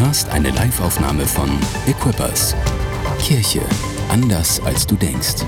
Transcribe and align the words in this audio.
hörst 0.00 0.28
eine 0.30 0.50
Liveaufnahme 0.50 1.26
von 1.26 1.50
Equippers. 1.86 2.54
Kirche 3.20 3.60
anders 4.08 4.60
als 4.64 4.86
du 4.86 4.94
denkst. 4.94 5.44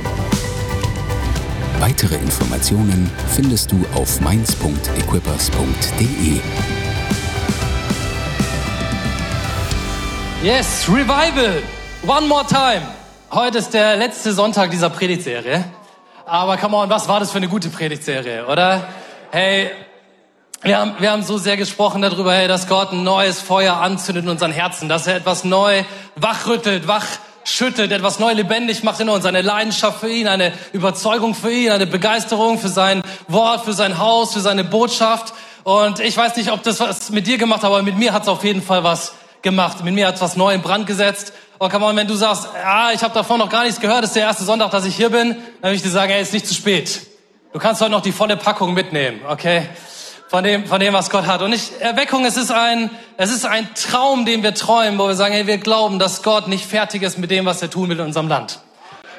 Weitere 1.79 2.17
Informationen 2.17 3.11
findest 3.29 3.71
du 3.71 3.85
auf 3.95 4.21
mainz.equippers.de. 4.21 6.41
Yes, 10.43 10.89
Revival. 10.89 11.63
One 12.07 12.27
more 12.27 12.47
time. 12.47 12.83
Heute 13.31 13.59
ist 13.59 13.73
der 13.73 13.97
letzte 13.97 14.33
Sonntag 14.33 14.71
dieser 14.71 14.91
Predigtserie. 14.91 15.65
Aber 16.27 16.57
come 16.57 16.77
on, 16.77 16.91
was 16.91 17.09
war 17.09 17.21
das 17.21 17.31
für 17.31 17.39
eine 17.39 17.49
gute 17.49 17.69
Predigtserie, 17.69 18.47
oder? 18.47 18.89
Hey, 19.31 19.71
wir 20.63 20.79
haben, 20.79 20.95
wir 20.99 21.11
haben 21.11 21.23
so 21.23 21.39
sehr 21.39 21.57
gesprochen 21.57 22.03
darüber, 22.03 22.35
hey, 22.35 22.47
dass 22.47 22.69
Gott 22.69 22.93
ein 22.93 23.03
neues 23.03 23.41
Feuer 23.41 23.77
anzündet 23.77 24.25
in 24.25 24.31
unseren 24.31 24.53
Herzen, 24.53 24.91
dass 24.91 25.07
er 25.07 25.17
etwas 25.17 25.45
neu 25.45 25.85
wachrüttelt, 26.17 26.87
wachschüttelt, 26.87 27.91
etwas 27.93 28.19
neu 28.19 28.33
lebendig 28.35 28.83
macht 28.83 29.01
in 29.01 29.09
uns, 29.09 29.25
eine 29.25 29.41
Leidenschaft 29.41 30.01
für 30.01 30.11
ihn, 30.11 30.29
eine 30.29 30.53
Überzeugung 30.73 31.35
für 31.35 31.51
ihn, 31.51 31.71
eine 31.71 31.87
Begeisterung 31.87 32.59
für 32.59 32.69
sein 32.69 33.03
Wort, 33.27 33.65
für 33.65 33.73
sein 33.73 33.99
Haus, 33.99 34.35
für 34.35 34.41
seine 34.41 34.63
Botschaft. 34.65 35.33
Und 35.65 35.99
ich 36.01 36.15
weiß 36.15 36.37
nicht, 36.37 36.53
ob 36.53 36.63
das 36.63 36.79
was 36.79 37.09
mit 37.09 37.27
dir 37.27 37.39
gemacht 37.39 37.63
hat, 37.63 37.71
aber 37.71 37.83
mit 37.83 37.97
mir 37.97 38.13
hat 38.13 38.25
es 38.25 38.29
auf 38.29 38.45
jeden 38.45 38.63
Fall 38.63 38.85
was 38.85 39.15
gemacht. 39.41 39.83
Mit 39.83 39.95
mir 39.95 40.09
hat 40.09 40.17
es 40.17 40.21
was 40.21 40.37
neu 40.37 40.53
in 40.53 40.61
Brand 40.61 40.87
gesetzt. 40.87 41.33
Und 41.57 41.73
come 41.73 41.87
on, 41.87 41.97
wenn 41.97 42.07
du 42.07 42.15
sagst, 42.15 42.49
ja, 42.55 42.91
ich 42.93 43.03
habe 43.03 43.15
davon 43.15 43.39
noch 43.39 43.49
gar 43.49 43.65
nichts 43.65 43.81
gehört, 43.81 44.05
ist 44.05 44.15
der 44.15 44.25
erste 44.25 44.45
Sonntag, 44.45 44.71
dass 44.73 44.85
ich 44.85 44.95
hier 44.95 45.09
bin, 45.09 45.31
dann 45.31 45.71
würde 45.71 45.77
ich 45.77 45.83
dir 45.83 45.91
sagen, 45.91 46.13
hey, 46.13 46.21
ist 46.21 46.35
nicht 46.35 46.47
zu 46.47 46.55
spät. 46.55 47.01
Du 47.55 47.59
kannst 47.59 47.81
heute 47.81 47.91
noch 47.91 48.03
die 48.03 48.13
volle 48.13 48.37
Packung 48.37 48.75
mitnehmen, 48.75 49.21
okay? 49.27 49.67
Von 50.31 50.45
dem, 50.45 50.65
von 50.65 50.79
dem, 50.79 50.95
was 50.95 51.11
Gott 51.11 51.27
hat. 51.27 51.43
Und 51.43 51.53
ich, 51.53 51.73
Erweckung, 51.81 52.25
es 52.25 52.37
ist 52.37 52.53
ein, 52.53 52.89
es 53.17 53.33
ist 53.33 53.45
ein 53.45 53.69
Traum, 53.75 54.25
den 54.25 54.45
wir 54.45 54.55
träumen, 54.55 54.97
wo 54.97 55.09
wir 55.09 55.17
sagen, 55.17 55.35
hey, 55.35 55.49
wir 55.49 55.59
glauben, 55.59 55.99
dass 55.99 56.23
Gott 56.23 56.47
nicht 56.47 56.65
fertig 56.65 57.03
ist 57.03 57.19
mit 57.19 57.33
dem, 57.33 57.47
was 57.47 57.61
er 57.63 57.69
tun 57.69 57.89
will 57.89 57.99
in 57.99 58.07
unserem 58.07 58.29
Land. 58.29 58.61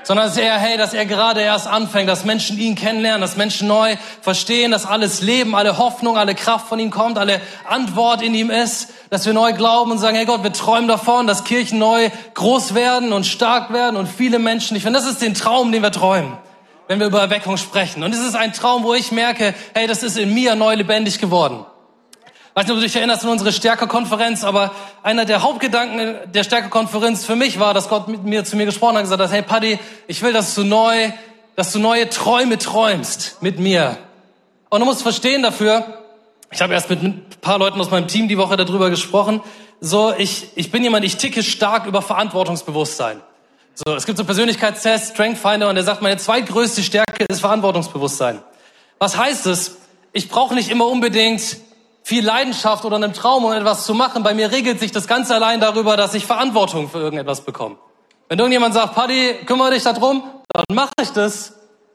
Sondern 0.04 0.28
dass 0.28 0.38
er, 0.38 0.58
hey, 0.58 0.78
dass 0.78 0.94
er 0.94 1.06
gerade 1.06 1.42
erst 1.42 1.68
anfängt, 1.68 2.08
dass 2.08 2.24
Menschen 2.24 2.58
ihn 2.58 2.76
kennenlernen, 2.76 3.20
dass 3.20 3.36
Menschen 3.36 3.68
neu 3.68 3.98
verstehen, 4.22 4.72
dass 4.72 4.86
alles 4.86 5.22
Leben, 5.22 5.54
alle 5.54 5.78
Hoffnung, 5.78 6.18
alle 6.18 6.34
Kraft 6.34 6.70
von 6.70 6.80
ihm 6.80 6.92
kommt, 6.92 7.18
alle 7.18 7.42
Antwort 7.68 8.22
in 8.22 8.34
ihm 8.34 8.50
ist, 8.50 8.88
dass 9.10 9.26
wir 9.26 9.34
neu 9.34 9.52
glauben 9.52 9.92
und 9.92 9.98
sagen, 9.98 10.16
hey 10.16 10.26
Gott, 10.26 10.44
wir 10.44 10.54
träumen 10.54 10.88
davon, 10.88 11.28
dass 11.28 11.44
Kirchen 11.44 11.78
neu 11.78 12.10
groß 12.36 12.74
werden 12.74 13.12
und 13.12 13.26
stark 13.26 13.74
werden 13.74 13.98
und 13.98 14.08
viele 14.08 14.40
Menschen. 14.40 14.78
Ich 14.78 14.84
finde, 14.84 14.98
das 14.98 15.10
ist 15.10 15.22
den 15.22 15.34
Traum, 15.34 15.74
den 15.74 15.84
wir 15.84 15.92
träumen 15.92 16.38
wenn 16.92 17.00
wir 17.00 17.08
über 17.08 17.22
Erweckung 17.22 17.56
sprechen. 17.56 18.04
Und 18.04 18.14
es 18.14 18.20
ist 18.20 18.36
ein 18.36 18.52
Traum, 18.52 18.84
wo 18.84 18.94
ich 18.94 19.14
merke, 19.14 19.54
hey, 19.74 19.88
das 19.88 20.04
ist 20.04 20.18
in 20.18 20.34
mir 20.34 20.56
neu 20.56 20.76
lebendig 20.76 21.20
geworden. 21.20 21.66
Ich 22.26 22.56
weiß 22.56 22.66
nicht, 22.66 22.72
ob 22.72 22.80
du 22.80 22.84
dich 22.84 22.98
erinnerst 22.98 23.24
an 23.24 23.30
unsere 23.30 23.54
Stärkekonferenz, 23.54 24.44
aber 24.44 24.72
einer 25.02 25.24
der 25.24 25.42
Hauptgedanken 25.42 26.18
der 26.34 26.44
Stärkekonferenz 26.44 27.24
für 27.24 27.38
mich 27.38 27.62
war, 27.62 27.74
dass 27.74 27.88
Gott 27.88 28.10
mit 28.10 28.26
mir 28.26 28.44
zu 28.44 28.58
mir 28.58 28.66
gesprochen 28.66 28.96
hat 28.96 29.04
und 29.04 29.10
gesagt 29.10 29.22
hat, 29.22 29.32
hey 29.32 29.42
Paddy, 29.42 29.80
ich 30.08 30.22
will, 30.22 30.34
dass 30.34 30.54
du 30.54 30.66
neu, 30.66 31.14
dass 31.56 31.72
du 31.72 31.80
neue 31.80 32.10
Träume 32.10 32.58
träumst 32.58 33.42
mit 33.42 33.58
mir. 33.58 33.98
Und 34.68 34.82
du 34.82 34.86
musst 34.86 35.02
verstehen 35.02 35.44
dafür, 35.44 35.86
ich 36.52 36.62
habe 36.62 36.74
erst 36.74 36.90
mit 36.90 37.02
ein 37.02 37.26
paar 37.40 37.58
Leuten 37.58 37.80
aus 37.80 37.90
meinem 37.90 38.10
Team 38.10 38.28
die 38.28 38.38
Woche 38.38 38.58
darüber 38.58 38.90
gesprochen, 38.90 39.40
so, 39.80 40.14
ich, 40.18 40.50
ich 40.56 40.72
bin 40.72 40.84
jemand, 40.84 41.06
ich 41.06 41.16
ticke 41.16 41.42
stark 41.42 41.86
über 41.86 42.02
Verantwortungsbewusstsein. 42.02 43.22
So, 43.74 43.96
es 43.96 44.06
gibt 44.06 44.18
so 44.18 44.26
Persönlichkeitstests, 44.26 45.12
Strength 45.12 45.38
Finder, 45.38 45.70
und 45.70 45.76
der 45.76 45.84
sagt, 45.84 46.02
meine 46.02 46.18
zweitgrößte 46.18 46.84
Stärke 46.84 47.26
ist 47.30 47.40
Verantwortungsbewusstsein. 47.40 48.42
Was 49.00 49.18
heißt 49.18 49.46
es? 49.48 49.78
Ich 50.12 50.28
brauche 50.30 50.54
nicht 50.54 50.70
immer 50.70 50.88
unbedingt 50.88 51.58
viel 52.04 52.26
Leidenschaft 52.26 52.84
oder 52.84 52.98
einen 52.98 53.14
Traum, 53.14 53.46
um 53.46 53.54
etwas 53.54 53.86
zu 53.86 53.94
machen. 53.94 54.24
Bei 54.24 54.34
mir 54.34 54.52
regelt 54.52 54.80
sich 54.80 54.92
das 54.92 55.08
ganz 55.08 55.32
allein 55.32 55.62
darüber, 55.62 55.96
dass 55.96 56.14
ich 56.14 56.26
Verantwortung 56.26 56.90
für 56.90 57.00
irgendetwas 57.00 57.42
bekomme. 57.42 57.78
Wenn 58.28 58.40
irgendjemand 58.40 58.74
sagt, 58.74 58.94
Paddy, 58.94 59.36
kümmere 59.46 59.72
dich 59.72 59.84
darum, 59.84 60.24
dann 60.50 60.64
mache 60.74 60.92
ich 61.02 61.12
das, 61.12 61.54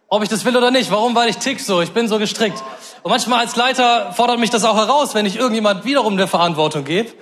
ob 0.09 0.23
ich 0.23 0.29
das 0.29 0.45
will 0.45 0.57
oder 0.57 0.71
nicht. 0.71 0.91
Warum? 0.91 1.15
Weil 1.15 1.29
ich 1.29 1.37
tick 1.37 1.61
so, 1.61 1.83
ich 1.83 1.93
bin 1.93 2.09
so 2.09 2.19
gestrickt. 2.19 2.63
Und 3.03 3.11
manchmal 3.11 3.41
als 3.41 3.57
Leiter 3.57 4.13
fordert 4.13 4.39
mich 4.39 4.51
das 4.51 4.65
auch 4.65 4.77
heraus, 4.77 5.15
wenn 5.15 5.27
ich 5.27 5.37
irgendjemand 5.37 5.85
wiederum 5.85 6.15
eine 6.15 6.27
Verantwortung 6.27 6.85
gebe 6.85 7.13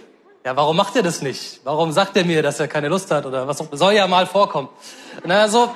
ja, 0.44 0.54
warum 0.56 0.76
macht 0.76 0.94
er 0.94 1.02
das 1.02 1.22
nicht? 1.22 1.60
Warum 1.64 1.90
sagt 1.92 2.16
er 2.16 2.24
mir, 2.24 2.42
dass 2.42 2.60
er 2.60 2.68
keine 2.68 2.88
Lust 2.88 3.10
hat 3.10 3.24
oder 3.24 3.48
was 3.48 3.60
auch, 3.62 3.68
soll 3.72 3.94
ja 3.94 4.06
mal 4.06 4.26
vorkommen. 4.26 4.68
Na, 5.24 5.48
so 5.48 5.70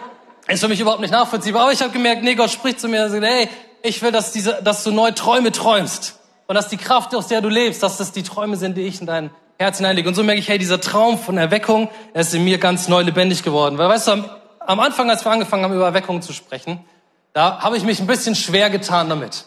ist 0.46 0.60
für 0.60 0.68
mich 0.68 0.80
überhaupt 0.80 1.00
nicht 1.00 1.10
nachvollziehbar. 1.10 1.62
Aber 1.62 1.72
ich 1.72 1.80
habe 1.80 1.90
gemerkt, 1.90 2.22
nee, 2.22 2.34
Gott 2.34 2.50
spricht 2.50 2.78
zu 2.78 2.88
mir 2.88 3.04
und 3.04 3.10
sagt, 3.10 3.24
hey, 3.24 3.48
ich 3.82 4.02
will, 4.02 4.12
dass, 4.12 4.32
diese, 4.32 4.62
dass 4.62 4.84
du 4.84 4.90
neue 4.90 5.14
Träume 5.14 5.52
träumst 5.52 6.18
und 6.46 6.54
dass 6.54 6.68
die 6.68 6.76
Kraft, 6.76 7.14
aus 7.14 7.28
der 7.28 7.40
du 7.40 7.48
lebst, 7.48 7.82
dass 7.82 7.96
das 7.96 8.12
die 8.12 8.22
Träume 8.22 8.56
sind, 8.56 8.76
die 8.76 8.82
ich 8.82 9.00
in 9.00 9.06
dein 9.06 9.30
Herz 9.58 9.78
hineinlege. 9.78 10.08
Und 10.08 10.14
so 10.14 10.22
merke 10.22 10.40
ich, 10.40 10.48
hey, 10.48 10.58
dieser 10.58 10.80
Traum 10.80 11.18
von 11.18 11.38
Erweckung, 11.38 11.88
er 12.12 12.20
ist 12.20 12.34
in 12.34 12.44
mir 12.44 12.58
ganz 12.58 12.88
neu 12.88 13.00
lebendig 13.02 13.42
geworden. 13.42 13.78
Weil, 13.78 13.88
weißt 13.88 14.08
du, 14.08 14.12
am, 14.12 14.30
am 14.60 14.80
Anfang, 14.80 15.08
als 15.08 15.24
wir 15.24 15.32
angefangen 15.32 15.64
haben, 15.64 15.74
über 15.74 15.86
Erweckung 15.86 16.20
zu 16.20 16.34
sprechen, 16.34 16.84
da 17.32 17.60
habe 17.60 17.78
ich 17.78 17.84
mich 17.84 18.00
ein 18.00 18.06
bisschen 18.06 18.34
schwer 18.34 18.68
getan 18.68 19.08
damit. 19.08 19.46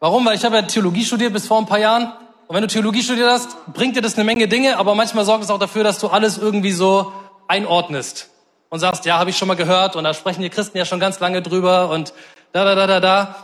Warum? 0.00 0.24
Weil 0.24 0.36
ich 0.36 0.44
habe 0.44 0.56
ja 0.56 0.62
Theologie 0.62 1.04
studiert 1.04 1.34
bis 1.34 1.46
vor 1.46 1.58
ein 1.58 1.66
paar 1.66 1.78
Jahren 1.78 2.12
und 2.46 2.54
wenn 2.54 2.62
du 2.62 2.68
Theologie 2.68 3.02
studiert 3.02 3.30
hast, 3.30 3.56
bringt 3.72 3.96
dir 3.96 4.02
das 4.02 4.16
eine 4.16 4.24
Menge 4.24 4.48
Dinge, 4.48 4.76
aber 4.76 4.94
manchmal 4.94 5.24
sorgt 5.24 5.44
es 5.44 5.50
auch 5.50 5.58
dafür, 5.58 5.82
dass 5.82 5.98
du 5.98 6.08
alles 6.08 6.36
irgendwie 6.36 6.72
so 6.72 7.12
einordnest 7.48 8.28
und 8.68 8.80
sagst, 8.80 9.04
ja, 9.06 9.18
habe 9.18 9.30
ich 9.30 9.38
schon 9.38 9.48
mal 9.48 9.54
gehört 9.54 9.96
und 9.96 10.04
da 10.04 10.12
sprechen 10.12 10.42
die 10.42 10.50
Christen 10.50 10.76
ja 10.76 10.84
schon 10.84 11.00
ganz 11.00 11.20
lange 11.20 11.40
drüber 11.40 11.88
und 11.90 12.12
da, 12.52 12.64
da, 12.64 12.74
da, 12.74 12.86
da, 12.86 13.00
da. 13.00 13.36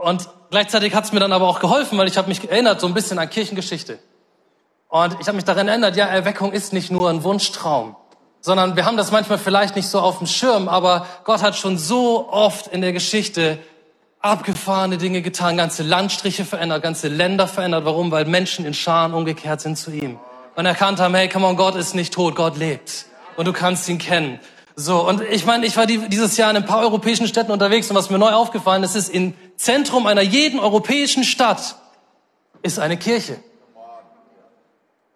Und 0.00 0.28
gleichzeitig 0.50 0.94
hat 0.94 1.04
es 1.04 1.12
mir 1.12 1.20
dann 1.20 1.32
aber 1.32 1.48
auch 1.48 1.60
geholfen, 1.60 1.98
weil 1.98 2.08
ich 2.08 2.16
habe 2.16 2.28
mich 2.28 2.48
erinnert 2.48 2.80
so 2.80 2.86
ein 2.86 2.94
bisschen 2.94 3.18
an 3.18 3.28
Kirchengeschichte. 3.28 3.98
Und 4.88 5.16
ich 5.20 5.26
habe 5.26 5.36
mich 5.36 5.44
daran 5.44 5.68
erinnert, 5.68 5.96
ja, 5.96 6.06
Erweckung 6.06 6.52
ist 6.52 6.72
nicht 6.72 6.90
nur 6.90 7.10
ein 7.10 7.22
Wunschtraum, 7.24 7.94
sondern 8.40 8.74
wir 8.74 8.86
haben 8.86 8.96
das 8.96 9.10
manchmal 9.10 9.38
vielleicht 9.38 9.76
nicht 9.76 9.88
so 9.88 10.00
auf 10.00 10.18
dem 10.18 10.26
Schirm, 10.26 10.68
aber 10.68 11.06
Gott 11.24 11.42
hat 11.42 11.56
schon 11.56 11.76
so 11.76 12.28
oft 12.30 12.68
in 12.68 12.80
der 12.80 12.92
Geschichte 12.92 13.58
abgefahrene 14.20 14.98
Dinge 14.98 15.22
getan, 15.22 15.56
ganze 15.56 15.82
Landstriche 15.82 16.44
verändert, 16.44 16.82
ganze 16.82 17.08
Länder 17.08 17.46
verändert. 17.46 17.84
Warum? 17.84 18.10
Weil 18.10 18.24
Menschen 18.24 18.64
in 18.64 18.74
Scharen 18.74 19.14
umgekehrt 19.14 19.60
sind 19.60 19.76
zu 19.76 19.90
ihm 19.90 20.18
und 20.56 20.66
erkannt 20.66 20.98
haben, 20.98 21.14
hey, 21.14 21.28
come 21.28 21.46
on, 21.46 21.56
Gott 21.56 21.76
ist 21.76 21.94
nicht 21.94 22.12
tot, 22.12 22.34
Gott 22.34 22.56
lebt 22.56 23.06
und 23.36 23.46
du 23.46 23.52
kannst 23.52 23.88
ihn 23.88 23.98
kennen. 23.98 24.40
So, 24.74 25.08
und 25.08 25.22
ich 25.22 25.44
meine, 25.44 25.66
ich 25.66 25.76
war 25.76 25.86
dieses 25.86 26.36
Jahr 26.36 26.50
in 26.50 26.56
ein 26.56 26.64
paar 26.64 26.80
europäischen 26.80 27.26
Städten 27.26 27.50
unterwegs 27.50 27.90
und 27.90 27.96
was 27.96 28.10
mir 28.10 28.18
neu 28.18 28.30
aufgefallen 28.30 28.82
ist, 28.82 28.94
ist, 28.94 29.08
im 29.08 29.34
Zentrum 29.56 30.06
einer 30.06 30.22
jeden 30.22 30.60
europäischen 30.60 31.24
Stadt 31.24 31.76
ist 32.62 32.78
eine 32.78 32.96
Kirche. 32.96 33.38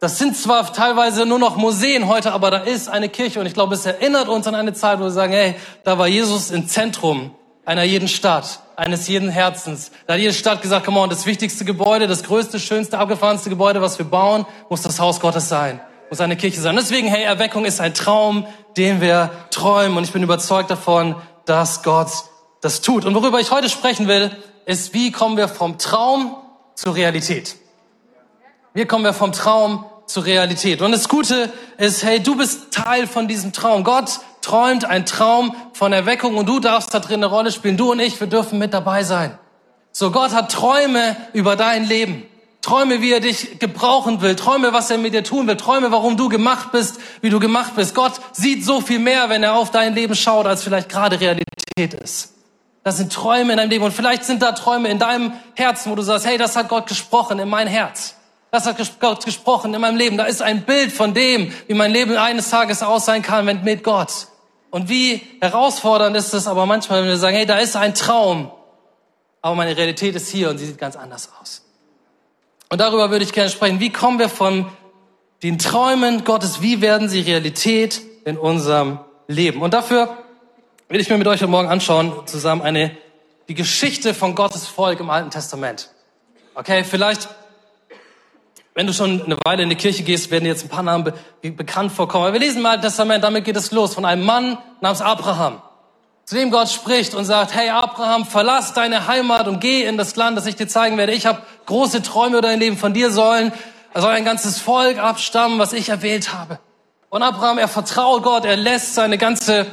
Das 0.00 0.18
sind 0.18 0.36
zwar 0.36 0.72
teilweise 0.72 1.26
nur 1.26 1.38
noch 1.38 1.56
Museen 1.56 2.08
heute, 2.08 2.32
aber 2.32 2.50
da 2.50 2.58
ist 2.58 2.88
eine 2.88 3.08
Kirche 3.08 3.38
und 3.38 3.46
ich 3.46 3.54
glaube, 3.54 3.76
es 3.76 3.86
erinnert 3.86 4.28
uns 4.28 4.48
an 4.48 4.56
eine 4.56 4.72
Zeit, 4.72 4.98
wo 4.98 5.04
wir 5.04 5.10
sagen, 5.12 5.32
hey, 5.32 5.54
da 5.84 5.96
war 5.96 6.08
Jesus 6.08 6.50
im 6.50 6.66
Zentrum 6.66 7.32
einer 7.64 7.84
jeden 7.84 8.08
Stadt, 8.08 8.61
eines 8.76 9.08
jeden 9.08 9.28
Herzens. 9.28 9.90
Da 10.06 10.14
hat 10.14 10.20
jede 10.20 10.32
Stadt 10.32 10.62
gesagt, 10.62 10.84
come 10.84 11.00
on, 11.00 11.10
das 11.10 11.26
wichtigste 11.26 11.64
Gebäude, 11.64 12.06
das 12.06 12.22
größte, 12.22 12.58
schönste, 12.58 12.98
abgefahrenste 12.98 13.50
Gebäude, 13.50 13.80
was 13.80 13.98
wir 13.98 14.06
bauen, 14.06 14.46
muss 14.68 14.82
das 14.82 14.98
Haus 15.00 15.20
Gottes 15.20 15.48
sein, 15.48 15.80
muss 16.10 16.20
eine 16.20 16.36
Kirche 16.36 16.60
sein. 16.60 16.76
Deswegen, 16.76 17.08
hey, 17.08 17.24
Erweckung 17.24 17.64
ist 17.64 17.80
ein 17.80 17.94
Traum, 17.94 18.46
den 18.76 19.00
wir 19.00 19.30
träumen 19.50 19.96
und 19.98 20.04
ich 20.04 20.12
bin 20.12 20.22
überzeugt 20.22 20.70
davon, 20.70 21.16
dass 21.44 21.82
Gott 21.82 22.10
das 22.60 22.80
tut. 22.80 23.04
Und 23.04 23.14
worüber 23.14 23.40
ich 23.40 23.50
heute 23.50 23.68
sprechen 23.68 24.08
will, 24.08 24.30
ist, 24.64 24.94
wie 24.94 25.12
kommen 25.12 25.36
wir 25.36 25.48
vom 25.48 25.78
Traum 25.78 26.36
zur 26.74 26.94
Realität? 26.94 27.56
Wie 28.74 28.86
kommen 28.86 29.04
wir 29.04 29.12
vom 29.12 29.32
Traum 29.32 29.84
zur 30.06 30.24
Realität? 30.24 30.80
Und 30.80 30.92
das 30.92 31.08
Gute 31.08 31.52
ist, 31.76 32.04
hey, 32.04 32.22
du 32.22 32.36
bist 32.36 32.72
Teil 32.72 33.06
von 33.06 33.28
diesem 33.28 33.52
Traum. 33.52 33.84
Gott 33.84 34.20
träumt 34.42 34.84
ein 34.84 35.06
Traum 35.06 35.56
von 35.72 35.92
Erweckung 35.92 36.36
und 36.36 36.48
du 36.48 36.60
darfst 36.60 36.92
da 36.92 37.00
drin 37.00 37.16
eine 37.16 37.26
Rolle 37.26 37.52
spielen. 37.52 37.76
Du 37.76 37.92
und 37.92 38.00
ich, 38.00 38.20
wir 38.20 38.26
dürfen 38.26 38.58
mit 38.58 38.74
dabei 38.74 39.04
sein. 39.04 39.38
So, 39.92 40.10
Gott 40.10 40.32
hat 40.32 40.52
Träume 40.52 41.16
über 41.32 41.56
dein 41.56 41.84
Leben. 41.84 42.24
Träume, 42.62 43.00
wie 43.00 43.12
er 43.12 43.20
dich 43.20 43.58
gebrauchen 43.58 44.22
will. 44.22 44.36
Träume, 44.36 44.72
was 44.72 44.90
er 44.90 44.96
mit 44.96 45.14
dir 45.14 45.24
tun 45.24 45.48
will. 45.48 45.56
Träume, 45.56 45.90
warum 45.90 46.16
du 46.16 46.28
gemacht 46.28 46.70
bist, 46.70 47.00
wie 47.20 47.28
du 47.28 47.40
gemacht 47.40 47.74
bist. 47.74 47.94
Gott 47.94 48.12
sieht 48.32 48.64
so 48.64 48.80
viel 48.80 49.00
mehr, 49.00 49.28
wenn 49.28 49.42
er 49.42 49.54
auf 49.54 49.70
dein 49.70 49.94
Leben 49.94 50.14
schaut, 50.14 50.46
als 50.46 50.62
vielleicht 50.62 50.88
gerade 50.88 51.20
Realität 51.20 51.94
ist. 51.94 52.34
Das 52.84 52.96
sind 52.96 53.12
Träume 53.12 53.52
in 53.52 53.58
deinem 53.58 53.70
Leben. 53.70 53.84
Und 53.84 53.92
vielleicht 53.92 54.24
sind 54.24 54.42
da 54.42 54.52
Träume 54.52 54.88
in 54.88 54.98
deinem 54.98 55.32
Herzen, 55.54 55.90
wo 55.90 55.96
du 55.96 56.02
sagst, 56.02 56.24
hey, 56.24 56.38
das 56.38 56.54
hat 56.54 56.68
Gott 56.68 56.86
gesprochen 56.86 57.38
in 57.40 57.48
mein 57.48 57.66
Herz. 57.66 58.14
Das 58.52 58.66
hat 58.66 58.76
Gott 59.00 59.24
gesprochen 59.24 59.74
in 59.74 59.80
meinem 59.80 59.96
Leben. 59.96 60.16
Da 60.16 60.24
ist 60.24 60.40
ein 60.40 60.62
Bild 60.62 60.92
von 60.92 61.14
dem, 61.14 61.52
wie 61.66 61.74
mein 61.74 61.90
Leben 61.90 62.16
eines 62.16 62.50
Tages 62.50 62.82
aus 62.82 63.06
sein 63.06 63.22
kann, 63.22 63.46
wenn 63.46 63.64
mit 63.64 63.82
Gott. 63.82 64.28
Und 64.72 64.88
wie 64.88 65.20
herausfordernd 65.42 66.16
ist 66.16 66.32
es 66.32 66.46
aber 66.46 66.64
manchmal, 66.64 67.02
wenn 67.02 67.10
wir 67.10 67.18
sagen, 67.18 67.36
hey, 67.36 67.44
da 67.44 67.58
ist 67.58 67.76
ein 67.76 67.94
Traum, 67.94 68.50
aber 69.42 69.54
meine 69.54 69.76
Realität 69.76 70.16
ist 70.16 70.28
hier 70.28 70.48
und 70.48 70.56
sie 70.56 70.64
sieht 70.64 70.78
ganz 70.78 70.96
anders 70.96 71.28
aus. 71.38 71.62
Und 72.70 72.80
darüber 72.80 73.10
würde 73.10 73.22
ich 73.22 73.34
gerne 73.34 73.50
sprechen. 73.50 73.80
Wie 73.80 73.92
kommen 73.92 74.18
wir 74.18 74.30
von 74.30 74.66
den 75.42 75.58
Träumen 75.58 76.24
Gottes, 76.24 76.62
wie 76.62 76.80
werden 76.80 77.10
sie 77.10 77.20
Realität 77.20 78.00
in 78.24 78.38
unserem 78.38 79.00
Leben? 79.28 79.60
Und 79.60 79.74
dafür 79.74 80.16
will 80.88 81.00
ich 81.00 81.10
mir 81.10 81.18
mit 81.18 81.26
euch 81.26 81.42
heute 81.42 81.50
Morgen 81.50 81.68
anschauen, 81.68 82.10
zusammen 82.24 82.62
eine, 82.62 82.96
die 83.48 83.54
Geschichte 83.54 84.14
von 84.14 84.34
Gottes 84.34 84.66
Volk 84.66 85.00
im 85.00 85.10
Alten 85.10 85.30
Testament. 85.30 85.90
Okay, 86.54 86.82
vielleicht 86.84 87.28
wenn 88.74 88.86
du 88.86 88.92
schon 88.92 89.22
eine 89.22 89.36
Weile 89.44 89.62
in 89.62 89.68
die 89.68 89.76
Kirche 89.76 90.02
gehst, 90.02 90.30
werden 90.30 90.44
dir 90.44 90.50
jetzt 90.50 90.64
ein 90.64 90.68
paar 90.68 90.82
Namen 90.82 91.12
be 91.42 91.50
bekannt 91.50 91.92
vorkommen. 91.92 92.24
Aber 92.24 92.32
wir 92.32 92.40
lesen 92.40 92.62
mal 92.62 92.76
das 92.76 92.92
Testament, 92.92 93.22
damit 93.22 93.44
geht 93.44 93.56
es 93.56 93.70
los, 93.70 93.94
von 93.94 94.04
einem 94.04 94.24
Mann 94.24 94.56
namens 94.80 95.02
Abraham, 95.02 95.60
zu 96.24 96.36
dem 96.36 96.50
Gott 96.50 96.70
spricht 96.70 97.14
und 97.14 97.24
sagt, 97.24 97.54
hey 97.54 97.68
Abraham, 97.68 98.24
verlass 98.24 98.72
deine 98.72 99.06
Heimat 99.06 99.48
und 99.48 99.60
geh 99.60 99.84
in 99.84 99.98
das 99.98 100.16
Land, 100.16 100.38
das 100.38 100.46
ich 100.46 100.56
dir 100.56 100.68
zeigen 100.68 100.96
werde. 100.96 101.12
Ich 101.12 101.26
habe 101.26 101.42
große 101.66 102.02
Träume 102.02 102.38
über 102.38 102.48
dein 102.48 102.60
Leben. 102.60 102.78
Von 102.78 102.94
dir 102.94 103.10
sollen, 103.10 103.52
soll 103.94 104.12
ein 104.12 104.24
ganzes 104.24 104.58
Volk 104.58 104.98
abstammen, 104.98 105.58
was 105.58 105.72
ich 105.72 105.90
erwählt 105.90 106.32
habe. 106.32 106.58
Und 107.10 107.22
Abraham, 107.22 107.58
er 107.58 107.68
vertraut 107.68 108.22
Gott, 108.22 108.46
er 108.46 108.56
lässt 108.56 108.94
seine 108.94 109.18
ganze 109.18 109.66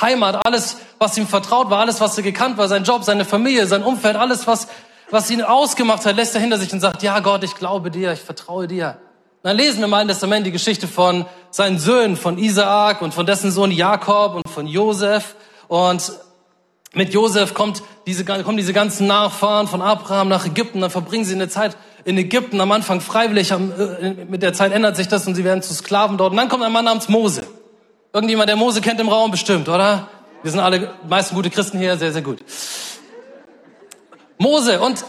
Heimat, 0.00 0.46
alles, 0.46 0.76
was 0.98 1.18
ihm 1.18 1.26
vertraut 1.26 1.68
war, 1.68 1.80
alles, 1.80 2.00
was 2.00 2.16
er 2.16 2.22
gekannt 2.22 2.58
war, 2.58 2.68
sein 2.68 2.84
Job, 2.84 3.02
seine 3.02 3.24
Familie, 3.24 3.66
sein 3.66 3.82
Umfeld, 3.82 4.14
alles, 4.14 4.46
was 4.46 4.68
was 5.10 5.30
ihn 5.30 5.42
ausgemacht 5.42 6.04
hat, 6.06 6.16
lässt 6.16 6.34
er 6.34 6.40
hinter 6.40 6.58
sich 6.58 6.72
und 6.72 6.80
sagt, 6.80 7.02
ja 7.02 7.20
Gott, 7.20 7.44
ich 7.44 7.54
glaube 7.54 7.90
dir, 7.90 8.12
ich 8.12 8.20
vertraue 8.20 8.66
dir. 8.68 8.98
Und 9.42 9.48
dann 9.48 9.56
lesen 9.56 9.80
wir 9.80 9.88
mal 9.88 10.02
im 10.02 10.08
Testament 10.08 10.46
die 10.46 10.52
Geschichte 10.52 10.86
von 10.86 11.24
seinen 11.50 11.78
Söhnen, 11.78 12.16
von 12.16 12.36
Isaak 12.36 13.00
und 13.00 13.14
von 13.14 13.24
dessen 13.24 13.50
Sohn 13.50 13.70
Jakob 13.70 14.34
und 14.34 14.48
von 14.48 14.66
Josef. 14.66 15.34
Und 15.66 16.12
mit 16.92 17.14
Josef 17.14 17.54
kommt 17.54 17.82
diese, 18.06 18.24
kommen 18.24 18.56
diese 18.58 18.72
ganzen 18.72 19.06
Nachfahren 19.06 19.66
von 19.66 19.80
Abraham 19.80 20.28
nach 20.28 20.44
Ägypten. 20.44 20.82
Dann 20.82 20.90
verbringen 20.90 21.24
sie 21.24 21.34
eine 21.34 21.48
Zeit 21.48 21.76
in 22.04 22.18
Ägypten, 22.18 22.60
am 22.60 22.70
Anfang 22.70 23.00
freiwillig. 23.00 23.50
Äh, 23.50 24.26
mit 24.28 24.42
der 24.42 24.52
Zeit 24.52 24.72
ändert 24.72 24.96
sich 24.96 25.08
das 25.08 25.26
und 25.26 25.34
sie 25.34 25.44
werden 25.44 25.62
zu 25.62 25.72
Sklaven 25.72 26.18
dort. 26.18 26.32
Und 26.32 26.36
dann 26.36 26.48
kommt 26.48 26.62
ein 26.62 26.72
Mann 26.72 26.84
namens 26.84 27.08
Mose. 27.08 27.46
Irgendjemand, 28.12 28.48
der 28.48 28.56
Mose 28.56 28.80
kennt 28.80 29.00
im 29.00 29.08
Raum 29.08 29.30
bestimmt, 29.30 29.68
oder? 29.68 30.08
Wir 30.42 30.50
sind 30.50 30.60
alle 30.60 30.92
meisten 31.08 31.34
gute 31.34 31.48
Christen 31.48 31.78
hier, 31.78 31.96
sehr, 31.96 32.12
sehr 32.12 32.22
gut. 32.22 32.40
Mose. 34.40 34.80
Und 34.80 35.04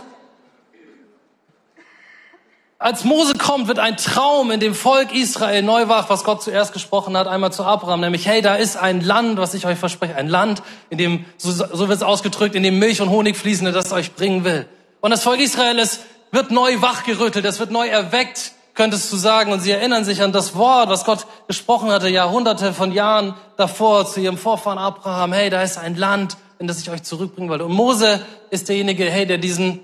als 2.77 3.05
Mose 3.05 3.33
kommt, 3.35 3.69
wird 3.69 3.79
ein 3.79 3.95
Traum 3.95 4.51
in 4.51 4.59
dem 4.59 4.75
Volk 4.75 5.13
Israel 5.13 5.61
neu 5.61 5.87
wach, 5.87 6.09
was 6.09 6.25
Gott 6.25 6.43
zuerst 6.43 6.73
gesprochen 6.73 7.15
hat, 7.15 7.27
einmal 7.27 7.53
zu 7.53 7.63
Abraham, 7.63 8.01
nämlich, 8.01 8.27
hey, 8.27 8.41
da 8.41 8.55
ist 8.55 8.75
ein 8.75 8.99
Land, 8.99 9.37
was 9.37 9.53
ich 9.53 9.65
euch 9.65 9.77
verspreche, 9.77 10.15
ein 10.15 10.27
Land, 10.27 10.61
in 10.89 10.97
dem, 10.97 11.25
so, 11.37 11.51
so 11.51 11.87
wird 11.87 11.97
es 11.97 12.03
ausgedrückt, 12.03 12.55
in 12.55 12.63
dem 12.63 12.77
Milch 12.77 13.01
und 13.01 13.09
Honig 13.09 13.37
fließen, 13.37 13.71
das 13.71 13.93
euch 13.93 14.15
bringen 14.15 14.43
will. 14.43 14.67
Und 14.99 15.11
das 15.11 15.23
Volk 15.23 15.39
Israel 15.39 15.79
ist, 15.79 16.01
wird 16.31 16.51
neu 16.51 16.81
wachgerüttelt, 16.81 17.45
es 17.45 17.59
wird 17.59 17.71
neu 17.71 17.87
erweckt, 17.87 18.51
könntest 18.73 19.13
du 19.13 19.15
sagen, 19.15 19.53
und 19.53 19.61
sie 19.61 19.71
erinnern 19.71 20.03
sich 20.03 20.21
an 20.21 20.33
das 20.33 20.55
Wort, 20.55 20.89
was 20.89 21.05
Gott 21.05 21.25
gesprochen 21.47 21.89
hatte, 21.89 22.09
Jahrhunderte 22.09 22.73
von 22.73 22.91
Jahren 22.91 23.35
davor 23.55 24.05
zu 24.07 24.19
ihrem 24.19 24.37
Vorfahren 24.37 24.77
Abraham, 24.77 25.31
hey, 25.31 25.49
da 25.49 25.61
ist 25.61 25.77
ein 25.77 25.95
Land, 25.95 26.35
in 26.61 26.67
das 26.67 26.79
ich 26.79 26.89
euch 26.91 27.01
zurückbringen 27.01 27.49
wollte. 27.49 27.65
Und 27.65 27.73
Mose 27.73 28.21
ist 28.51 28.69
derjenige, 28.69 29.05
hey, 29.05 29.25
der 29.25 29.39
diesen 29.39 29.79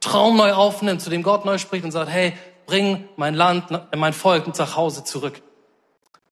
Traum 0.00 0.36
neu 0.36 0.52
aufnimmt, 0.52 1.00
zu 1.00 1.08
dem 1.08 1.22
Gott 1.22 1.46
neu 1.46 1.56
spricht 1.56 1.84
und 1.84 1.90
sagt, 1.90 2.10
hey, 2.10 2.34
bring 2.66 3.08
mein 3.16 3.34
Land, 3.34 3.64
mein 3.96 4.12
Volk 4.12 4.46
nach 4.58 4.76
Hause 4.76 5.04
zurück. 5.04 5.40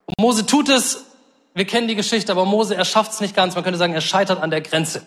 Und 0.05 0.19
Mose 0.19 0.44
tut 0.44 0.69
es, 0.69 1.06
wir 1.55 1.65
kennen 1.65 1.88
die 1.88 1.94
Geschichte, 1.94 2.31
aber 2.31 2.44
Mose, 2.44 2.77
er 2.77 2.85
schafft 2.85 3.12
es 3.12 3.21
nicht 3.21 3.35
ganz. 3.35 3.55
Man 3.55 3.65
könnte 3.65 3.79
sagen, 3.79 3.94
er 3.94 4.03
scheitert 4.03 4.43
an 4.43 4.50
der 4.50 4.61
Grenze 4.61 5.03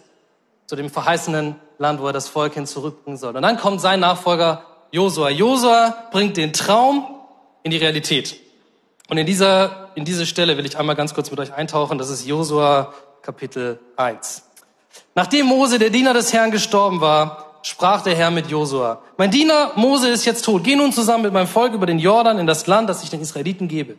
zu 0.66 0.76
dem 0.76 0.90
verheißenen 0.90 1.56
Land, 1.78 2.02
wo 2.02 2.08
er 2.08 2.14
das 2.14 2.28
Volk 2.28 2.56
hin 2.56 2.66
zurückbringen 2.66 3.18
soll. 3.18 3.36
Und 3.36 3.44
dann 3.44 3.58
kommt 3.58 3.80
sein 3.80 4.00
Nachfolger 4.00 4.64
Josua. 4.92 5.30
Josua 5.30 6.08
bringt 6.12 6.36
den 6.38 6.52
Traum 6.52 7.16
in 7.62 7.70
die 7.70 7.78
Realität. 7.78 8.38
Und 9.08 9.20
in 9.20 9.28
dieser, 9.28 9.92
in 9.94 10.04
diese 10.04 10.26
Stelle 10.26 10.58
will 10.58 10.66
ich 10.66 10.80
einmal 10.80 10.96
ganz 10.96 11.14
kurz 11.14 11.30
mit 11.30 11.40
euch 11.40 11.54
eintauchen. 11.54 12.00
Das 12.00 12.10
ist 12.10 12.26
Josua 12.26 12.94
Kapitel 13.22 13.80
1. 13.98 14.53
Nachdem 15.16 15.46
Mose, 15.46 15.80
der 15.80 15.90
Diener 15.90 16.14
des 16.14 16.34
Herrn, 16.34 16.52
gestorben 16.52 17.02
war, 17.02 17.60
sprach 17.62 18.02
der 18.02 18.16
Herr 18.16 18.32
mit 18.32 18.48
Josua. 18.48 19.02
Mein 19.18 19.32
Diener 19.32 19.72
Mose 19.76 20.10
ist 20.10 20.26
jetzt 20.26 20.46
tot. 20.46 20.64
Geh 20.64 20.76
nun 20.76 20.92
zusammen 20.92 21.24
mit 21.24 21.34
meinem 21.34 21.48
Volk 21.48 21.74
über 21.74 21.86
den 21.86 22.00
Jordan 22.00 22.40
in 22.40 22.48
das 22.48 22.68
Land, 22.68 22.90
das 22.90 23.04
ich 23.04 23.10
den 23.10 23.22
Israeliten 23.22 23.68
gebe. 23.68 23.96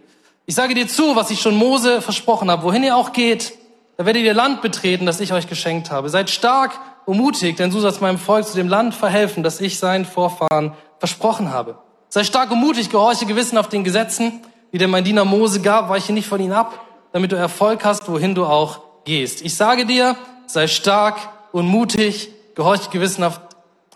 Ich 0.46 0.54
sage 0.54 0.74
dir 0.74 0.86
zu, 0.86 1.16
was 1.16 1.30
ich 1.30 1.40
schon 1.40 1.56
Mose 1.56 2.02
versprochen 2.02 2.50
habe. 2.50 2.62
Wohin 2.64 2.82
ihr 2.82 2.96
auch 2.96 3.12
geht, 3.12 3.54
da 3.96 4.04
werdet 4.04 4.22
ihr 4.22 4.34
Land 4.34 4.60
betreten, 4.60 5.06
das 5.06 5.20
ich 5.20 5.32
euch 5.32 5.48
geschenkt 5.48 5.90
habe. 5.90 6.08
Seid 6.10 6.28
stark 6.28 6.72
und 7.06 7.16
mutig, 7.16 7.56
denn 7.56 7.70
du 7.70 7.80
sollst 7.80 8.00
meinem 8.00 8.18
Volk 8.18 8.46
zu 8.46 8.56
dem 8.56 8.68
Land 8.68 8.94
verhelfen, 8.94 9.42
das 9.42 9.60
ich 9.60 9.78
seinen 9.78 10.04
Vorfahren 10.04 10.74
versprochen 10.98 11.52
habe. 11.52 11.78
Sei 12.08 12.24
stark 12.24 12.50
und 12.50 12.60
mutig, 12.60 12.90
gehorche 12.90 13.24
gewissen 13.24 13.56
auf 13.56 13.68
den 13.68 13.84
Gesetzen, 13.84 14.40
die 14.72 14.78
dir 14.78 14.88
mein 14.88 15.04
Diener 15.04 15.24
Mose 15.24 15.60
gab, 15.60 15.88
weiche 15.88 16.12
nicht 16.12 16.28
von 16.28 16.40
ihnen 16.40 16.52
ab, 16.52 16.78
damit 17.12 17.32
du 17.32 17.36
Erfolg 17.36 17.84
hast, 17.84 18.08
wohin 18.08 18.34
du 18.34 18.44
auch 18.44 18.80
gehst. 19.04 19.42
Ich 19.42 19.54
sage 19.56 19.86
dir, 19.86 20.16
sei 20.46 20.66
stark 20.66 21.16
und 21.52 21.66
mutig, 21.66 22.30
gehorch 22.54 22.90
gewissenhaft, 22.90 23.40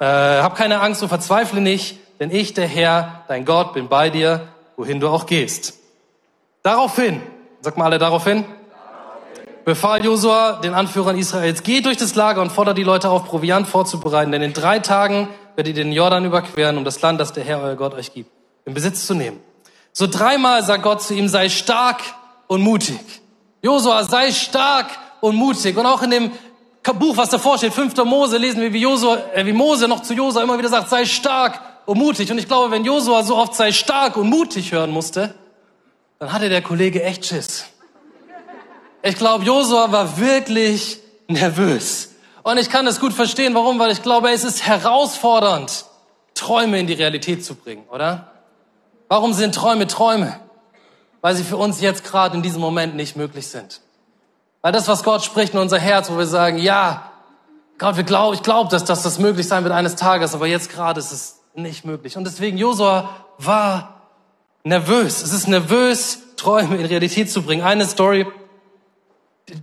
äh, 0.00 0.04
hab 0.04 0.56
keine 0.56 0.80
Angst 0.80 1.02
und 1.02 1.08
verzweifle 1.08 1.60
nicht, 1.60 1.98
denn 2.20 2.30
ich, 2.30 2.54
der 2.54 2.66
Herr, 2.66 3.24
dein 3.28 3.44
Gott, 3.44 3.74
bin 3.74 3.88
bei 3.88 4.10
dir, 4.10 4.48
wohin 4.76 5.00
du 5.00 5.08
auch 5.08 5.26
gehst. 5.26 5.74
Daraufhin, 6.62 7.22
sag 7.60 7.76
mal 7.76 7.86
alle 7.86 7.98
daraufhin, 7.98 8.44
befahl 9.64 10.04
Josua 10.04 10.60
den 10.60 10.74
Anführern 10.74 11.18
Israels, 11.18 11.62
geht 11.62 11.86
durch 11.86 11.96
das 11.96 12.14
Lager 12.14 12.40
und 12.40 12.50
fordert 12.50 12.78
die 12.78 12.84
Leute 12.84 13.10
auf, 13.10 13.24
Proviant 13.26 13.66
vorzubereiten, 13.66 14.32
denn 14.32 14.42
in 14.42 14.52
drei 14.52 14.78
Tagen 14.78 15.28
werdet 15.56 15.76
ihr 15.76 15.84
den 15.84 15.92
Jordan 15.92 16.24
überqueren, 16.24 16.78
um 16.78 16.84
das 16.84 17.00
Land, 17.02 17.20
das 17.20 17.32
der 17.32 17.44
Herr, 17.44 17.60
euer 17.60 17.74
Gott, 17.74 17.94
euch 17.94 18.12
gibt, 18.14 18.30
in 18.64 18.74
Besitz 18.74 19.06
zu 19.06 19.14
nehmen. 19.14 19.40
So 19.92 20.06
dreimal 20.06 20.62
sagt 20.62 20.84
Gott 20.84 21.02
zu 21.02 21.14
ihm, 21.14 21.28
sei 21.28 21.48
stark 21.48 22.00
und 22.46 22.62
mutig. 22.62 23.00
Josua, 23.62 24.04
sei 24.04 24.30
stark 24.30 24.86
und 25.20 25.36
mutig. 25.36 25.76
Und 25.76 25.86
auch 25.86 26.02
in 26.02 26.10
dem 26.10 26.32
Buch, 26.98 27.16
was 27.16 27.30
davor 27.30 27.58
steht, 27.58 27.74
5. 27.74 27.96
Mose, 28.04 28.38
lesen 28.38 28.60
wir, 28.60 28.72
wie, 28.72 28.80
Josua, 28.80 29.18
äh, 29.34 29.44
wie 29.44 29.52
Mose 29.52 29.88
noch 29.88 30.02
zu 30.02 30.14
Josua 30.14 30.42
immer 30.42 30.58
wieder 30.58 30.68
sagt, 30.68 30.88
sei 30.88 31.04
stark 31.04 31.60
und 31.86 31.98
mutig. 31.98 32.30
Und 32.30 32.38
ich 32.38 32.48
glaube, 32.48 32.70
wenn 32.70 32.84
Josua 32.84 33.22
so 33.22 33.36
oft 33.36 33.54
sei 33.54 33.72
stark 33.72 34.16
und 34.16 34.28
mutig 34.28 34.72
hören 34.72 34.90
musste, 34.90 35.34
dann 36.18 36.32
hatte 36.32 36.48
der 36.48 36.62
Kollege 36.62 37.02
echt 37.02 37.26
Schiss. 37.26 37.66
Ich 39.02 39.16
glaube, 39.16 39.44
Josua 39.44 39.92
war 39.92 40.18
wirklich 40.18 40.98
nervös. 41.28 42.14
Und 42.42 42.58
ich 42.58 42.70
kann 42.70 42.86
das 42.86 43.00
gut 43.00 43.12
verstehen. 43.12 43.54
Warum? 43.54 43.78
Weil 43.78 43.92
ich 43.92 44.02
glaube, 44.02 44.30
es 44.30 44.44
ist 44.44 44.66
herausfordernd, 44.66 45.84
Träume 46.34 46.80
in 46.80 46.86
die 46.86 46.94
Realität 46.94 47.44
zu 47.44 47.54
bringen, 47.54 47.84
oder? 47.90 48.32
Warum 49.08 49.32
sind 49.32 49.54
Träume 49.54 49.86
Träume? 49.86 50.40
Weil 51.20 51.34
sie 51.34 51.44
für 51.44 51.56
uns 51.56 51.80
jetzt 51.80 52.04
gerade 52.04 52.36
in 52.36 52.42
diesem 52.42 52.60
Moment 52.60 52.94
nicht 52.94 53.16
möglich 53.16 53.48
sind. 53.48 53.80
Weil 54.68 54.72
das, 54.72 54.86
was 54.86 55.02
Gott 55.02 55.24
spricht 55.24 55.54
in 55.54 55.60
unser 55.60 55.78
Herz, 55.78 56.10
wo 56.10 56.18
wir 56.18 56.26
sagen, 56.26 56.58
ja, 56.58 57.10
Gott, 57.78 57.96
wir 57.96 58.04
glaub, 58.04 58.34
ich 58.34 58.42
glaube, 58.42 58.68
dass, 58.68 58.84
dass 58.84 59.02
das 59.02 59.18
möglich 59.18 59.48
sein 59.48 59.64
wird 59.64 59.72
eines 59.72 59.96
Tages, 59.96 60.34
aber 60.34 60.46
jetzt 60.46 60.70
gerade 60.70 61.00
ist 61.00 61.10
es 61.10 61.40
nicht 61.54 61.86
möglich. 61.86 62.18
Und 62.18 62.24
deswegen, 62.24 62.58
Josua 62.58 63.08
war 63.38 64.02
nervös. 64.64 65.22
Es 65.22 65.32
ist 65.32 65.48
nervös, 65.48 66.18
Träume 66.36 66.76
in 66.76 66.84
Realität 66.84 67.30
zu 67.30 67.40
bringen. 67.40 67.62
Eine 67.62 67.86
Story, 67.86 68.26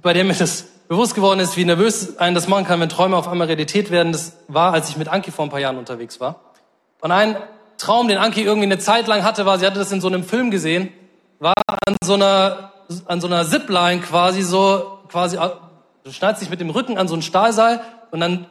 bei 0.01 0.13
der 0.13 0.23
mir 0.23 0.33
das 0.33 0.63
bewusst 0.87 1.13
geworden 1.13 1.39
ist, 1.39 1.55
wie 1.55 1.65
nervös 1.65 2.17
einen 2.17 2.33
das 2.33 2.47
machen 2.47 2.65
kann, 2.65 2.79
wenn 2.79 2.89
Träume 2.89 3.15
auf 3.15 3.27
einmal 3.27 3.45
Realität 3.45 3.91
werden, 3.91 4.11
das 4.11 4.33
war, 4.47 4.73
als 4.73 4.89
ich 4.89 4.97
mit 4.97 5.07
Anki 5.07 5.29
vor 5.29 5.45
ein 5.45 5.51
paar 5.51 5.59
Jahren 5.59 5.77
unterwegs 5.77 6.19
war. 6.19 6.39
Und 7.01 7.11
ein 7.11 7.37
Traum, 7.77 8.07
den 8.07 8.17
Anki 8.17 8.41
irgendwie 8.41 8.65
eine 8.65 8.79
Zeit 8.79 9.05
lang 9.05 9.23
hatte, 9.23 9.45
war, 9.45 9.59
sie 9.59 9.67
hatte 9.67 9.77
das 9.77 9.91
in 9.91 10.01
so 10.01 10.07
einem 10.07 10.23
Film 10.23 10.49
gesehen, 10.49 10.91
war 11.37 11.53
an 11.85 11.95
so 12.03 12.15
einer 12.15 12.71
an 13.05 13.21
so 13.21 13.27
einer 13.27 13.45
Zipline 13.45 14.01
quasi 14.01 14.41
so, 14.41 14.94
quasi, 15.15 15.37
du 16.03 16.11
schneidest 16.11 16.41
dich 16.41 16.49
mit 16.49 16.59
dem 16.59 16.69
Rücken 16.69 16.97
an 16.97 17.07
so 17.07 17.15
ein 17.15 17.21
Stahlseil 17.21 17.79
und 18.11 18.19
dann 18.19 18.47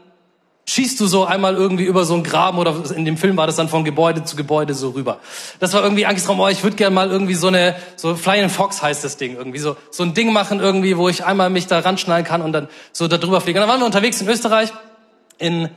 schießt 0.67 0.99
du 0.99 1.07
so 1.07 1.27
einmal 1.27 1.57
irgendwie 1.57 1.85
über 1.85 2.07
so 2.07 2.15
einen 2.15 2.23
Graben 2.23 2.57
oder 2.57 2.75
in 2.97 3.05
dem 3.05 3.19
Film 3.19 3.37
war 3.37 3.47
das 3.47 3.57
dann 3.57 3.69
von 3.69 3.85
Gebäude 3.85 4.25
zu 4.25 4.35
Gebäude 4.35 4.73
so 4.73 4.91
rüber. 4.91 5.19
Das 5.61 5.75
war 5.75 5.83
irgendwie 5.83 6.07
Angstraum, 6.07 6.41
oh, 6.41 6.49
ich 6.49 6.63
würde 6.63 6.77
gerne 6.77 6.95
mal 6.95 7.11
irgendwie 7.11 7.35
so 7.35 7.49
eine, 7.49 7.77
so 7.97 8.15
Flying 8.15 8.49
Fox 8.49 8.81
heißt 8.81 9.05
das 9.05 9.19
Ding 9.19 9.37
irgendwie, 9.37 9.59
so, 9.59 9.77
so 9.91 10.05
ein 10.05 10.15
Ding 10.15 10.33
machen 10.33 10.59
irgendwie, 10.59 10.97
wo 10.97 11.11
ich 11.11 11.23
einmal 11.23 11.51
mich 11.51 11.67
da 11.67 11.81
ranschneiden 11.81 12.25
kann 12.25 12.41
und 12.41 12.53
dann 12.53 12.69
so 12.93 13.09
da 13.09 13.19
drüber 13.19 13.43
fliegen. 13.43 13.59
Und 13.59 13.61
dann 13.61 13.69
waren 13.69 13.81
wir 13.81 13.87
unterwegs 13.87 14.23
in 14.23 14.29
Österreich, 14.29 14.73
in 15.37 15.69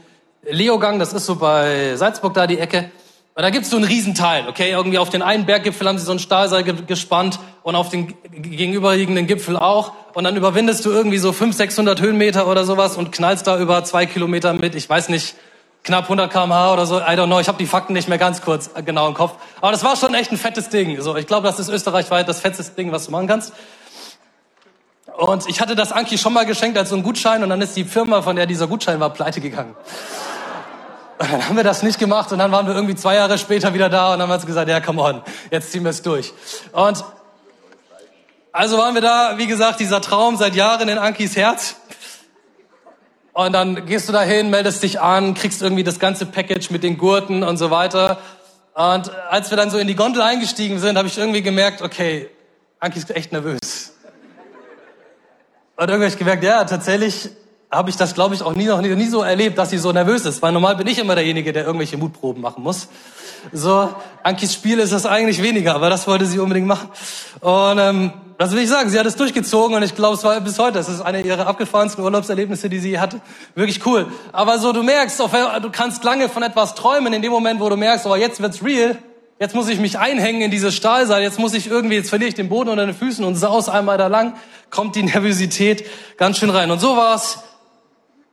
Leogang, 0.50 1.00
das 1.00 1.12
ist 1.12 1.26
so 1.26 1.36
bei 1.36 1.98
Salzburg 1.98 2.34
da 2.34 2.48
die 2.48 2.60
Ecke. 2.60 2.92
Und 3.38 3.44
da 3.44 3.52
gibt's 3.52 3.70
so 3.70 3.76
einen 3.76 3.86
Riesenteil, 3.86 4.48
okay? 4.48 4.72
Irgendwie 4.72 4.98
auf 4.98 5.12
den 5.12 5.22
einen 5.22 5.46
Berggipfel 5.46 5.88
haben 5.88 6.00
sie 6.00 6.06
so 6.06 6.12
ein 6.12 6.18
Stahlseil 6.18 6.64
gespannt 6.64 7.38
und 7.62 7.76
auf 7.76 7.90
den 7.90 8.16
gegenüberliegenden 8.32 9.28
Gipfel 9.28 9.58
auch. 9.58 9.92
Und 10.16 10.24
dann 10.24 10.36
überwindest 10.36 10.84
du 10.86 10.90
irgendwie 10.90 11.20
so 11.20 11.32
500, 11.32 11.56
600 11.56 12.02
Höhenmeter 12.02 12.48
oder 12.48 12.66
sowas 12.66 12.98
und 12.98 13.12
knallst 13.12 13.46
da 13.46 13.60
über 13.60 13.84
zwei 13.84 14.08
Kilometer 14.08 14.54
mit, 14.54 14.74
ich 14.74 14.90
weiß 14.90 15.10
nicht, 15.10 15.36
knapp 15.84 16.06
100 16.06 16.34
kmh 16.34 16.74
oder 16.74 16.88
so. 16.88 16.98
I 16.98 17.12
don't 17.12 17.28
know, 17.28 17.40
ich 17.40 17.48
habe 17.48 17.60
die 17.60 17.68
Fakten 17.68 17.94
nicht 17.94 18.10
mehr 18.10 18.18
ganz 18.18 18.42
kurz 18.42 18.72
äh, 18.74 18.82
genau 18.82 19.08
im 19.08 19.14
Kopf. 19.14 19.36
Aber 19.62 19.72
das 19.72 19.84
war 19.84 19.96
schon 19.98 20.16
echt 20.16 20.32
ein 20.32 20.38
fettes 20.40 20.70
Ding. 20.70 21.00
So, 21.00 21.16
ich 21.16 21.28
glaube, 21.28 21.46
das 21.46 21.60
ist 21.60 21.70
österreichweit 21.70 22.28
das 22.28 22.40
fetteste 22.40 22.74
Ding, 22.74 22.92
was 22.92 23.06
du 23.06 23.12
machen 23.12 23.28
kannst. 23.28 23.54
Und 25.16 25.48
ich 25.48 25.62
hatte 25.62 25.76
das 25.76 25.92
Anki 25.92 26.18
schon 26.18 26.34
mal 26.34 26.48
geschenkt 26.48 26.76
als 26.76 26.90
so 26.90 26.96
ein 26.96 27.04
Gutschein 27.04 27.44
und 27.44 27.50
dann 27.50 27.62
ist 27.62 27.78
die 27.78 27.84
Firma, 27.84 28.24
von 28.24 28.36
der 28.36 28.48
dieser 28.48 28.66
Gutschein 28.66 29.00
war, 29.00 29.12
pleite 29.12 29.42
gegangen. 29.42 29.76
Und 31.20 31.32
dann 31.32 31.48
haben 31.48 31.56
wir 31.56 31.64
das 31.64 31.82
nicht 31.82 31.98
gemacht 31.98 32.32
und 32.32 32.38
dann 32.38 32.52
waren 32.52 32.68
wir 32.68 32.76
irgendwie 32.76 32.96
zwei 32.96 33.16
Jahre 33.16 33.38
später 33.38 33.74
wieder 33.74 33.90
da 33.90 34.14
und 34.14 34.20
dann 34.20 34.30
haben 34.30 34.40
wir 34.40 34.46
gesagt, 34.46 34.70
ja, 34.70 34.80
come 34.80 35.02
on, 35.02 35.22
jetzt 35.50 35.72
ziehen 35.72 35.84
wir 35.84 35.90
es 35.90 36.04
durch. 36.04 36.32
Und 36.74 37.04
also 38.52 38.78
waren 38.78 38.94
wir 38.94 39.02
da, 39.02 39.38
wie 39.38 39.48
gesagt, 39.48 39.80
dieser 39.80 40.00
Traum 40.02 40.38
seit 40.38 40.56
Jahren 40.56 40.90
in 40.90 40.98
Ankis 40.98 41.36
Herz. 41.36 41.76
Und 43.34 43.54
dann 43.54 43.86
gehst 43.86 44.10
du 44.10 44.14
da 44.14 44.22
hin, 44.22 44.50
meldest 44.50 44.82
dich 44.82 45.00
an, 45.00 45.34
kriegst 45.34 45.62
irgendwie 45.62 45.84
das 45.84 46.00
ganze 46.00 46.26
Package 46.26 46.72
mit 46.72 46.84
den 46.84 46.98
Gurten 46.98 47.44
und 47.44 47.58
so 47.58 47.72
weiter. 47.72 48.18
Und 48.74 49.12
als 49.30 49.50
wir 49.50 49.58
dann 49.58 49.70
so 49.70 49.78
in 49.78 49.88
die 49.88 49.96
Gondel 49.96 50.22
eingestiegen 50.22 50.80
sind, 50.80 50.98
habe 50.98 51.08
ich 51.08 51.18
irgendwie 51.18 51.42
gemerkt, 51.42 51.82
okay, 51.82 52.30
Anki 52.80 53.00
ist 53.00 53.16
echt 53.16 53.32
nervös. 53.32 53.94
Und 55.76 55.90
irgendwie 55.90 56.06
habe 56.06 56.08
ich 56.08 56.18
gemerkt, 56.18 56.44
ja, 56.44 56.64
tatsächlich 56.64 57.30
habe 57.70 57.90
ich 57.90 57.98
das, 57.98 58.14
glaube 58.14 58.34
ich, 58.34 58.42
auch 58.42 58.56
nie, 58.56 58.66
noch 58.66 58.82
nie, 58.82 58.96
nie 58.96 59.08
so 59.08 59.22
erlebt, 59.22 59.58
dass 59.58 59.72
sie 59.72 59.78
so 59.78 59.92
nervös 59.92 60.26
ist. 60.26 60.42
Weil 60.42 60.54
normal 60.54 60.78
bin 60.78 60.88
ich 60.88 61.00
immer 61.00 61.16
derjenige, 61.16 61.52
der 61.52 61.66
irgendwelche 61.66 61.98
Mutproben 61.98 62.42
machen 62.42 62.64
muss. 62.64 62.88
So, 63.52 63.90
Ankis 64.24 64.54
Spiel 64.54 64.80
ist 64.80 64.94
das 64.94 65.06
eigentlich 65.06 65.42
weniger, 65.42 65.76
aber 65.76 65.90
das 65.90 66.08
wollte 66.08 66.26
sie 66.26 66.40
unbedingt 66.40 66.68
machen. 66.68 66.90
Und 67.42 67.78
ähm, 67.78 68.14
was 68.38 68.52
will 68.52 68.60
ich 68.60 68.70
sagen? 68.70 68.90
Sie 68.90 69.00
hat 69.00 69.06
es 69.06 69.16
durchgezogen 69.16 69.76
und 69.76 69.84
ich 69.84 69.96
glaube, 69.96 70.16
es 70.16 70.24
war 70.24 70.40
bis 70.42 70.60
heute, 70.60 70.74
das 70.74 70.90
ist 70.90 71.02
eine 71.02 71.22
ihrer 71.22 71.48
abgefahrensten 71.48 72.04
Urlaubserlebnisse, 72.04 72.70
die 72.70 72.80
sie 72.80 73.00
hatte. 73.00 73.20
Wirklich 73.56 73.86
cool. 73.86 74.08
Aber 74.32 74.60
so, 74.60 74.74
du 74.74 74.84
merkst, 74.84 75.20
du 75.20 75.70
kannst 75.72 76.04
lange 76.04 76.30
von 76.30 76.44
etwas 76.44 76.76
träumen, 76.76 77.14
in 77.14 77.22
dem 77.22 77.32
Moment, 77.32 77.60
wo 77.60 77.70
du 77.70 77.76
merkst, 77.76 78.06
oh, 78.06 78.16
jetzt 78.16 78.42
wird's 78.42 78.64
real, 78.64 78.98
jetzt 79.40 79.56
muss 79.56 79.68
ich 79.70 79.80
mich 79.80 79.98
einhängen 79.98 80.42
in 80.42 80.52
diese 80.52 80.72
Stahlseil, 80.72 81.24
jetzt 81.24 81.40
muss 81.40 81.54
ich 81.54 81.68
irgendwie, 81.68 81.96
jetzt 81.96 82.10
verliere 82.10 82.30
ich 82.30 82.36
den 82.36 82.50
Boden 82.50 82.70
unter 82.70 82.86
den 82.86 82.96
Füßen 82.96 83.26
und 83.26 83.36
saus 83.36 83.70
einmal 83.70 83.98
da 83.98 84.08
lang, 84.08 84.36
kommt 84.70 84.96
die 84.96 85.04
Nervosität 85.04 85.86
ganz 86.18 86.38
schön 86.38 86.50
rein. 86.50 86.70
Und 86.70 86.80
so 86.80 86.96
war's 86.96 87.40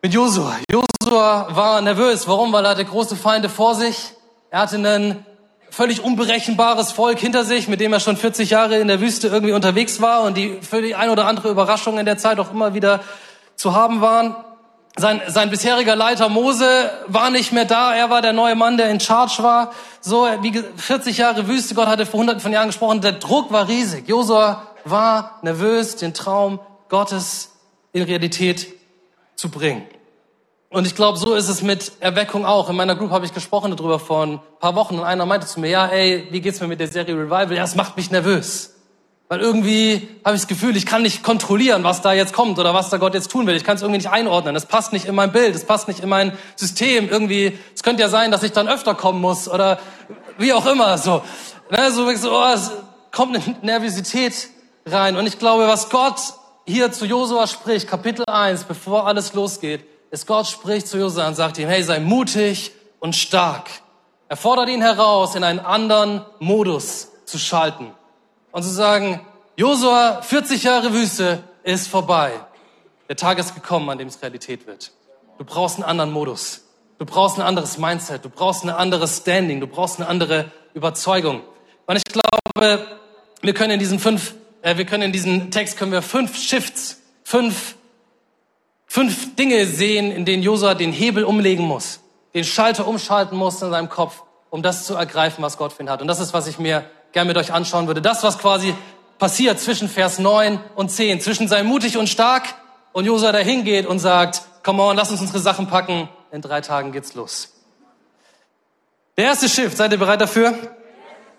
mit 0.04 0.12
Josua. 0.12 0.58
Josua 0.70 1.46
war 1.56 1.80
nervös. 1.80 2.28
Warum? 2.28 2.52
Weil 2.52 2.66
er 2.66 2.72
hatte 2.72 2.84
große 2.84 3.16
Feinde 3.16 3.48
vor 3.48 3.74
sich. 3.74 4.12
Er 4.50 4.60
hatte 4.60 4.76
ein 4.76 5.24
völlig 5.70 6.04
unberechenbares 6.04 6.92
Volk 6.92 7.18
hinter 7.18 7.42
sich, 7.42 7.68
mit 7.68 7.80
dem 7.80 7.90
er 7.90 8.00
schon 8.00 8.18
40 8.18 8.50
Jahre 8.50 8.78
in 8.78 8.86
der 8.88 9.00
Wüste 9.00 9.28
irgendwie 9.28 9.54
unterwegs 9.54 10.02
war 10.02 10.24
und 10.24 10.36
die 10.36 10.58
für 10.60 10.82
die 10.82 10.94
ein 10.94 11.08
oder 11.08 11.26
andere 11.26 11.48
Überraschung 11.48 11.98
in 11.98 12.04
der 12.04 12.18
Zeit 12.18 12.38
auch 12.38 12.52
immer 12.52 12.74
wieder 12.74 13.00
zu 13.56 13.74
haben 13.74 14.02
waren. 14.02 14.36
Sein, 14.94 15.22
sein 15.28 15.48
bisheriger 15.48 15.96
Leiter 15.96 16.28
Mose 16.28 16.90
war 17.06 17.30
nicht 17.30 17.52
mehr 17.52 17.64
da. 17.64 17.94
Er 17.94 18.10
war 18.10 18.20
der 18.20 18.34
neue 18.34 18.56
Mann, 18.56 18.76
der 18.76 18.90
in 18.90 19.00
Charge 19.00 19.42
war. 19.42 19.72
So, 20.02 20.28
wie 20.42 20.62
40 20.76 21.16
Jahre 21.16 21.48
Wüste. 21.48 21.74
Gott 21.74 21.86
hatte 21.86 22.04
vor 22.04 22.20
hunderten 22.20 22.42
von 22.42 22.52
Jahren 22.52 22.68
gesprochen. 22.68 23.00
Der 23.00 23.12
Druck 23.12 23.52
war 23.52 23.68
riesig. 23.68 24.06
Josua 24.06 24.64
war 24.84 25.38
nervös, 25.40 25.96
den 25.96 26.12
Traum 26.12 26.60
Gottes 26.90 27.52
in 27.94 28.02
Realität 28.02 28.66
zu 29.34 29.48
bringen. 29.48 29.86
Und 30.74 30.88
ich 30.88 30.96
glaube, 30.96 31.16
so 31.18 31.34
ist 31.34 31.48
es 31.48 31.62
mit 31.62 31.92
Erweckung 32.00 32.44
auch. 32.44 32.68
In 32.68 32.74
meiner 32.74 32.96
Group 32.96 33.12
habe 33.12 33.24
ich 33.24 33.32
gesprochen 33.32 33.76
darüber 33.76 34.00
vor 34.00 34.26
ein 34.26 34.40
paar 34.58 34.74
Wochen 34.74 34.98
und 34.98 35.04
einer 35.04 35.24
meinte 35.24 35.46
zu 35.46 35.60
mir, 35.60 35.70
ja, 35.70 35.86
ey, 35.86 36.26
wie 36.32 36.40
geht's 36.40 36.60
mir 36.60 36.66
mit 36.66 36.80
der 36.80 36.88
Serie 36.88 37.14
Revival? 37.14 37.52
Ja, 37.52 37.62
es 37.62 37.76
macht 37.76 37.96
mich 37.96 38.10
nervös. 38.10 38.74
Weil 39.28 39.38
irgendwie 39.38 40.08
habe 40.24 40.34
ich 40.34 40.42
das 40.42 40.48
Gefühl, 40.48 40.76
ich 40.76 40.84
kann 40.84 41.02
nicht 41.02 41.22
kontrollieren, 41.22 41.84
was 41.84 42.02
da 42.02 42.12
jetzt 42.12 42.32
kommt 42.32 42.58
oder 42.58 42.74
was 42.74 42.90
da 42.90 42.96
Gott 42.96 43.14
jetzt 43.14 43.30
tun 43.30 43.46
will. 43.46 43.54
Ich 43.54 43.62
kann 43.62 43.76
es 43.76 43.82
irgendwie 43.82 43.98
nicht 43.98 44.10
einordnen. 44.10 44.56
Es 44.56 44.66
passt 44.66 44.92
nicht 44.92 45.04
in 45.04 45.14
mein 45.14 45.30
Bild, 45.30 45.54
es 45.54 45.64
passt 45.64 45.86
nicht 45.86 46.00
in 46.00 46.08
mein 46.08 46.36
System. 46.56 47.08
Irgendwie, 47.08 47.56
es 47.72 47.84
könnte 47.84 48.02
ja 48.02 48.08
sein, 48.08 48.32
dass 48.32 48.42
ich 48.42 48.50
dann 48.50 48.66
öfter 48.66 48.96
kommen 48.96 49.20
muss 49.20 49.48
oder 49.48 49.78
wie 50.38 50.52
auch 50.52 50.66
immer. 50.66 50.98
So, 50.98 51.22
ne, 51.70 51.92
so, 51.92 52.12
so 52.16 52.32
oh, 52.32 52.52
es 52.52 52.72
kommt 53.12 53.36
eine 53.36 53.56
Nervosität 53.62 54.48
rein. 54.86 55.16
Und 55.16 55.28
ich 55.28 55.38
glaube, 55.38 55.68
was 55.68 55.88
Gott 55.88 56.20
hier 56.66 56.90
zu 56.90 57.06
Josua 57.06 57.46
spricht, 57.46 57.86
Kapitel 57.86 58.24
1, 58.26 58.64
bevor 58.64 59.06
alles 59.06 59.34
losgeht, 59.34 59.93
ist 60.10 60.26
Gott 60.26 60.46
spricht 60.46 60.86
zu 60.86 60.98
Josua 60.98 61.26
und 61.28 61.34
sagt 61.34 61.58
ihm, 61.58 61.68
hey, 61.68 61.82
sei 61.82 62.00
mutig 62.00 62.72
und 63.00 63.14
stark. 63.14 63.68
Er 64.28 64.36
fordert 64.36 64.68
ihn 64.68 64.80
heraus, 64.80 65.34
in 65.34 65.44
einen 65.44 65.60
anderen 65.60 66.24
Modus 66.38 67.08
zu 67.24 67.38
schalten 67.38 67.92
und 68.52 68.62
zu 68.62 68.70
sagen, 68.70 69.20
Josua, 69.56 70.22
40 70.22 70.62
Jahre 70.64 70.92
Wüste 70.92 71.44
ist 71.62 71.88
vorbei. 71.88 72.32
Der 73.08 73.16
Tag 73.16 73.38
ist 73.38 73.54
gekommen, 73.54 73.90
an 73.90 73.98
dem 73.98 74.08
es 74.08 74.20
Realität 74.22 74.66
wird. 74.66 74.92
Du 75.38 75.44
brauchst 75.44 75.76
einen 75.76 75.84
anderen 75.84 76.12
Modus. 76.12 76.62
Du 76.98 77.04
brauchst 77.04 77.38
ein 77.38 77.42
anderes 77.42 77.78
Mindset. 77.78 78.24
Du 78.24 78.30
brauchst 78.30 78.64
ein 78.64 78.70
anderes 78.70 79.18
Standing. 79.18 79.60
Du 79.60 79.66
brauchst 79.66 80.00
eine 80.00 80.08
andere 80.08 80.50
Überzeugung. 80.74 81.42
Und 81.86 81.96
ich 81.96 82.04
glaube, 82.04 82.86
wir 83.42 83.54
können 83.54 83.72
in 83.72 83.78
diesen 83.78 83.98
fünf, 83.98 84.34
äh, 84.62 84.76
wir 84.76 84.86
können 84.86 85.02
in 85.02 85.12
diesem 85.12 85.50
Text 85.50 85.76
können 85.76 85.92
wir 85.92 86.02
fünf 86.02 86.36
Shifts, 86.36 87.00
fünf 87.24 87.76
fünf 88.94 89.34
Dinge 89.34 89.66
sehen, 89.66 90.12
in 90.12 90.24
denen 90.24 90.44
Josua 90.44 90.74
den 90.74 90.92
Hebel 90.92 91.24
umlegen 91.24 91.64
muss, 91.64 91.98
den 92.32 92.44
Schalter 92.44 92.86
umschalten 92.86 93.36
muss 93.36 93.60
in 93.60 93.70
seinem 93.72 93.88
Kopf, 93.88 94.22
um 94.50 94.62
das 94.62 94.86
zu 94.86 94.94
ergreifen, 94.94 95.42
was 95.42 95.56
Gott 95.56 95.72
für 95.72 95.82
ihn 95.82 95.90
hat. 95.90 96.00
Und 96.00 96.06
das 96.06 96.20
ist, 96.20 96.32
was 96.32 96.46
ich 96.46 96.60
mir 96.60 96.84
gerne 97.10 97.26
mit 97.26 97.36
euch 97.36 97.52
anschauen 97.52 97.88
würde. 97.88 98.00
Das, 98.00 98.22
was 98.22 98.38
quasi 98.38 98.72
passiert 99.18 99.58
zwischen 99.58 99.88
Vers 99.88 100.20
9 100.20 100.60
und 100.76 100.92
10, 100.92 101.20
zwischen 101.20 101.48
sei 101.48 101.64
mutig 101.64 101.96
und 101.96 102.08
stark 102.08 102.54
und 102.92 103.04
Josua 103.04 103.32
dahin 103.32 103.64
geht 103.64 103.84
und 103.84 103.98
sagt, 103.98 104.42
come 104.62 104.80
on, 104.80 104.96
lass 104.96 105.10
uns 105.10 105.20
unsere 105.20 105.40
Sachen 105.40 105.66
packen, 105.66 106.08
in 106.30 106.40
drei 106.40 106.60
Tagen 106.60 106.92
geht's 106.92 107.14
los. 107.14 107.52
Der 109.16 109.24
erste 109.24 109.48
Shift, 109.48 109.76
seid 109.76 109.90
ihr 109.90 109.98
bereit 109.98 110.20
dafür? 110.20 110.54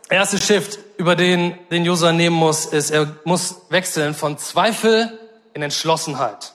Der 0.10 0.18
erste 0.18 0.42
Shift, 0.42 0.78
über 0.98 1.16
den, 1.16 1.58
den 1.72 1.86
Josua 1.86 2.12
nehmen 2.12 2.36
muss, 2.36 2.66
ist, 2.66 2.92
er 2.92 3.16
muss 3.24 3.62
wechseln 3.70 4.14
von 4.14 4.38
Zweifel 4.38 5.18
in 5.54 5.62
Entschlossenheit. 5.62 6.55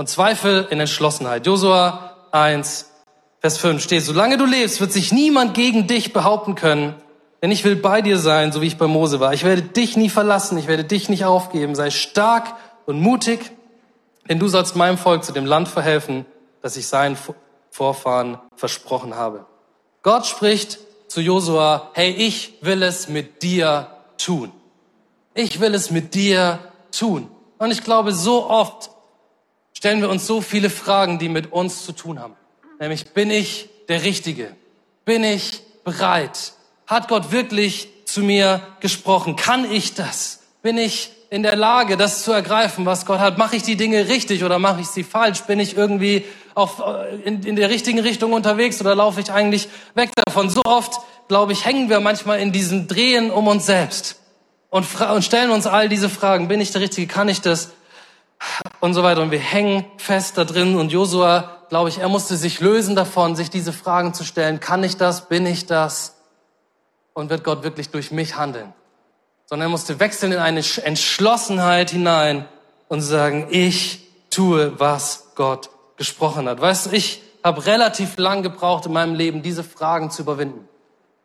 Von 0.00 0.06
Zweifel 0.06 0.66
in 0.70 0.80
Entschlossenheit. 0.80 1.44
Josua 1.44 2.16
1, 2.30 2.90
Vers 3.40 3.58
5 3.58 3.82
steht, 3.82 4.02
solange 4.02 4.38
du 4.38 4.46
lebst, 4.46 4.80
wird 4.80 4.92
sich 4.92 5.12
niemand 5.12 5.52
gegen 5.52 5.88
dich 5.88 6.14
behaupten 6.14 6.54
können, 6.54 6.94
denn 7.42 7.50
ich 7.50 7.64
will 7.64 7.76
bei 7.76 8.00
dir 8.00 8.16
sein, 8.16 8.50
so 8.50 8.62
wie 8.62 8.66
ich 8.66 8.78
bei 8.78 8.86
Mose 8.86 9.20
war. 9.20 9.34
Ich 9.34 9.44
werde 9.44 9.60
dich 9.60 9.98
nie 9.98 10.08
verlassen, 10.08 10.56
ich 10.56 10.68
werde 10.68 10.84
dich 10.84 11.10
nicht 11.10 11.26
aufgeben. 11.26 11.74
Sei 11.74 11.90
stark 11.90 12.54
und 12.86 12.98
mutig, 12.98 13.52
denn 14.26 14.38
du 14.38 14.48
sollst 14.48 14.74
meinem 14.74 14.96
Volk 14.96 15.22
zu 15.22 15.32
dem 15.32 15.44
Land 15.44 15.68
verhelfen, 15.68 16.24
das 16.62 16.78
ich 16.78 16.86
seinen 16.86 17.18
Vorfahren 17.70 18.38
versprochen 18.56 19.16
habe. 19.16 19.44
Gott 20.02 20.24
spricht 20.24 20.78
zu 21.08 21.20
Josua, 21.20 21.90
hey, 21.92 22.10
ich 22.10 22.54
will 22.62 22.82
es 22.82 23.10
mit 23.10 23.42
dir 23.42 23.88
tun. 24.16 24.50
Ich 25.34 25.60
will 25.60 25.74
es 25.74 25.90
mit 25.90 26.14
dir 26.14 26.58
tun. 26.90 27.30
Und 27.58 27.70
ich 27.70 27.84
glaube, 27.84 28.12
so 28.12 28.48
oft 28.48 28.88
stellen 29.80 30.02
wir 30.02 30.10
uns 30.10 30.26
so 30.26 30.42
viele 30.42 30.68
Fragen, 30.68 31.18
die 31.18 31.30
mit 31.30 31.52
uns 31.52 31.86
zu 31.86 31.92
tun 31.92 32.20
haben. 32.20 32.34
Nämlich, 32.78 33.12
bin 33.12 33.30
ich 33.30 33.70
der 33.88 34.02
Richtige? 34.02 34.54
Bin 35.06 35.24
ich 35.24 35.62
bereit? 35.84 36.52
Hat 36.86 37.08
Gott 37.08 37.32
wirklich 37.32 37.88
zu 38.04 38.20
mir 38.20 38.60
gesprochen? 38.80 39.36
Kann 39.36 39.70
ich 39.72 39.94
das? 39.94 40.40
Bin 40.60 40.76
ich 40.76 41.12
in 41.30 41.42
der 41.42 41.56
Lage, 41.56 41.96
das 41.96 42.24
zu 42.24 42.30
ergreifen, 42.30 42.84
was 42.84 43.06
Gott 43.06 43.20
hat? 43.20 43.38
Mache 43.38 43.56
ich 43.56 43.62
die 43.62 43.76
Dinge 43.76 44.08
richtig 44.08 44.44
oder 44.44 44.58
mache 44.58 44.82
ich 44.82 44.88
sie 44.88 45.02
falsch? 45.02 45.44
Bin 45.44 45.58
ich 45.58 45.78
irgendwie 45.78 46.26
auf, 46.54 46.80
äh, 46.80 47.16
in, 47.22 47.42
in 47.44 47.56
der 47.56 47.70
richtigen 47.70 48.00
Richtung 48.00 48.34
unterwegs 48.34 48.82
oder 48.82 48.94
laufe 48.94 49.22
ich 49.22 49.32
eigentlich 49.32 49.70
weg 49.94 50.10
davon? 50.26 50.50
So 50.50 50.60
oft, 50.66 50.92
glaube 51.28 51.52
ich, 51.52 51.64
hängen 51.64 51.88
wir 51.88 52.00
manchmal 52.00 52.40
in 52.40 52.52
diesem 52.52 52.86
Drehen 52.86 53.30
um 53.30 53.48
uns 53.48 53.64
selbst 53.64 54.16
und, 54.68 54.86
und 55.00 55.24
stellen 55.24 55.50
uns 55.50 55.66
all 55.66 55.88
diese 55.88 56.10
Fragen. 56.10 56.48
Bin 56.48 56.60
ich 56.60 56.70
der 56.70 56.82
Richtige? 56.82 57.06
Kann 57.06 57.30
ich 57.30 57.40
das? 57.40 57.70
Und 58.80 58.94
so 58.94 59.02
weiter. 59.02 59.22
Und 59.22 59.30
wir 59.30 59.38
hängen 59.38 59.84
fest 59.98 60.38
da 60.38 60.44
drin. 60.44 60.76
Und 60.76 60.92
Josua, 60.92 61.64
glaube 61.68 61.88
ich, 61.88 61.98
er 61.98 62.08
musste 62.08 62.36
sich 62.36 62.60
lösen 62.60 62.96
davon, 62.96 63.36
sich 63.36 63.50
diese 63.50 63.72
Fragen 63.72 64.14
zu 64.14 64.24
stellen. 64.24 64.60
Kann 64.60 64.82
ich 64.82 64.96
das? 64.96 65.28
Bin 65.28 65.46
ich 65.46 65.66
das? 65.66 66.16
Und 67.12 67.30
wird 67.30 67.44
Gott 67.44 67.62
wirklich 67.62 67.90
durch 67.90 68.10
mich 68.10 68.36
handeln? 68.36 68.72
Sondern 69.46 69.68
er 69.68 69.70
musste 69.70 70.00
wechseln 70.00 70.32
in 70.32 70.38
eine 70.38 70.62
Entschlossenheit 70.82 71.90
hinein 71.90 72.46
und 72.88 73.02
sagen, 73.02 73.48
ich 73.50 74.08
tue, 74.30 74.78
was 74.78 75.28
Gott 75.34 75.70
gesprochen 75.96 76.48
hat. 76.48 76.60
Weißt 76.60 76.86
du, 76.86 76.90
ich 76.92 77.22
habe 77.42 77.66
relativ 77.66 78.16
lang 78.16 78.42
gebraucht 78.42 78.86
in 78.86 78.92
meinem 78.92 79.14
Leben, 79.14 79.42
diese 79.42 79.64
Fragen 79.64 80.10
zu 80.10 80.22
überwinden. 80.22 80.68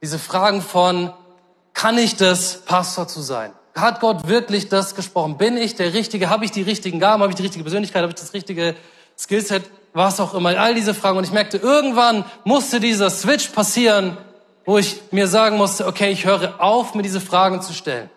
Diese 0.02 0.20
Fragen 0.20 0.62
von, 0.62 1.14
kann 1.74 1.98
ich 1.98 2.16
das, 2.16 2.62
Pastor 2.62 3.08
zu 3.08 3.22
sein? 3.22 3.52
Hat 3.76 4.00
Gott 4.00 4.30
wirklich 4.30 4.70
das 4.70 4.96
gesprochen? 4.96 5.38
Bin 5.38 5.58
ich 5.58 5.76
der 5.76 5.94
Richtige? 5.94 6.30
Habe 6.30 6.46
ich 6.46 6.52
die 6.52 6.62
richtigen 6.62 7.00
Gaben? 7.00 7.22
Habe 7.22 7.32
ich 7.32 7.36
die 7.36 7.44
richtige 7.44 7.64
Persönlichkeit? 7.64 8.04
Habe 8.04 8.14
ich 8.14 8.20
das 8.20 8.34
richtige 8.34 8.74
Skillset? 9.18 9.64
Was 9.94 10.22
auch 10.22 10.34
immer. 10.34 10.58
All 10.58 10.74
diese 10.74 10.94
Fragen. 10.94 11.18
Und 11.18 11.26
ich 11.26 11.34
merkte, 11.34 11.58
irgendwann 11.58 12.24
musste 12.46 12.80
dieser 12.80 13.10
Switch 13.10 13.50
passieren, 13.50 14.18
wo 14.66 14.78
ich 14.78 15.02
mir 15.12 15.28
sagen 15.28 15.58
musste, 15.58 15.88
okay, 15.88 16.10
ich 16.10 16.26
höre 16.26 16.62
auf, 16.62 16.96
mir 16.96 17.02
diese 17.02 17.20
Fragen 17.20 17.62
zu 17.62 17.74
stellen. 17.74 18.10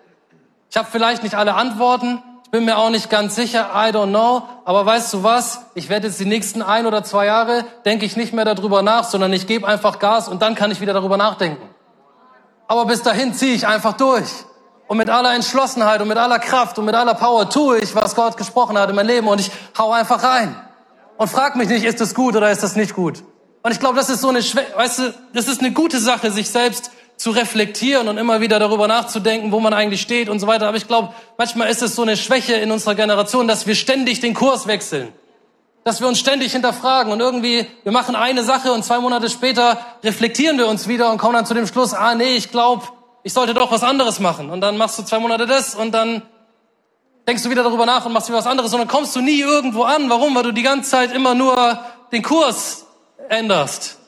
Ich 0.71 0.77
habe 0.77 0.89
vielleicht 0.91 1.25
nicht 1.25 1.35
alle 1.35 1.55
Antworten. 1.55 2.23
Ich 2.45 2.51
bin 2.51 2.65
mir 2.65 2.79
auch 2.79 2.91
nicht 2.91 3.11
ganz 3.11 3.35
sicher. 3.35 3.71
I 3.75 3.91
don't 3.91 4.11
know. 4.11 4.45
Aber 4.65 4.87
weißt 4.87 5.13
du 5.13 5.23
was? 5.25 5.67
Ich 5.75 5.89
werde 5.89 6.07
jetzt 6.07 6.21
die 6.21 6.25
nächsten 6.25 6.63
ein 6.63 6.87
oder 6.87 7.03
zwei 7.03 7.27
Jahre, 7.27 7.65
denke 7.85 8.07
ich 8.07 8.17
nicht 8.17 8.33
mehr 8.33 8.45
darüber 8.45 8.83
nach, 8.83 9.05
sondern 9.05 9.33
ich 9.33 9.49
gebe 9.49 9.67
einfach 9.67 9.99
Gas 9.99 10.29
und 10.29 10.41
dann 10.41 10.55
kann 10.55 10.71
ich 10.71 10.81
wieder 10.81 10.93
darüber 10.93 11.17
nachdenken. 11.17 11.69
Aber 12.69 12.87
bis 12.87 13.03
dahin 13.03 13.35
ziehe 13.35 13.55
ich 13.55 13.67
einfach 13.67 13.95
durch. 13.95 14.29
Und 14.89 14.97
mit 14.97 15.11
aller 15.11 15.35
Entschlossenheit 15.35 16.01
und 16.01 16.09
mit 16.09 16.17
aller 16.17 16.39
Kraft 16.39 16.79
und 16.79 16.87
mit 16.87 16.95
aller 16.95 17.15
Power 17.15 17.49
tue 17.49 17.79
ich, 17.79 17.95
was 17.95 18.15
Gott 18.15 18.37
gesprochen 18.37 18.77
hat 18.79 18.91
in 18.91 18.97
mein 18.97 19.07
Leben 19.07 19.29
und 19.29 19.39
ich 19.41 19.51
hau 19.79 19.93
einfach 19.93 20.23
rein. 20.23 20.57
Und 21.17 21.29
frag 21.29 21.57
mich 21.57 21.69
nicht, 21.69 21.85
ist 21.85 22.01
das 22.01 22.15
gut 22.15 22.35
oder 22.35 22.51
ist 22.51 22.63
das 22.63 22.75
nicht 22.75 22.95
gut? 22.95 23.23
Und 23.63 23.73
ich 23.73 23.81
glaube, 23.81 23.97
das 23.97 24.09
ist 24.09 24.21
so 24.21 24.29
eine, 24.29 24.41
weißt 24.41 24.99
du, 24.99 25.15
das 25.35 25.47
ist 25.47 25.61
eine 25.61 25.73
gute 25.73 26.01
Sache, 26.01 26.31
sich 26.31 26.49
selbst 26.49 26.91
zu 27.17 27.31
reflektieren 27.31 28.09
und 28.09 28.17
immer 28.17 28.41
wieder 28.41 28.59
darüber 28.59 28.89
nachzudenken, 28.89 29.53
wo 29.53 29.61
man 29.61 29.75
eigentlich 29.75 30.01
steht 30.01 30.29
und 30.29 30.41
so 30.41 30.47
weiter. 30.47 30.69
Aber 30.69 30.77
ich 30.77 30.89
glaube, 30.89 31.13
manchmal 31.37 31.69
ist 31.69 31.83
es 31.83 31.95
so 31.95 32.03
eine 32.03 32.17
Schwäche 32.17 32.55
in 32.55 32.71
unserer 32.71 32.95
Generation, 32.95 33.47
dass 33.47 33.67
wir 33.67 33.75
ständig 33.75 34.21
den 34.21 34.35
Kurs 34.35 34.67
wechseln 34.67 35.13
dass 35.89 36.03
wir 36.03 36.09
uns 36.09 36.19
ständig 36.19 36.53
hinterfragen 36.53 37.11
und 37.11 37.21
irgendwie, 37.21 37.67
wir 37.83 37.93
machen 37.93 38.15
eine 38.15 38.45
Sache 38.45 38.73
und 38.73 38.85
zwei 38.85 38.99
Monate 38.99 39.31
später 39.31 39.79
reflektieren 40.05 40.59
wir 40.59 40.69
uns 40.69 40.87
wieder 40.87 41.11
und 41.11 41.17
kommen 41.17 41.33
dann 41.33 41.47
zu 41.47 41.55
dem 41.55 41.67
Schluss, 41.67 41.95
ah 41.95 42.15
nee, 42.15 42.35
ich 42.37 42.51
glaube, 42.51 42.85
ich 43.29 43.35
sollte 43.35 43.53
doch 43.53 43.71
was 43.71 43.83
anderes 43.83 44.21
machen. 44.21 44.49
Und 44.49 44.63
dann 44.63 44.79
machst 44.79 44.99
du 44.99 45.03
zwei 45.03 45.19
Monate 45.19 45.45
das 45.45 45.75
und 45.75 45.93
dann 45.93 46.23
denkst 47.27 47.43
du 47.43 47.51
wieder 47.51 47.63
darüber 47.63 47.85
nach 47.85 48.07
und 48.07 48.15
machst 48.15 48.29
wieder 48.29 48.39
was 48.39 48.47
anderes 48.47 48.73
und 48.73 48.79
dann 48.79 48.89
kommst 48.89 49.15
du 49.15 49.21
nie 49.21 49.39
irgendwo 49.39 49.83
an. 49.83 50.09
Warum? 50.09 50.35
Weil 50.35 50.45
du 50.45 50.53
die 50.53 50.63
ganze 50.63 50.89
Zeit 50.89 51.13
immer 51.13 51.35
nur 51.35 51.79
den 52.11 52.23
Kurs 52.23 52.87
änderst. 53.29 53.99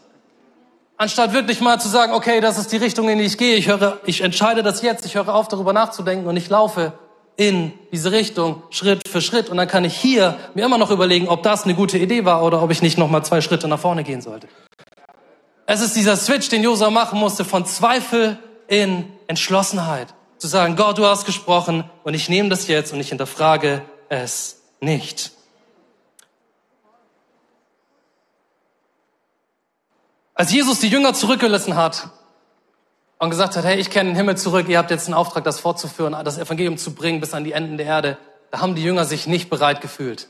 Anstatt 0.97 1.35
wirklich 1.35 1.61
mal 1.61 1.79
zu 1.79 1.91
sagen, 1.91 2.15
okay, 2.15 2.41
das 2.41 2.57
ist 2.57 2.73
die 2.73 2.79
Richtung, 2.79 3.11
in 3.11 3.19
die 3.19 3.25
ich 3.25 3.37
gehe. 3.37 3.57
Ich 3.57 3.69
höre, 3.69 3.99
ich 4.07 4.23
entscheide 4.23 4.62
das 4.62 4.81
jetzt. 4.81 5.05
Ich 5.05 5.17
höre 5.17 5.35
auf, 5.35 5.49
darüber 5.49 5.75
nachzudenken 5.75 6.27
und 6.27 6.39
ich 6.39 6.49
laufe 6.49 6.95
in 7.37 7.75
diese 7.93 8.12
Richtung 8.12 8.62
Schritt 8.71 9.07
für 9.07 9.21
Schritt. 9.21 9.50
Und 9.50 9.59
dann 9.59 9.69
kann 9.69 9.85
ich 9.85 9.95
hier 9.95 10.39
mir 10.55 10.65
immer 10.65 10.79
noch 10.79 10.91
überlegen, 10.91 11.29
ob 11.29 11.43
das 11.43 11.65
eine 11.65 11.75
gute 11.75 11.99
Idee 11.99 12.25
war 12.25 12.43
oder 12.43 12.62
ob 12.62 12.71
ich 12.71 12.81
nicht 12.81 12.97
noch 12.97 13.11
mal 13.11 13.23
zwei 13.23 13.43
Schritte 13.43 13.69
nach 13.69 13.81
vorne 13.81 14.03
gehen 14.03 14.23
sollte. 14.23 14.49
Es 15.67 15.83
ist 15.83 15.95
dieser 15.95 16.17
Switch, 16.17 16.49
den 16.49 16.62
Josua 16.62 16.89
machen 16.89 17.19
musste 17.19 17.45
von 17.45 17.67
Zweifel 17.67 18.39
in 18.71 19.12
Entschlossenheit. 19.27 20.15
Zu 20.39 20.47
sagen, 20.47 20.77
Gott, 20.77 20.97
du 20.97 21.05
hast 21.05 21.27
gesprochen 21.27 21.85
und 22.05 22.15
ich 22.15 22.31
nehme 22.31 22.49
das 22.49 22.69
jetzt 22.69 22.93
und 22.95 23.00
ich 23.00 23.11
hinterfrage 23.11 23.83
es 24.09 24.62
nicht. 24.81 25.33
Als 30.35 30.53
Jesus 30.53 30.79
die 30.79 30.89
Jünger 30.89 31.12
zurückgelassen 31.12 31.77
hat 31.77 32.09
und 33.19 33.29
gesagt 33.29 33.57
hat, 33.57 33.65
hey, 33.65 33.79
ich 33.79 33.91
kenne 33.91 34.11
den 34.11 34.17
Himmel 34.17 34.39
zurück, 34.39 34.69
ihr 34.69 34.79
habt 34.79 34.91
jetzt 34.91 35.07
einen 35.07 35.15
Auftrag, 35.15 35.45
das 35.45 35.61
fortzuführen, 35.61 36.17
das 36.25 36.39
Evangelium 36.39 36.79
zu 36.79 36.95
bringen 36.95 37.21
bis 37.21 37.35
an 37.35 37.45
die 37.45 37.53
Enden 37.53 37.77
der 37.77 37.87
Erde, 37.87 38.19
da 38.53 38.61
haben 38.61 38.77
die 38.77 38.83
Jünger 38.83 39.05
sich 39.05 39.27
nicht 39.27 39.50
bereit 39.50 39.81
gefühlt. 39.81 40.29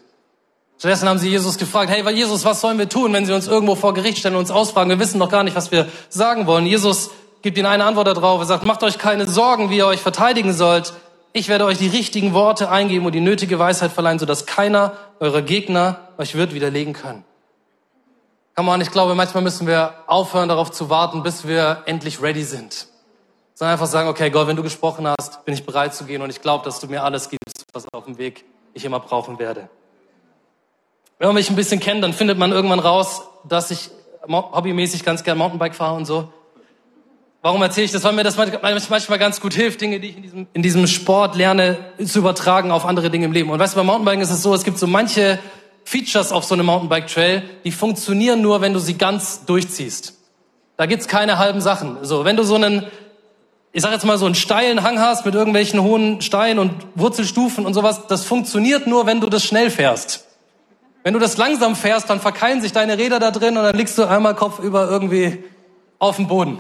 Stattdessen 0.79 1.11
haben 1.11 1.19
sie 1.19 1.29
Jesus 1.29 1.59
gefragt, 1.59 1.91
hey, 1.91 2.11
Jesus, 2.15 2.47
was 2.47 2.63
sollen 2.63 2.79
wir 2.79 2.89
tun, 2.89 3.13
wenn 3.13 3.27
sie 3.27 3.35
uns 3.35 3.47
irgendwo 3.47 3.75
vor 3.75 3.93
Gericht 3.93 4.19
stellen 4.19 4.35
und 4.35 4.41
uns 4.41 4.51
ausfragen? 4.51 4.89
Wir 4.89 4.99
wissen 4.99 5.19
noch 5.19 5.29
gar 5.29 5.45
nicht, 5.45 5.55
was 5.55 5.71
wir 5.71 5.87
sagen 6.09 6.47
wollen. 6.47 6.65
Jesus 6.65 7.11
gibt 7.43 7.57
ihnen 7.59 7.67
eine 7.67 7.85
Antwort 7.85 8.07
darauf. 8.07 8.41
Er 8.41 8.47
sagt, 8.47 8.65
macht 8.65 8.83
euch 8.83 8.99
keine 8.99 9.27
Sorgen, 9.27 9.71
wie 9.71 9.79
ihr 9.79 9.87
euch 9.87 10.01
verteidigen 10.01 10.53
sollt. 10.53 10.93
Ich 11.33 11.49
werde 11.49 11.65
euch 11.65 11.79
die 11.79 11.89
richtigen 11.89 12.35
Worte 12.35 12.71
eingeben 12.71 13.07
und 13.07 13.13
die 13.13 13.21
nötige 13.21 13.59
Weisheit 13.59 13.93
verleihen, 13.93 14.19
sodass 14.19 14.47
keiner 14.47 14.93
eurer 15.21 15.43
Gegner 15.43 16.09
euch 16.19 16.35
wird 16.35 16.55
widerlegen 16.55 16.93
können. 16.93 17.25
Come 18.57 18.71
on, 18.71 18.81
ich 18.81 18.91
glaube, 18.91 19.15
manchmal 19.15 19.43
müssen 19.43 19.67
wir 19.67 19.95
aufhören, 20.07 20.49
darauf 20.49 20.71
zu 20.71 20.91
warten, 20.91 21.23
bis 21.23 21.47
wir 21.47 21.83
endlich 21.87 22.21
ready 22.21 22.43
sind. 22.43 22.89
Sondern 23.55 23.75
einfach 23.75 23.87
sagen, 23.87 24.09
okay, 24.09 24.31
Gott, 24.31 24.49
wenn 24.49 24.57
du 24.57 24.63
gesprochen 24.63 25.07
hast, 25.07 25.45
bin 25.45 25.55
ich 25.55 25.65
bereit 25.65 25.95
zu 25.95 26.05
gehen 26.05 26.21
und 26.21 26.31
ich 26.31 26.43
glaube, 26.43 26.65
dass 26.65 26.81
du 26.81 26.89
mir 26.89 27.05
alles 27.05 27.31
gibst, 27.31 27.65
was 27.73 27.87
auf 27.93 28.05
dem 28.07 28.19
Weg 28.19 28.45
ich 28.75 28.85
immer 28.85 29.01
brauchen 29.01 29.39
werde. 29.39 29.69
Wenn 31.19 31.29
man 31.29 31.37
mich 31.37 31.49
ein 31.49 31.57
bisschen 31.57 31.81
kennt, 31.81 32.03
dann 32.03 32.13
findet 32.13 32.39
man 32.39 32.51
irgendwann 32.51 32.81
raus, 32.81 33.23
dass 33.49 33.71
ich 33.71 33.91
hobbymäßig 34.27 35.05
ganz 35.05 35.23
gern 35.23 35.39
Mountainbike 35.39 35.75
fahre 35.75 35.95
und 35.97 36.07
so. 36.07 36.33
Warum 37.43 37.63
erzähle 37.63 37.87
ich 37.87 37.93
das? 37.93 38.05
Weil 38.05 38.13
mir 38.13 38.23
das 38.23 38.37
manchmal 38.91 39.19
ganz 39.19 39.41
gut 39.41 39.55
hilft, 39.55 39.81
Dinge, 39.81 39.99
die 39.99 40.09
ich 40.09 40.17
in 40.17 40.23
diesem, 40.23 40.47
in 40.53 40.63
diesem 40.63 40.87
Sport 40.87 41.37
lerne, 41.37 41.79
zu 42.05 42.19
übertragen 42.19 42.71
auf 42.71 42.85
andere 42.85 43.11
Dinge 43.11 43.25
im 43.25 43.33
Leben. 43.33 43.51
Und 43.51 43.59
weißt 43.59 43.75
du, 43.75 43.77
beim 43.79 43.87
Mountainbiken 43.87 44.21
ist 44.21 44.31
es 44.31 44.43
so, 44.43 44.53
es 44.55 44.63
gibt 44.63 44.79
so 44.79 44.87
manche 44.87 45.39
Features 45.85 46.33
auf 46.33 46.45
so 46.45 46.55
einem 46.55 46.67
Mountainbike-Trail, 46.67 47.43
die 47.65 47.73
funktionieren 47.73 48.43
nur, 48.43 48.61
wenn 48.61 48.75
du 48.75 48.79
sie 48.79 48.99
ganz 48.99 49.47
durchziehst. 49.47 50.15
Da 50.77 50.85
gibt's 50.85 51.09
keine 51.09 51.39
halben 51.39 51.63
Sachen. 51.63 51.99
So, 52.03 52.27
wenn 52.27 52.37
du 52.37 52.43
so 52.43 52.57
einen, 52.57 52.87
ich 53.73 53.83
sag 53.83 53.93
jetzt 53.93 54.05
mal 54.05 54.19
so 54.19 54.27
einen 54.27 54.35
steilen 54.35 54.83
Hang 54.83 55.01
hast 55.01 55.25
mit 55.25 55.35
irgendwelchen 55.35 55.83
hohen 55.83 56.21
Steinen 56.21 56.59
und 56.59 56.73
Wurzelstufen 56.95 57.65
und 57.65 57.73
sowas, 57.73 58.07
das 58.07 58.25
funktioniert 58.25 58.87
nur, 58.87 59.07
wenn 59.07 59.21
du 59.21 59.31
das 59.31 59.45
schnell 59.45 59.71
fährst. 59.71 60.27
Wenn 61.05 61.15
du 61.15 61.19
das 61.19 61.39
langsam 61.39 61.75
fährst, 61.75 62.11
dann 62.11 62.21
verkeilen 62.21 62.61
sich 62.61 62.73
deine 62.73 62.99
Räder 62.99 63.19
da 63.19 63.31
drin 63.31 63.57
und 63.57 63.65
dann 63.65 63.75
liegst 63.75 63.97
du 63.97 64.05
einmal 64.05 64.35
kopfüber 64.35 64.91
irgendwie 64.91 65.43
auf 65.99 66.17
dem 66.17 66.29
Boden. 66.29 66.59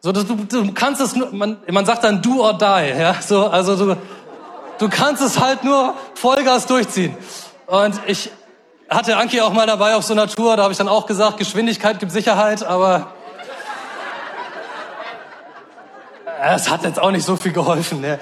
So, 0.00 0.12
du, 0.12 0.22
du 0.22 0.72
kannst 0.74 1.00
es 1.00 1.16
nur, 1.16 1.32
man, 1.32 1.56
man 1.68 1.84
sagt 1.84 2.04
dann 2.04 2.22
do 2.22 2.40
or 2.40 2.56
die, 2.56 2.98
ja, 2.98 3.16
so, 3.20 3.48
also 3.48 3.74
du, 3.74 3.96
du 4.78 4.88
kannst 4.88 5.20
es 5.20 5.40
halt 5.40 5.64
nur 5.64 5.94
Vollgas 6.14 6.66
durchziehen. 6.66 7.16
Und 7.66 8.00
ich 8.06 8.30
hatte 8.88 9.16
Anki 9.16 9.40
auch 9.40 9.52
mal 9.52 9.66
dabei 9.66 9.96
auf 9.96 10.04
so 10.04 10.12
einer 10.12 10.28
Tour, 10.28 10.56
da 10.56 10.62
habe 10.62 10.72
ich 10.72 10.78
dann 10.78 10.88
auch 10.88 11.06
gesagt, 11.06 11.38
Geschwindigkeit 11.38 11.98
gibt 11.98 12.12
Sicherheit, 12.12 12.62
aber 12.62 13.12
es 16.44 16.70
hat 16.70 16.84
jetzt 16.84 17.00
auch 17.00 17.10
nicht 17.10 17.26
so 17.26 17.34
viel 17.34 17.52
geholfen. 17.52 18.00
Ne? 18.00 18.20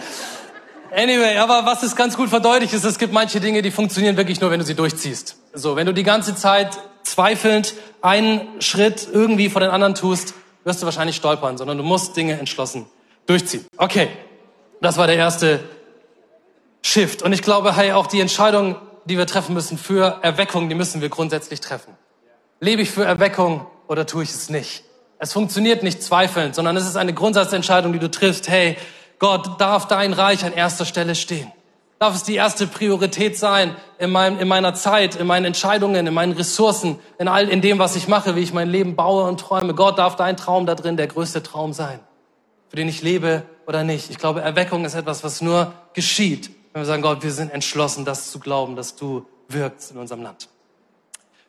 Anyway, 0.97 1.37
aber 1.37 1.67
was 1.67 1.83
es 1.83 1.95
ganz 1.95 2.17
gut 2.17 2.31
verdeutlicht 2.31 2.73
ist, 2.73 2.85
es 2.85 2.99
gibt 2.99 3.13
manche 3.13 3.39
Dinge, 3.39 3.61
die 3.61 3.71
funktionieren 3.71 4.17
wirklich 4.17 4.41
nur, 4.41 4.51
wenn 4.51 4.61
du 4.61 4.65
sie 4.65 4.75
durchziehst. 4.75 5.37
So, 5.53 5.77
wenn 5.77 5.85
du 5.85 5.93
die 5.93 6.05
ganze 6.05 6.35
Zeit 6.35 6.71
zweifelnd 7.03 7.75
einen 8.01 8.63
Schritt 8.63 9.07
irgendwie 9.13 9.51
vor 9.51 9.61
den 9.61 9.71
anderen 9.71 9.95
tust, 9.95 10.33
wirst 10.67 10.83
du 10.83 10.85
wahrscheinlich 10.85 11.17
stolpern, 11.17 11.57
sondern 11.57 11.79
du 11.79 11.85
musst 11.85 12.17
Dinge 12.17 12.39
entschlossen 12.39 12.87
durchziehen. 13.27 13.65
Okay, 13.77 14.09
das 14.81 14.99
war 14.99 15.07
der 15.07 15.17
erste 15.17 15.61
Shift. 16.83 17.23
Und 17.23 17.33
ich 17.33 17.41
glaube, 17.41 17.77
hey, 17.77 17.93
auch 17.93 18.09
die 18.09 18.21
Entscheidung, 18.21 18.77
die 19.05 19.17
wir 19.17 19.27
treffen 19.27 19.55
müssen 19.55 19.79
für 19.79 20.19
Erweckung, 20.23 20.69
die 20.69 20.75
müssen 20.75 21.01
wir 21.01 21.09
grundsätzlich 21.09 21.61
treffen. 21.61 21.95
Lebe 22.61 22.83
ich 22.83 22.91
für 22.91 23.05
Erweckung 23.05 23.67
oder 23.87 24.07
tue 24.07 24.25
ich 24.25 24.31
es 24.31 24.51
nicht? 24.51 24.83
Es 25.19 25.33
funktioniert 25.33 25.85
nicht 25.85 26.03
zweifelnd, 26.03 26.57
sondern 26.57 26.77
es 26.77 26.85
ist 26.85 26.97
eine 26.97 27.15
Grundsatzentscheidung, 27.15 27.93
die 27.93 28.01
du 28.01 28.11
triffst. 28.11 28.49
Hey, 28.49 28.77
Gott, 29.21 29.61
darf 29.61 29.87
dein 29.87 30.13
Reich 30.13 30.45
an 30.45 30.53
erster 30.53 30.85
Stelle 30.85 31.15
stehen? 31.15 31.51
Darf 31.99 32.15
es 32.15 32.25
die 32.25 32.35
erste 32.35 32.67
Priorität 32.67 33.39
sein 33.39 33.75
in, 33.99 34.11
meinem, 34.11 34.39
in 34.39 34.49
meiner 34.49 34.75
Zeit, 34.75 35.17
in 35.17 35.27
meinen 35.27 35.47
Entscheidungen, 35.47 36.07
in 36.07 36.13
meinen 36.13 36.33
Ressourcen, 36.33 36.99
in 37.19 37.27
all, 37.27 37.49
in 37.49 37.63
dem, 37.63 37.79
was 37.79 37.97
ich 37.97 38.07
mache, 38.07 38.37
wie 38.37 38.41
ich 38.41 38.53
mein 38.53 38.69
Leben 38.69 38.97
baue 38.97 39.25
und 39.25 39.41
träume? 39.41 39.75
Gott, 39.75 39.99
darf 39.99 40.15
dein 40.17 40.37
Traum 40.37 40.67
da 40.67 40.75
drin 40.75 40.99
der 40.99 41.07
größte 41.07 41.43
Traum 41.43 41.73
sein, 41.73 42.01
für 42.69 42.77
den 42.77 42.89
ich 42.89 43.01
lebe 43.01 43.45
oder 43.67 43.83
nicht? 43.83 44.11
Ich 44.11 44.19
glaube, 44.19 44.43
Erweckung 44.43 44.85
ist 44.85 44.95
etwas, 44.95 45.25
was 45.25 45.41
nur 45.41 45.73
geschieht, 45.95 46.51
wenn 46.75 46.83
wir 46.83 46.87
sagen, 46.87 47.01
Gott, 47.01 47.23
wir 47.23 47.33
sind 47.33 47.51
entschlossen, 47.51 48.05
das 48.05 48.31
zu 48.31 48.41
glauben, 48.41 48.77
dass 48.77 48.97
du 48.97 49.25
wirkst 49.49 49.93
in 49.93 49.97
unserem 49.97 50.23
Land. 50.23 50.51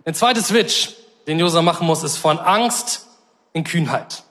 Der 0.05 0.13
zweite 0.13 0.41
Switch, 0.41 0.93
den 1.27 1.39
Josua 1.39 1.61
machen 1.61 1.85
muss, 1.85 2.03
ist 2.03 2.15
von 2.15 2.39
Angst 2.39 3.05
in 3.51 3.65
Kühnheit. 3.65 4.23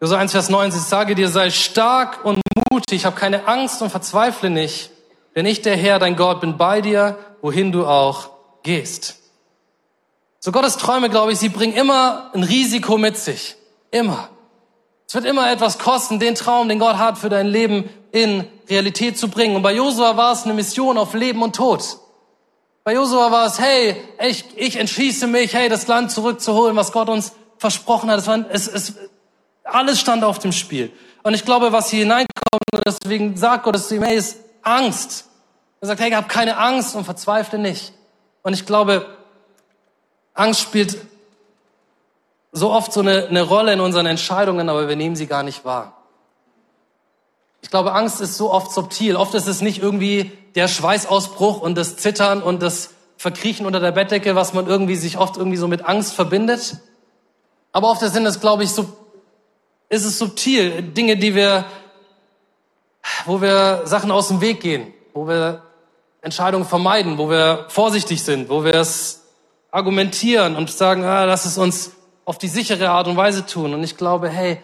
Josua 0.00 0.18
1, 0.18 0.32
Vers 0.32 0.48
9, 0.48 0.70
ich 0.70 0.74
sage 0.74 1.14
dir, 1.14 1.28
sei 1.28 1.50
stark 1.50 2.24
und 2.24 2.40
mutig, 2.72 3.06
hab 3.06 3.14
keine 3.14 3.46
Angst 3.46 3.80
und 3.82 3.90
verzweifle 3.90 4.50
nicht, 4.50 4.90
denn 5.36 5.46
ich, 5.46 5.62
der 5.62 5.76
Herr, 5.76 5.98
dein 5.98 6.16
Gott, 6.16 6.40
bin 6.40 6.56
bei 6.56 6.80
dir, 6.80 7.18
wohin 7.42 7.70
du 7.70 7.86
auch 7.86 8.30
gehst. 8.62 9.16
So 10.40 10.50
Gottes 10.50 10.78
Träume, 10.78 11.10
glaube 11.10 11.32
ich, 11.32 11.38
sie 11.38 11.50
bringen 11.50 11.74
immer 11.74 12.30
ein 12.34 12.42
Risiko 12.42 12.98
mit 12.98 13.18
sich. 13.18 13.56
Immer. 13.90 14.30
Es 15.06 15.14
wird 15.14 15.26
immer 15.26 15.50
etwas 15.50 15.78
kosten, 15.78 16.18
den 16.18 16.34
Traum, 16.34 16.68
den 16.68 16.78
Gott 16.78 16.96
hat 16.96 17.18
für 17.18 17.28
dein 17.28 17.46
Leben 17.46 17.88
in 18.12 18.44
Realität 18.68 19.18
zu 19.18 19.28
bringen. 19.28 19.56
Und 19.56 19.62
bei 19.62 19.74
Josua 19.74 20.16
war 20.16 20.32
es 20.32 20.44
eine 20.44 20.54
Mission 20.54 20.98
auf 20.98 21.14
Leben 21.14 21.42
und 21.42 21.54
Tod. 21.54 21.98
Bei 22.82 22.94
Josua 22.94 23.30
war 23.30 23.46
es, 23.46 23.58
hey, 23.60 23.96
ich, 24.26 24.44
ich 24.56 24.76
entschließe 24.76 25.26
mich, 25.26 25.54
hey, 25.54 25.68
das 25.68 25.86
Land 25.86 26.12
zurückzuholen, 26.12 26.76
was 26.76 26.92
Gott 26.92 27.08
uns 27.08 27.32
versprochen 27.58 28.10
hat. 28.10 28.20
Es, 28.20 28.26
war, 28.26 28.44
es, 28.50 28.68
es, 28.68 28.94
alles 29.64 30.00
stand 30.00 30.24
auf 30.24 30.38
dem 30.38 30.52
Spiel. 30.52 30.92
Und 31.22 31.34
ich 31.34 31.44
glaube, 31.44 31.72
was 31.72 31.90
hier 31.90 32.00
hineinkommt, 32.00 32.62
deswegen 32.86 33.36
sagt 33.36 33.64
Gott 33.64 33.76
es 33.76 33.88
zu 33.88 33.96
ihm, 33.96 34.02
hey, 34.02 34.16
ist 34.16 34.38
Angst. 34.66 35.26
Er 35.80 35.88
sagt, 35.88 36.00
hey, 36.00 36.10
hab 36.10 36.28
keine 36.28 36.56
Angst 36.56 36.96
und 36.96 37.04
verzweifle 37.04 37.58
nicht. 37.58 37.92
Und 38.42 38.52
ich 38.52 38.66
glaube, 38.66 39.06
Angst 40.34 40.60
spielt 40.60 40.98
so 42.52 42.70
oft 42.72 42.92
so 42.92 43.00
eine, 43.00 43.26
eine 43.26 43.42
Rolle 43.42 43.72
in 43.72 43.80
unseren 43.80 44.06
Entscheidungen, 44.06 44.68
aber 44.68 44.88
wir 44.88 44.96
nehmen 44.96 45.16
sie 45.16 45.26
gar 45.26 45.42
nicht 45.42 45.64
wahr. 45.64 45.92
Ich 47.62 47.70
glaube, 47.70 47.92
Angst 47.92 48.20
ist 48.20 48.36
so 48.36 48.52
oft 48.52 48.72
subtil. 48.72 49.16
Oft 49.16 49.34
ist 49.34 49.46
es 49.46 49.60
nicht 49.60 49.82
irgendwie 49.82 50.32
der 50.54 50.68
Schweißausbruch 50.68 51.60
und 51.60 51.76
das 51.76 51.96
Zittern 51.96 52.42
und 52.42 52.62
das 52.62 52.90
Verkriechen 53.18 53.66
unter 53.66 53.80
der 53.80 53.92
Bettdecke, 53.92 54.36
was 54.36 54.54
man 54.54 54.66
irgendwie 54.66 54.96
sich 54.96 55.18
oft 55.18 55.36
irgendwie 55.36 55.56
so 55.56 55.68
mit 55.68 55.84
Angst 55.84 56.14
verbindet. 56.14 56.78
Aber 57.72 57.90
oft 57.90 58.00
sind 58.00 58.24
es, 58.26 58.40
glaube 58.40 58.64
ich, 58.64 58.70
so, 58.70 58.86
ist 59.88 60.04
es 60.04 60.18
subtil. 60.18 60.82
Dinge, 60.82 61.16
die 61.16 61.34
wir, 61.34 61.64
wo 63.26 63.40
wir 63.40 63.82
Sachen 63.84 64.10
aus 64.10 64.28
dem 64.28 64.40
Weg 64.40 64.60
gehen, 64.60 64.92
wo 65.12 65.26
wir 65.28 65.62
Entscheidungen 66.20 66.64
vermeiden, 66.64 67.18
wo 67.18 67.28
wir 67.30 67.66
vorsichtig 67.68 68.22
sind, 68.22 68.48
wo 68.48 68.64
wir 68.64 68.74
es 68.74 69.22
argumentieren 69.70 70.56
und 70.56 70.70
sagen, 70.70 71.04
ah, 71.04 71.24
lass 71.24 71.44
es 71.44 71.58
uns 71.58 71.92
auf 72.24 72.38
die 72.38 72.48
sichere 72.48 72.90
Art 72.90 73.06
und 73.06 73.16
Weise 73.16 73.46
tun. 73.46 73.74
Und 73.74 73.84
ich 73.84 73.96
glaube, 73.96 74.28
hey, 74.28 74.60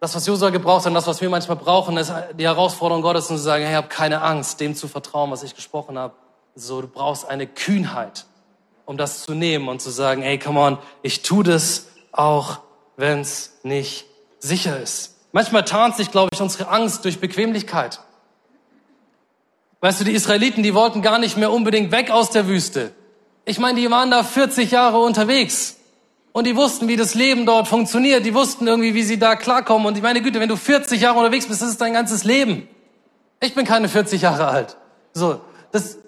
das, 0.00 0.14
was 0.14 0.26
Josua 0.26 0.50
gebraucht 0.50 0.80
hat 0.80 0.88
und 0.88 0.94
das, 0.94 1.06
was 1.06 1.20
wir 1.20 1.30
manchmal 1.30 1.56
brauchen, 1.56 1.96
ist 1.96 2.12
die 2.38 2.44
Herausforderung 2.44 3.02
Gottes, 3.02 3.30
um 3.30 3.36
zu 3.36 3.42
sagen, 3.42 3.64
hey, 3.64 3.74
hab 3.74 3.88
keine 3.88 4.22
Angst, 4.22 4.58
dem 4.60 4.74
zu 4.74 4.88
vertrauen, 4.88 5.30
was 5.30 5.42
ich 5.42 5.54
gesprochen 5.54 5.98
habe. 5.98 6.14
So, 6.54 6.80
du 6.80 6.88
brauchst 6.88 7.28
eine 7.28 7.46
Kühnheit, 7.46 8.26
um 8.84 8.96
das 8.96 9.22
zu 9.22 9.34
nehmen 9.34 9.68
und 9.68 9.80
zu 9.80 9.90
sagen, 9.90 10.22
hey, 10.22 10.38
come 10.38 10.58
on, 10.58 10.78
ich 11.02 11.22
tu 11.22 11.42
das 11.42 11.86
auch, 12.10 12.58
wenn 12.96 13.20
es 13.20 13.58
nicht 13.62 14.06
sicher 14.38 14.80
ist. 14.80 15.11
Manchmal 15.32 15.64
tarnt 15.64 15.96
sich, 15.96 16.10
glaube 16.10 16.28
ich, 16.32 16.40
unsere 16.40 16.68
Angst 16.68 17.04
durch 17.04 17.18
Bequemlichkeit. 17.18 18.00
Weißt 19.80 20.00
du, 20.00 20.04
die 20.04 20.12
Israeliten, 20.12 20.62
die 20.62 20.74
wollten 20.74 21.02
gar 21.02 21.18
nicht 21.18 21.36
mehr 21.36 21.50
unbedingt 21.50 21.90
weg 21.90 22.10
aus 22.10 22.30
der 22.30 22.46
Wüste. 22.46 22.92
Ich 23.44 23.58
meine, 23.58 23.80
die 23.80 23.90
waren 23.90 24.10
da 24.10 24.22
40 24.22 24.70
Jahre 24.70 24.98
unterwegs. 24.98 25.76
Und 26.32 26.46
die 26.46 26.56
wussten, 26.56 26.88
wie 26.88 26.96
das 26.96 27.14
Leben 27.14 27.44
dort 27.46 27.66
funktioniert. 27.66 28.24
Die 28.24 28.34
wussten 28.34 28.66
irgendwie, 28.66 28.94
wie 28.94 29.02
sie 29.02 29.18
da 29.18 29.34
klarkommen. 29.36 29.86
Und 29.86 29.96
ich 29.96 30.02
meine 30.02 30.22
Güte, 30.22 30.38
wenn 30.38 30.48
du 30.48 30.56
40 30.56 31.00
Jahre 31.00 31.18
unterwegs 31.18 31.46
bist, 31.46 31.60
das 31.60 31.70
ist 31.70 31.80
dein 31.80 31.92
ganzes 31.92 32.24
Leben. 32.24 32.68
Ich 33.40 33.54
bin 33.54 33.66
keine 33.66 33.88
40 33.88 34.22
Jahre 34.22 34.46
alt. 34.46 34.76
So, 35.12 35.40
das, 35.72 35.98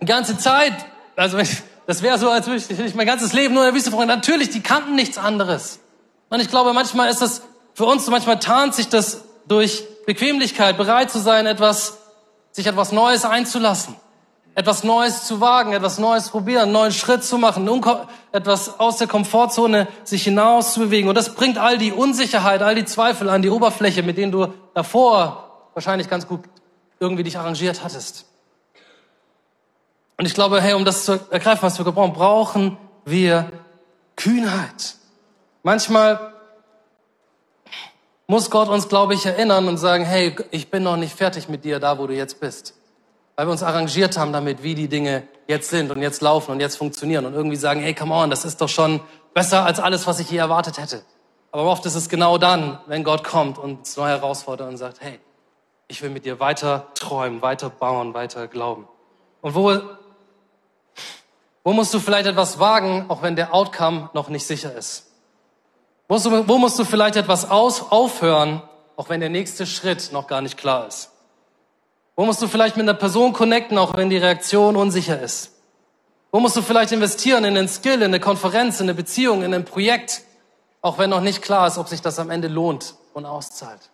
die 0.00 0.06
ganze 0.06 0.36
Zeit, 0.36 0.74
also 1.16 1.38
das 1.86 2.02
wäre 2.02 2.18
so, 2.18 2.30
als 2.30 2.46
würde 2.46 2.62
ich 2.84 2.94
mein 2.94 3.06
ganzes 3.06 3.32
Leben 3.32 3.54
nur 3.54 3.62
in 3.62 3.68
der 3.68 3.74
Wüste 3.74 3.90
verbringen. 3.90 4.14
Natürlich, 4.14 4.50
die 4.50 4.60
kannten 4.60 4.96
nichts 4.96 5.16
anderes. 5.18 5.78
Und 6.28 6.40
ich 6.40 6.48
glaube, 6.48 6.72
manchmal 6.72 7.08
ist 7.08 7.22
das 7.22 7.42
für 7.80 7.86
uns, 7.86 8.06
manchmal 8.08 8.38
tarnt 8.38 8.74
sich 8.74 8.88
das 8.88 9.24
durch 9.48 9.84
Bequemlichkeit, 10.04 10.76
bereit 10.76 11.10
zu 11.10 11.18
sein, 11.18 11.46
etwas, 11.46 11.96
sich 12.52 12.66
etwas 12.66 12.92
Neues 12.92 13.24
einzulassen 13.24 13.96
etwas 14.54 14.84
Neues 14.84 15.24
zu 15.24 15.40
wagen, 15.40 15.72
etwas 15.72 15.98
Neues 15.98 16.28
probieren, 16.28 16.64
einen 16.64 16.72
neuen 16.72 16.92
Schritt 16.92 17.24
zu 17.24 17.38
machen, 17.38 17.66
etwas 18.32 18.80
aus 18.80 18.96
der 18.98 19.06
Komfortzone 19.06 19.88
sich 20.04 20.24
hinaus 20.24 20.74
zu 20.74 20.80
bewegen. 20.80 21.08
Und 21.08 21.14
das 21.14 21.34
bringt 21.34 21.56
all 21.56 21.78
die 21.78 21.92
Unsicherheit, 21.92 22.60
all 22.60 22.74
die 22.74 22.84
Zweifel 22.84 23.30
an 23.30 23.42
die 23.42 23.48
Oberfläche, 23.48 24.02
mit 24.02 24.18
denen 24.18 24.32
du 24.32 24.48
davor 24.74 25.68
wahrscheinlich 25.74 26.10
ganz 26.10 26.26
gut 26.26 26.40
irgendwie 26.98 27.22
dich 27.22 27.38
arrangiert 27.38 27.82
hattest. 27.82 28.26
Und 30.18 30.26
ich 30.26 30.34
glaube, 30.34 30.60
hey, 30.60 30.74
um 30.74 30.84
das 30.84 31.06
zu 31.06 31.18
ergreifen, 31.30 31.62
was 31.62 31.78
wir 31.78 31.84
gebrauchen, 31.84 32.12
brauchen 32.12 32.76
wir 33.06 33.50
Kühnheit. 34.16 34.96
Manchmal 35.62 36.34
muss 38.30 38.50
Gott 38.50 38.68
uns, 38.68 38.88
glaube 38.88 39.14
ich, 39.14 39.26
erinnern 39.26 39.68
und 39.68 39.76
sagen, 39.76 40.04
hey, 40.04 40.34
ich 40.50 40.70
bin 40.70 40.82
noch 40.82 40.96
nicht 40.96 41.14
fertig 41.14 41.48
mit 41.48 41.64
dir 41.64 41.80
da, 41.80 41.98
wo 41.98 42.06
du 42.06 42.14
jetzt 42.14 42.40
bist 42.40 42.74
weil 43.40 43.46
wir 43.46 43.52
uns 43.52 43.62
arrangiert 43.62 44.18
haben 44.18 44.34
damit, 44.34 44.62
wie 44.62 44.74
die 44.74 44.88
Dinge 44.88 45.26
jetzt 45.48 45.70
sind 45.70 45.90
und 45.90 46.02
jetzt 46.02 46.20
laufen 46.20 46.50
und 46.50 46.60
jetzt 46.60 46.76
funktionieren 46.76 47.24
und 47.24 47.32
irgendwie 47.32 47.56
sagen, 47.56 47.80
hey, 47.80 47.94
come 47.94 48.14
on, 48.14 48.28
das 48.28 48.44
ist 48.44 48.60
doch 48.60 48.68
schon 48.68 49.00
besser 49.32 49.64
als 49.64 49.80
alles, 49.80 50.06
was 50.06 50.20
ich 50.20 50.30
je 50.30 50.36
erwartet 50.36 50.76
hätte. 50.76 51.02
Aber 51.50 51.64
oft 51.64 51.86
ist 51.86 51.94
es 51.94 52.10
genau 52.10 52.36
dann, 52.36 52.78
wenn 52.86 53.02
Gott 53.02 53.24
kommt 53.24 53.56
und 53.56 53.78
uns 53.78 53.96
neu 53.96 54.08
herausfordert 54.08 54.68
und 54.68 54.76
sagt, 54.76 55.00
hey, 55.00 55.18
ich 55.88 56.02
will 56.02 56.10
mit 56.10 56.26
dir 56.26 56.38
weiter 56.38 56.88
träumen, 56.92 57.40
weiter 57.40 57.70
bauen, 57.70 58.12
weiter 58.12 58.46
glauben. 58.46 58.86
Und 59.40 59.54
wo, 59.54 59.74
wo 61.64 61.72
musst 61.72 61.94
du 61.94 61.98
vielleicht 61.98 62.26
etwas 62.26 62.58
wagen, 62.58 63.06
auch 63.08 63.22
wenn 63.22 63.36
der 63.36 63.54
Outcome 63.54 64.10
noch 64.12 64.28
nicht 64.28 64.46
sicher 64.46 64.74
ist? 64.76 65.09
Wo 66.10 66.14
musst 66.14 66.26
du, 66.26 66.48
wo 66.48 66.58
musst 66.58 66.76
du 66.76 66.84
vielleicht 66.84 67.14
etwas 67.14 67.48
aus, 67.48 67.92
aufhören, 67.92 68.62
auch 68.96 69.08
wenn 69.08 69.20
der 69.20 69.28
nächste 69.28 69.64
Schritt 69.64 70.10
noch 70.10 70.26
gar 70.26 70.40
nicht 70.40 70.56
klar 70.56 70.88
ist? 70.88 71.12
Wo 72.16 72.24
musst 72.24 72.42
du 72.42 72.48
vielleicht 72.48 72.76
mit 72.76 72.82
einer 72.82 72.98
Person 72.98 73.32
connecten, 73.32 73.78
auch 73.78 73.96
wenn 73.96 74.10
die 74.10 74.16
Reaktion 74.16 74.74
unsicher 74.74 75.20
ist? 75.20 75.52
Wo 76.32 76.40
musst 76.40 76.56
du 76.56 76.62
vielleicht 76.62 76.90
investieren 76.90 77.44
in 77.44 77.56
einen 77.56 77.68
Skill, 77.68 78.02
in 78.02 78.06
eine 78.06 78.18
Konferenz, 78.18 78.80
in 78.80 78.86
eine 78.86 78.94
Beziehung, 78.94 79.44
in 79.44 79.54
ein 79.54 79.64
Projekt, 79.64 80.22
auch 80.82 80.98
wenn 80.98 81.10
noch 81.10 81.20
nicht 81.20 81.42
klar 81.42 81.68
ist, 81.68 81.78
ob 81.78 81.86
sich 81.86 82.02
das 82.02 82.18
am 82.18 82.30
Ende 82.30 82.48
lohnt 82.48 82.96
und 83.14 83.24
auszahlt? 83.24 83.90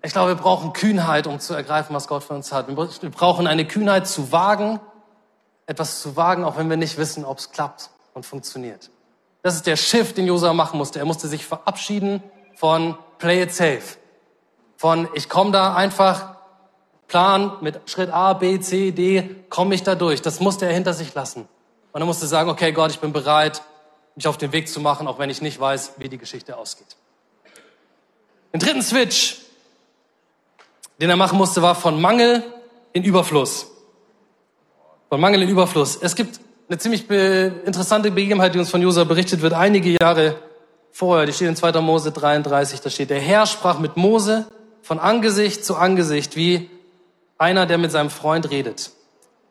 Ich 0.00 0.14
glaube, 0.14 0.30
wir 0.30 0.42
brauchen 0.42 0.72
Kühnheit, 0.72 1.26
um 1.26 1.40
zu 1.40 1.52
ergreifen, 1.52 1.94
was 1.94 2.08
Gott 2.08 2.24
für 2.24 2.32
uns 2.32 2.52
hat. 2.52 2.68
Wir 2.68 3.10
brauchen 3.10 3.46
eine 3.46 3.66
Kühnheit 3.66 4.08
zu 4.08 4.32
wagen, 4.32 4.80
etwas 5.66 6.00
zu 6.00 6.16
wagen, 6.16 6.42
auch 6.42 6.56
wenn 6.56 6.70
wir 6.70 6.78
nicht 6.78 6.96
wissen, 6.96 7.26
ob 7.26 7.36
es 7.36 7.50
klappt 7.50 7.90
und 8.14 8.24
funktioniert. 8.24 8.88
Das 9.42 9.56
ist 9.56 9.66
der 9.66 9.76
Shift, 9.76 10.16
den 10.16 10.26
Josua 10.26 10.52
machen 10.52 10.78
musste. 10.78 11.00
Er 11.00 11.04
musste 11.04 11.28
sich 11.28 11.44
verabschieden 11.44 12.22
von 12.54 12.96
Play 13.18 13.42
it 13.42 13.52
safe. 13.52 13.98
Von 14.76 15.08
ich 15.14 15.28
komme 15.28 15.50
da 15.50 15.74
einfach 15.74 16.36
Plan 17.08 17.58
mit 17.60 17.80
Schritt 17.90 18.10
A, 18.10 18.32
B, 18.32 18.58
C, 18.60 18.92
D, 18.92 19.36
komme 19.50 19.74
ich 19.74 19.82
da 19.82 19.94
durch. 19.94 20.22
Das 20.22 20.40
musste 20.40 20.66
er 20.66 20.72
hinter 20.72 20.94
sich 20.94 21.12
lassen. 21.12 21.48
Und 21.92 22.00
er 22.00 22.06
musste 22.06 22.26
sagen, 22.26 22.48
okay 22.48 22.72
Gott, 22.72 22.90
ich 22.90 23.00
bin 23.00 23.12
bereit, 23.12 23.62
mich 24.14 24.26
auf 24.28 24.38
den 24.38 24.52
Weg 24.52 24.68
zu 24.68 24.80
machen, 24.80 25.06
auch 25.06 25.18
wenn 25.18 25.28
ich 25.28 25.42
nicht 25.42 25.58
weiß, 25.60 25.94
wie 25.98 26.08
die 26.08 26.18
Geschichte 26.18 26.56
ausgeht. 26.56 26.96
Den 28.52 28.60
dritten 28.60 28.82
Switch, 28.82 29.40
den 31.00 31.10
er 31.10 31.16
machen 31.16 31.36
musste, 31.36 31.62
war 31.62 31.74
von 31.74 32.00
Mangel 32.00 32.44
in 32.92 33.02
Überfluss. 33.02 33.66
Von 35.08 35.20
Mangel 35.20 35.42
in 35.42 35.48
Überfluss. 35.48 35.96
Es 35.96 36.14
gibt 36.14 36.40
eine 36.68 36.78
ziemlich 36.78 37.08
interessante 37.10 38.10
Begebenheit, 38.10 38.54
die 38.54 38.58
uns 38.58 38.70
von 38.70 38.80
Josua 38.80 39.04
berichtet 39.04 39.42
wird, 39.42 39.52
einige 39.52 39.96
Jahre 40.00 40.36
vorher. 40.90 41.26
Die 41.26 41.32
steht 41.32 41.48
in 41.48 41.56
2. 41.56 41.80
Mose 41.80 42.12
33. 42.12 42.80
Da 42.80 42.90
steht, 42.90 43.10
der 43.10 43.20
Herr 43.20 43.46
sprach 43.46 43.78
mit 43.78 43.96
Mose 43.96 44.46
von 44.82 44.98
Angesicht 44.98 45.64
zu 45.64 45.76
Angesicht, 45.76 46.36
wie 46.36 46.70
einer, 47.38 47.66
der 47.66 47.78
mit 47.78 47.90
seinem 47.90 48.10
Freund 48.10 48.50
redet. 48.50 48.92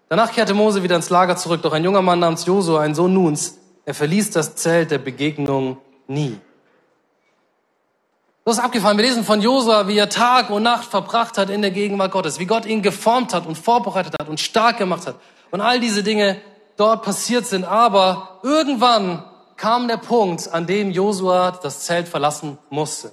Danach 0.09 0.31
kehrte 0.31 0.53
Mose 0.53 0.83
wieder 0.83 0.95
ins 0.95 1.09
Lager 1.09 1.37
zurück, 1.37 1.61
doch 1.61 1.73
ein 1.73 1.83
junger 1.83 2.01
Mann 2.01 2.19
namens 2.19 2.45
Josua, 2.45 2.81
ein 2.81 2.95
Sohn 2.95 3.13
Nuns, 3.13 3.59
er 3.85 3.93
verließ 3.93 4.31
das 4.31 4.55
Zelt 4.55 4.91
der 4.91 4.99
Begegnung 4.99 5.77
nie. 6.07 6.37
Das 8.43 8.57
ist 8.57 8.63
abgefahren. 8.63 8.97
Wir 8.97 9.05
lesen 9.05 9.23
von 9.23 9.41
Josua, 9.41 9.87
wie 9.87 9.97
er 9.97 10.09
Tag 10.09 10.49
und 10.49 10.63
Nacht 10.63 10.89
verbracht 10.89 11.37
hat 11.37 11.49
in 11.49 11.61
der 11.61 11.71
Gegenwart 11.71 12.11
Gottes, 12.11 12.39
wie 12.39 12.45
Gott 12.45 12.65
ihn 12.65 12.81
geformt 12.81 13.33
hat 13.33 13.45
und 13.45 13.57
vorbereitet 13.57 14.15
hat 14.19 14.29
und 14.29 14.39
stark 14.39 14.77
gemacht 14.77 15.07
hat. 15.07 15.15
Und 15.51 15.61
all 15.61 15.79
diese 15.79 16.03
Dinge 16.03 16.41
dort 16.77 17.03
passiert 17.03 17.45
sind. 17.45 17.65
Aber 17.65 18.39
irgendwann 18.43 19.23
kam 19.57 19.87
der 19.87 19.97
Punkt, 19.97 20.51
an 20.51 20.65
dem 20.65 20.91
Josua 20.91 21.51
das 21.51 21.81
Zelt 21.81 22.07
verlassen 22.07 22.57
musste. 22.69 23.11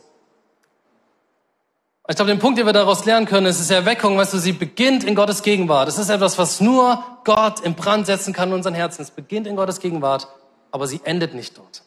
Ich 2.10 2.16
glaube, 2.16 2.30
den 2.30 2.38
Punkt, 2.38 2.58
den 2.58 2.64
wir 2.64 2.72
daraus 2.72 3.04
lernen 3.04 3.26
können, 3.26 3.46
ist, 3.46 3.60
ist 3.60 3.70
Erweckung, 3.70 4.16
weißt 4.16 4.32
du, 4.32 4.38
sie 4.38 4.52
beginnt 4.52 5.04
in 5.04 5.14
Gottes 5.14 5.42
Gegenwart. 5.42 5.88
Es 5.88 5.98
ist 5.98 6.08
etwas, 6.08 6.38
was 6.38 6.58
nur 6.58 7.04
Gott 7.24 7.60
in 7.60 7.74
Brand 7.74 8.06
setzen 8.06 8.32
kann 8.32 8.48
in 8.48 8.54
unseren 8.54 8.72
Herzen. 8.72 9.02
Es 9.02 9.10
beginnt 9.10 9.46
in 9.46 9.56
Gottes 9.56 9.78
Gegenwart, 9.78 10.26
aber 10.70 10.86
sie 10.86 11.02
endet 11.04 11.34
nicht 11.34 11.58
dort. 11.58 11.82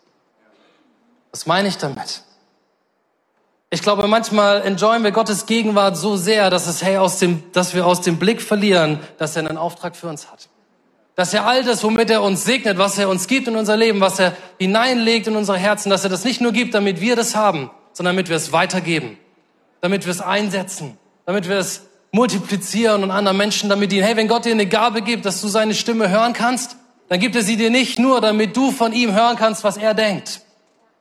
Was 1.32 1.48
meine 1.48 1.70
ich 1.70 1.78
damit? 1.78 2.22
Ich 3.72 3.82
glaube, 3.82 4.08
manchmal 4.08 4.62
enjoyen 4.62 5.04
wir 5.04 5.12
Gottes 5.12 5.48
Gegenwart 5.48 5.98
so 5.98 6.18
sehr, 6.18 6.52
dass 6.52 6.68
es, 6.68 6.84
hey, 6.84 6.98
aus 6.98 7.18
dem, 7.18 7.52
dass 7.54 7.74
wir 7.74 7.88
aus 7.88 8.02
dem 8.02 8.20
Blick 8.20 8.44
verlieren, 8.44 9.00
dass 9.18 9.36
er 9.36 9.48
einen 9.48 9.58
Auftrag 9.58 9.96
für 9.96 10.08
uns 10.08 10.32
hat. 10.32 10.50
Dass 11.16 11.34
er 11.34 11.46
all 11.46 11.64
das, 11.64 11.84
womit 11.84 12.10
er 12.10 12.22
uns 12.22 12.46
segnet, 12.46 12.78
was 12.78 12.98
er 12.98 13.10
uns 13.10 13.28
gibt 13.28 13.48
in 13.48 13.56
unser 13.56 13.78
Leben, 13.78 14.00
was 14.00 14.20
er 14.20 14.36
hineinlegt 14.60 15.28
in 15.28 15.36
unsere 15.36 15.58
Herzen, 15.58 15.90
dass 15.90 16.04
er 16.04 16.10
das 16.10 16.24
nicht 16.24 16.42
nur 16.42 16.52
gibt, 16.52 16.74
damit 16.74 17.02
wir 17.02 17.16
das 17.16 17.36
haben, 17.36 17.70
sondern 17.94 18.16
damit 18.16 18.30
wir 18.30 18.38
es 18.38 18.52
weitergeben 18.52 19.18
damit 19.82 20.06
wir 20.06 20.12
es 20.12 20.22
einsetzen, 20.22 20.98
damit 21.26 21.50
wir 21.50 21.58
es 21.58 21.88
multiplizieren 22.12 23.04
und 23.04 23.12
anderen 23.12 23.38
Menschen 23.38 23.70
damit 23.70 23.92
dienen. 23.92 24.06
Hey, 24.06 24.16
wenn 24.16 24.28
Gott 24.28 24.46
dir 24.46 24.52
eine 24.52 24.68
Gabe 24.68 25.02
gibt, 25.02 25.26
dass 25.26 25.42
du 25.42 25.48
seine 25.48 25.74
Stimme 25.74 26.10
hören 26.10 26.34
kannst, 26.34 26.78
dann 27.10 27.20
gibt 27.20 27.36
er 27.36 27.42
sie 27.42 27.58
dir 27.58 27.72
nicht 27.72 28.00
nur, 28.00 28.22
damit 28.22 28.56
du 28.56 28.72
von 28.72 28.94
ihm 28.94 29.14
hören 29.14 29.36
kannst, 29.36 29.64
was 29.64 29.78
er 29.78 29.94
denkt, 29.94 30.42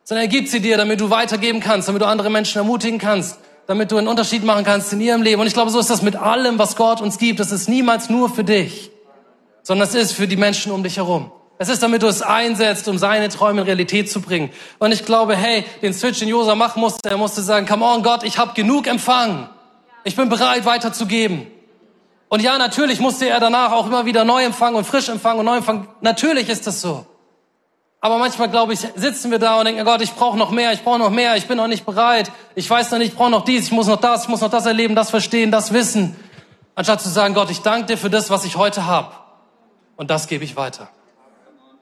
sondern 0.03 0.25
er 0.25 0.29
gibt 0.29 0.49
sie 0.49 0.61
dir, 0.61 0.77
damit 0.77 1.01
du 1.01 1.11
weitergeben 1.11 1.61
kannst, 1.61 1.88
damit 1.88 2.03
du 2.03 2.07
andere 2.07 2.31
Menschen 2.31 2.59
ermutigen 2.59 2.99
kannst, 2.99 3.38
damit 3.66 3.92
du 3.92 3.99
einen 3.99 4.09
Unterschied 4.09 4.44
machen 4.44 4.64
kannst 4.64 4.92
in 4.92 5.01
ihrem 5.01 5.23
Leben. 5.23 5.40
Und 5.40 5.46
ich 5.46 5.53
glaube, 5.53 5.70
so 5.70 5.79
ist 5.79 5.90
das 5.90 6.03
mit 6.03 6.16
allem, 6.16 6.59
was 6.59 6.75
Gott 6.75 7.01
uns 7.01 7.18
gibt. 7.18 7.38
Das 7.38 7.53
ist 7.53 7.68
niemals 7.68 8.09
nur 8.09 8.29
für 8.31 8.42
dich, 8.42 8.90
sondern 9.70 9.87
es 9.87 9.94
ist 9.94 10.14
für 10.14 10.26
die 10.26 10.37
Menschen 10.37 10.72
um 10.72 10.83
dich 10.83 10.96
herum. 10.96 11.30
Es 11.56 11.68
ist, 11.68 11.80
damit 11.80 12.02
du 12.02 12.09
es 12.09 12.22
einsetzt, 12.22 12.88
um 12.88 12.98
seine 12.98 13.28
Träume 13.28 13.61
in 13.61 13.66
Realität 13.68 14.11
zu 14.11 14.20
bringen. 14.20 14.50
Und 14.80 14.90
ich 14.90 15.04
glaube, 15.04 15.37
hey, 15.37 15.64
den 15.80 15.94
Switch, 15.94 16.18
den 16.18 16.26
Josa 16.26 16.56
machen 16.56 16.80
musste, 16.80 17.09
er 17.09 17.16
musste 17.16 17.40
sagen, 17.40 17.66
come 17.66 17.85
on 17.85 18.02
Gott, 18.02 18.24
ich 18.24 18.37
habe 18.37 18.52
genug 18.54 18.88
empfangen. 18.88 19.48
Ich 20.02 20.16
bin 20.16 20.28
bereit, 20.28 20.64
weiterzugeben. 20.64 21.46
Und 22.28 22.42
ja, 22.42 22.59
natürlich 22.59 22.98
musste 22.98 23.28
er 23.28 23.38
danach 23.38 23.70
auch 23.70 23.87
immer 23.87 24.06
wieder 24.06 24.24
neu 24.24 24.42
empfangen 24.42 24.74
und 24.74 24.88
frisch 24.88 25.09
empfangen 25.09 25.38
und 25.38 25.46
neu 25.46 25.59
empfangen. 25.59 25.87
Natürlich 26.00 26.48
ist 26.48 26.66
das 26.66 26.80
so. 26.80 27.06
Aber 28.00 28.18
manchmal, 28.18 28.48
glaube 28.48 28.72
ich, 28.72 28.80
sitzen 28.96 29.30
wir 29.30 29.38
da 29.38 29.61
und 29.61 29.66
denken, 29.66 29.85
Gott, 29.85 30.02
ich 30.02 30.14
brauche 30.14 30.37
noch 30.37 30.50
mehr, 30.50 30.72
ich 30.72 30.83
brauche 30.83 30.98
noch 30.98 31.11
mehr, 31.11 31.37
ich 31.37 31.46
bin 31.46 31.59
noch 31.59 31.68
nicht 31.68 31.87
bereit, 31.87 32.33
ich 32.56 32.68
weiß 32.68 32.90
noch 32.90 32.98
nicht, 32.98 33.12
ich 33.12 33.16
brauche 33.16 33.30
noch 33.30 33.44
dies, 33.44 33.66
ich 33.66 33.72
muss 33.72 33.87
noch 33.87 34.00
das, 34.00 34.24
ich 34.24 34.28
muss 34.28 34.40
noch 34.40 34.50
das 34.50 34.66
erleben, 34.66 34.96
das 34.96 35.11
verstehen, 35.11 35.52
das 35.52 35.72
wissen. 35.72 36.16
Anstatt 36.74 37.00
zu 37.00 37.09
sagen, 37.09 37.35
Gott, 37.35 37.52
ich 37.52 37.61
danke 37.61 37.87
dir 37.87 37.98
für 37.98 38.11
das, 38.11 38.30
was 38.30 38.44
ich 38.44 38.56
heute 38.56 38.87
habe. 38.87 39.19
Und 40.01 40.09
das 40.09 40.29
gebe 40.29 40.43
ich 40.45 40.57
weiter. 40.57 40.89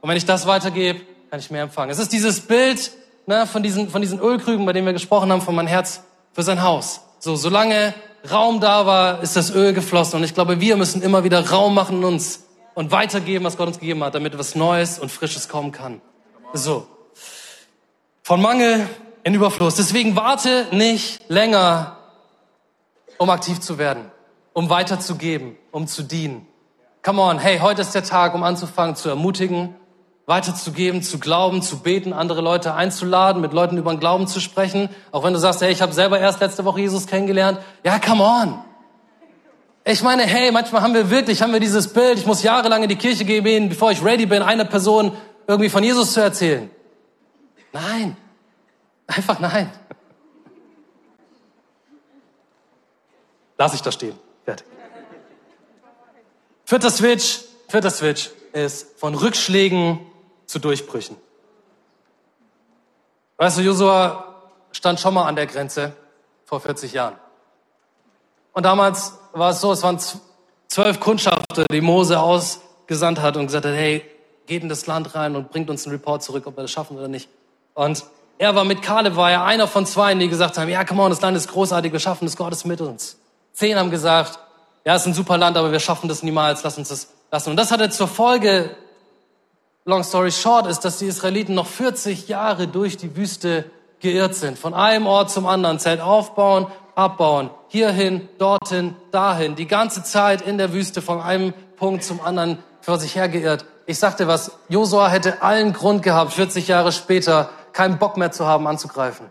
Und 0.01 0.09
wenn 0.09 0.17
ich 0.17 0.25
das 0.25 0.45
weitergebe, 0.49 1.03
kann 1.31 1.39
ich 1.39 1.53
mehr 1.53 1.63
empfangen. 1.63 1.93
Es 1.93 2.01
ist 2.01 2.13
dieses 2.13 2.41
Bild 2.41 2.91
ne, 3.27 3.47
von, 3.47 3.63
diesen, 3.63 3.91
von 3.91 4.03
diesen 4.03 4.19
Ölkrügen, 4.19 4.67
bei 4.67 4.73
denen 4.73 4.87
wir 4.87 4.93
gesprochen 4.93 5.31
haben, 5.31 5.41
von 5.41 5.55
mein 5.55 5.69
Herz 5.69 6.03
für 6.33 6.43
sein 6.43 6.61
Haus. 6.65 7.01
So, 7.21 7.37
solange 7.37 7.95
Raum 8.29 8.59
da 8.59 8.87
war, 8.87 9.23
ist 9.23 9.37
das 9.37 9.55
Öl 9.55 9.73
geflossen. 9.73 10.17
Und 10.17 10.25
ich 10.25 10.35
glaube, 10.35 10.61
wir 10.61 10.77
müssen 10.77 11.01
immer 11.01 11.23
wieder 11.23 11.49
Raum 11.49 11.77
machen 11.77 11.99
in 11.99 12.05
uns 12.05 12.45
und 12.75 12.91
weitergeben, 12.91 13.45
was 13.45 13.57
Gott 13.57 13.69
uns 13.69 13.79
gegeben 13.79 14.03
hat, 14.03 14.17
damit 14.17 14.37
was 14.37 14.57
Neues 14.57 14.99
und 14.99 15.13
Frisches 15.13 15.49
kommen 15.49 15.71
kann. 15.71 16.01
So. 16.53 16.89
Von 18.25 18.43
Mangel 18.43 18.89
in 19.23 19.33
Überfluss. 19.33 19.77
Deswegen 19.77 20.17
warte 20.17 20.67
nicht 20.73 21.21
länger, 21.29 21.99
um 23.17 23.31
aktiv 23.31 23.61
zu 23.61 23.79
werden, 23.79 24.11
um 24.55 24.71
weiterzugeben, 24.71 25.57
um 25.71 25.87
zu 25.87 26.03
dienen. 26.03 26.48
Come 27.09 27.23
on, 27.23 27.39
hey, 27.39 27.61
heute 27.61 27.81
ist 27.81 27.95
der 27.95 28.05
Tag, 28.05 28.35
um 28.35 28.43
anzufangen 28.43 28.95
zu 28.95 29.09
ermutigen, 29.09 29.75
weiterzugeben, 30.27 31.03
zu 31.03 31.19
glauben, 31.19 31.63
zu 31.63 31.79
beten, 31.79 32.13
andere 32.13 32.43
Leute 32.43 32.75
einzuladen, 32.75 33.41
mit 33.41 33.55
Leuten 33.55 33.79
über 33.79 33.91
den 33.95 33.99
Glauben 33.99 34.27
zu 34.27 34.41
sprechen. 34.41 34.91
Auch 35.11 35.25
wenn 35.25 35.33
du 35.33 35.39
sagst, 35.39 35.63
hey, 35.63 35.73
ich 35.73 35.81
habe 35.81 35.95
selber 35.95 36.21
erst 36.21 36.41
letzte 36.41 36.67
Woche 36.67 36.81
Jesus 36.81 37.07
kennengelernt. 37.07 37.61
Ja, 37.83 37.99
come 37.99 38.23
on. 38.23 38.63
Ich 39.87 40.03
meine, 40.03 40.25
hey, 40.25 40.53
manchmal 40.53 40.83
haben 40.83 40.93
wir 40.93 41.09
wirklich, 41.09 41.41
haben 41.41 41.55
wir 41.55 41.61
dieses 41.61 41.95
Bild, 41.95 42.19
ich 42.19 42.27
muss 42.27 42.43
jahrelang 42.43 42.83
in 42.83 42.91
die 42.91 42.97
Kirche 42.97 43.25
gehen, 43.25 43.71
bevor 43.71 43.91
ich 43.91 44.05
ready 44.05 44.27
bin, 44.27 44.43
einer 44.43 44.67
Person 44.67 45.13
irgendwie 45.47 45.71
von 45.71 45.83
Jesus 45.83 46.13
zu 46.13 46.21
erzählen. 46.21 46.71
Nein. 47.73 48.19
Einfach 49.07 49.41
nein. 49.41 49.73
Lass 53.57 53.73
ich 53.73 53.81
da 53.81 53.91
stehen. 53.91 54.19
Fertig. 54.45 54.67
Vierter 56.69 56.91
Switch, 56.91 57.41
vierter 57.69 57.89
Switch 57.89 58.29
ist 58.53 59.01
von 59.01 59.15
Rückschlägen 59.15 60.01
zu 60.45 60.59
Durchbrüchen. 60.59 61.17
Weißt 63.39 63.57
du, 63.57 63.63
Josua 63.63 64.35
stand 64.73 65.01
schon 65.01 65.15
mal 65.15 65.25
an 65.25 65.35
der 65.35 65.47
Grenze 65.47 65.95
vor 66.45 66.61
40 66.61 66.93
Jahren. 66.93 67.15
Und 68.53 68.65
damals 68.65 69.15
war 69.33 69.49
es 69.49 69.63
so, 69.63 69.73
es 69.73 69.83
waren 69.83 69.99
zwölf 70.67 71.01
Kundschafter, 71.01 71.65
die 71.73 71.81
Mose 71.81 72.21
ausgesandt 72.21 73.23
hat 73.23 73.39
und 73.39 73.47
gesagt 73.47 73.65
hat, 73.65 73.73
hey, 73.73 74.05
geht 74.45 74.63
in 74.63 74.69
das 74.69 74.87
Land 74.87 75.15
rein 75.15 75.37
und 75.37 75.51
bringt 75.51 75.71
uns 75.71 75.87
einen 75.87 75.97
Report 75.97 76.23
zurück, 76.23 76.47
ob 76.47 76.59
wir 76.59 76.65
das 76.65 76.71
schaffen 76.71 76.99
oder 76.99 77.09
nicht. 77.09 77.31
Und 77.73 78.05
er 78.37 78.55
war 78.55 78.65
mit 78.65 78.83
Kaleb, 78.83 79.17
war 79.17 79.31
er 79.31 79.43
einer 79.45 79.69
von 79.69 79.87
zwei, 79.87 80.15
die 80.15 80.29
gesagt 80.29 80.59
haben, 80.59 80.69
ja, 80.69 80.85
come 80.85 81.01
on, 81.03 81.09
das 81.09 81.23
Land 81.23 81.35
ist 81.35 81.49
großartig, 81.49 81.95
wir 81.95 82.01
schaffen 82.01 82.27
das, 82.27 82.37
Gott 82.37 82.53
ist 82.53 82.67
mit 82.67 82.83
uns. 82.83 83.17
Zehn 83.55 83.79
haben 83.79 83.91
gesagt, 83.91 84.39
ja, 84.85 84.95
ist 84.95 85.07
ein 85.07 85.15
super 85.15 85.37
Land, 85.39 85.57
aber 85.57 85.73
wir 85.73 85.81
schaffen 85.81 86.09
das 86.09 86.23
niemals, 86.23 86.63
lass 86.63 86.79
uns 86.79 86.89
das 86.89 87.09
lassen. 87.31 87.51
Und 87.51 87.57
das 87.57 87.71
hatte 87.71 87.91
zur 87.91 88.09
Folge, 88.09 88.77
long 89.85 90.03
story 90.03 90.31
short, 90.31 90.67
ist, 90.67 90.81
dass 90.85 90.99
die 90.99 91.07
Israeliten 91.07 91.55
noch 91.55 91.67
40 91.67 92.29
Jahre 92.29 92.69
durch 92.69 92.97
die 92.97 93.17
Wüste 93.17 93.65
geirrt 94.01 94.35
sind. 94.35 94.59
Von 94.59 94.75
einem 94.75 95.07
Ort 95.07 95.31
zum 95.31 95.47
anderen, 95.47 95.79
Zelt 95.79 96.01
aufbauen, 96.01 96.67
abbauen, 96.95 97.51
hierhin, 97.69 98.29
dorthin, 98.39 98.97
dahin, 99.11 99.55
die 99.55 99.67
ganze 99.67 100.03
Zeit 100.03 100.43
in 100.43 100.59
der 100.59 100.73
Wüste 100.73 101.03
von 101.03 101.21
einem 101.21 101.53
Punkt 101.77 102.05
zum 102.05 102.21
anderen 102.21 102.59
vor 102.81 102.99
sich 102.99 103.15
her 103.15 103.29
geirrt. 103.29 103.65
Ich 103.87 103.99
sagte 103.99 104.27
was, 104.27 104.53
Josua 104.69 105.09
hätte 105.09 105.43
allen 105.43 105.73
Grund 105.73 106.03
gehabt, 106.03 106.33
40 106.33 106.69
Jahre 106.69 106.93
später 106.93 107.51
keinen 107.73 107.99
Bock 107.99 108.17
mehr 108.17 108.33
zu 108.33 108.47
haben, 108.47 108.67
anzugreifen. 108.67 109.27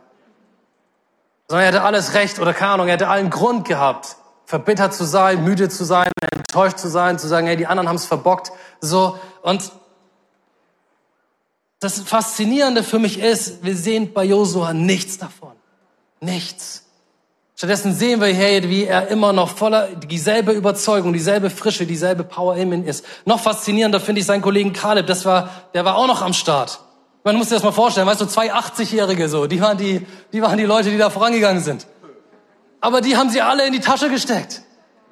Sondern 1.48 1.66
er 1.66 1.68
hätte 1.68 1.84
alles 1.84 2.14
Recht 2.14 2.40
oder 2.40 2.54
keine 2.54 2.72
Ahnung, 2.72 2.88
er 2.88 2.94
hätte 2.94 3.08
allen 3.08 3.30
Grund 3.30 3.68
gehabt, 3.68 4.16
verbittert 4.48 4.94
zu 4.94 5.04
sein, 5.04 5.44
müde 5.44 5.68
zu 5.68 5.84
sein, 5.84 6.10
enttäuscht 6.32 6.80
zu 6.80 6.88
sein, 6.88 7.20
zu 7.20 7.28
sagen, 7.28 7.48
hey, 7.48 7.58
die 7.58 7.68
anderen 7.68 7.90
haben 7.90 7.98
es 7.98 8.06
verbockt. 8.06 8.54
So, 8.80 9.20
und 9.42 9.72
das 11.82 12.00
Faszinierende 12.00 12.82
für 12.82 12.98
mich 12.98 13.20
ist, 13.20 13.64
wir 13.64 13.76
sehen 13.76 14.14
bei 14.14 14.24
Josua 14.24 14.74
nichts 14.74 15.18
davon. 15.18 15.52
Nichts. 16.22 16.86
Stattdessen 17.58 17.94
sehen 17.94 18.22
wir 18.22 18.28
hier, 18.28 18.70
wie 18.70 18.86
er 18.86 19.10
immer 19.10 19.34
noch 19.34 19.50
voller 19.50 19.90
dieselbe 19.90 20.54
Überzeugung, 20.54 21.12
dieselbe 21.12 21.50
Frische, 21.50 21.86
dieselbe 21.86 22.24
Power 22.24 22.56
in 22.56 22.72
ihm 22.72 22.86
ist. 22.86 23.04
Noch 23.26 23.42
faszinierender 23.42 24.00
finde 24.00 24.22
ich 24.22 24.28
seinen 24.28 24.42
Kollegen 24.42 24.72
Caleb, 24.72 25.08
das 25.08 25.26
war, 25.26 25.50
der 25.74 25.84
war 25.84 25.98
auch 25.98 26.08
noch 26.08 26.22
am 26.22 26.34
Start. 26.34 26.80
Man 27.26 27.36
muss 27.36 27.50
sich 27.50 27.58
das 27.58 27.64
mal 27.64 27.74
vorstellen, 27.74 28.08
weißt 28.08 28.22
du, 28.22 28.28
zwei 28.28 28.54
80-Jährige 28.54 29.28
so, 29.28 29.46
die 29.46 29.60
waren 29.60 29.78
die, 29.78 30.08
die 30.32 30.42
waren 30.42 30.58
die 30.58 30.64
Leute, 30.64 30.90
die 30.90 30.98
da 30.98 31.10
vorangegangen 31.10 31.62
sind. 31.62 31.86
Aber 32.82 33.02
die 33.02 33.18
haben 33.18 33.30
sie 33.30 33.42
alle 33.42 33.66
in 33.66 33.74
die 33.74 33.80
Tasche 33.80 34.10
gesteckt. 34.10 34.62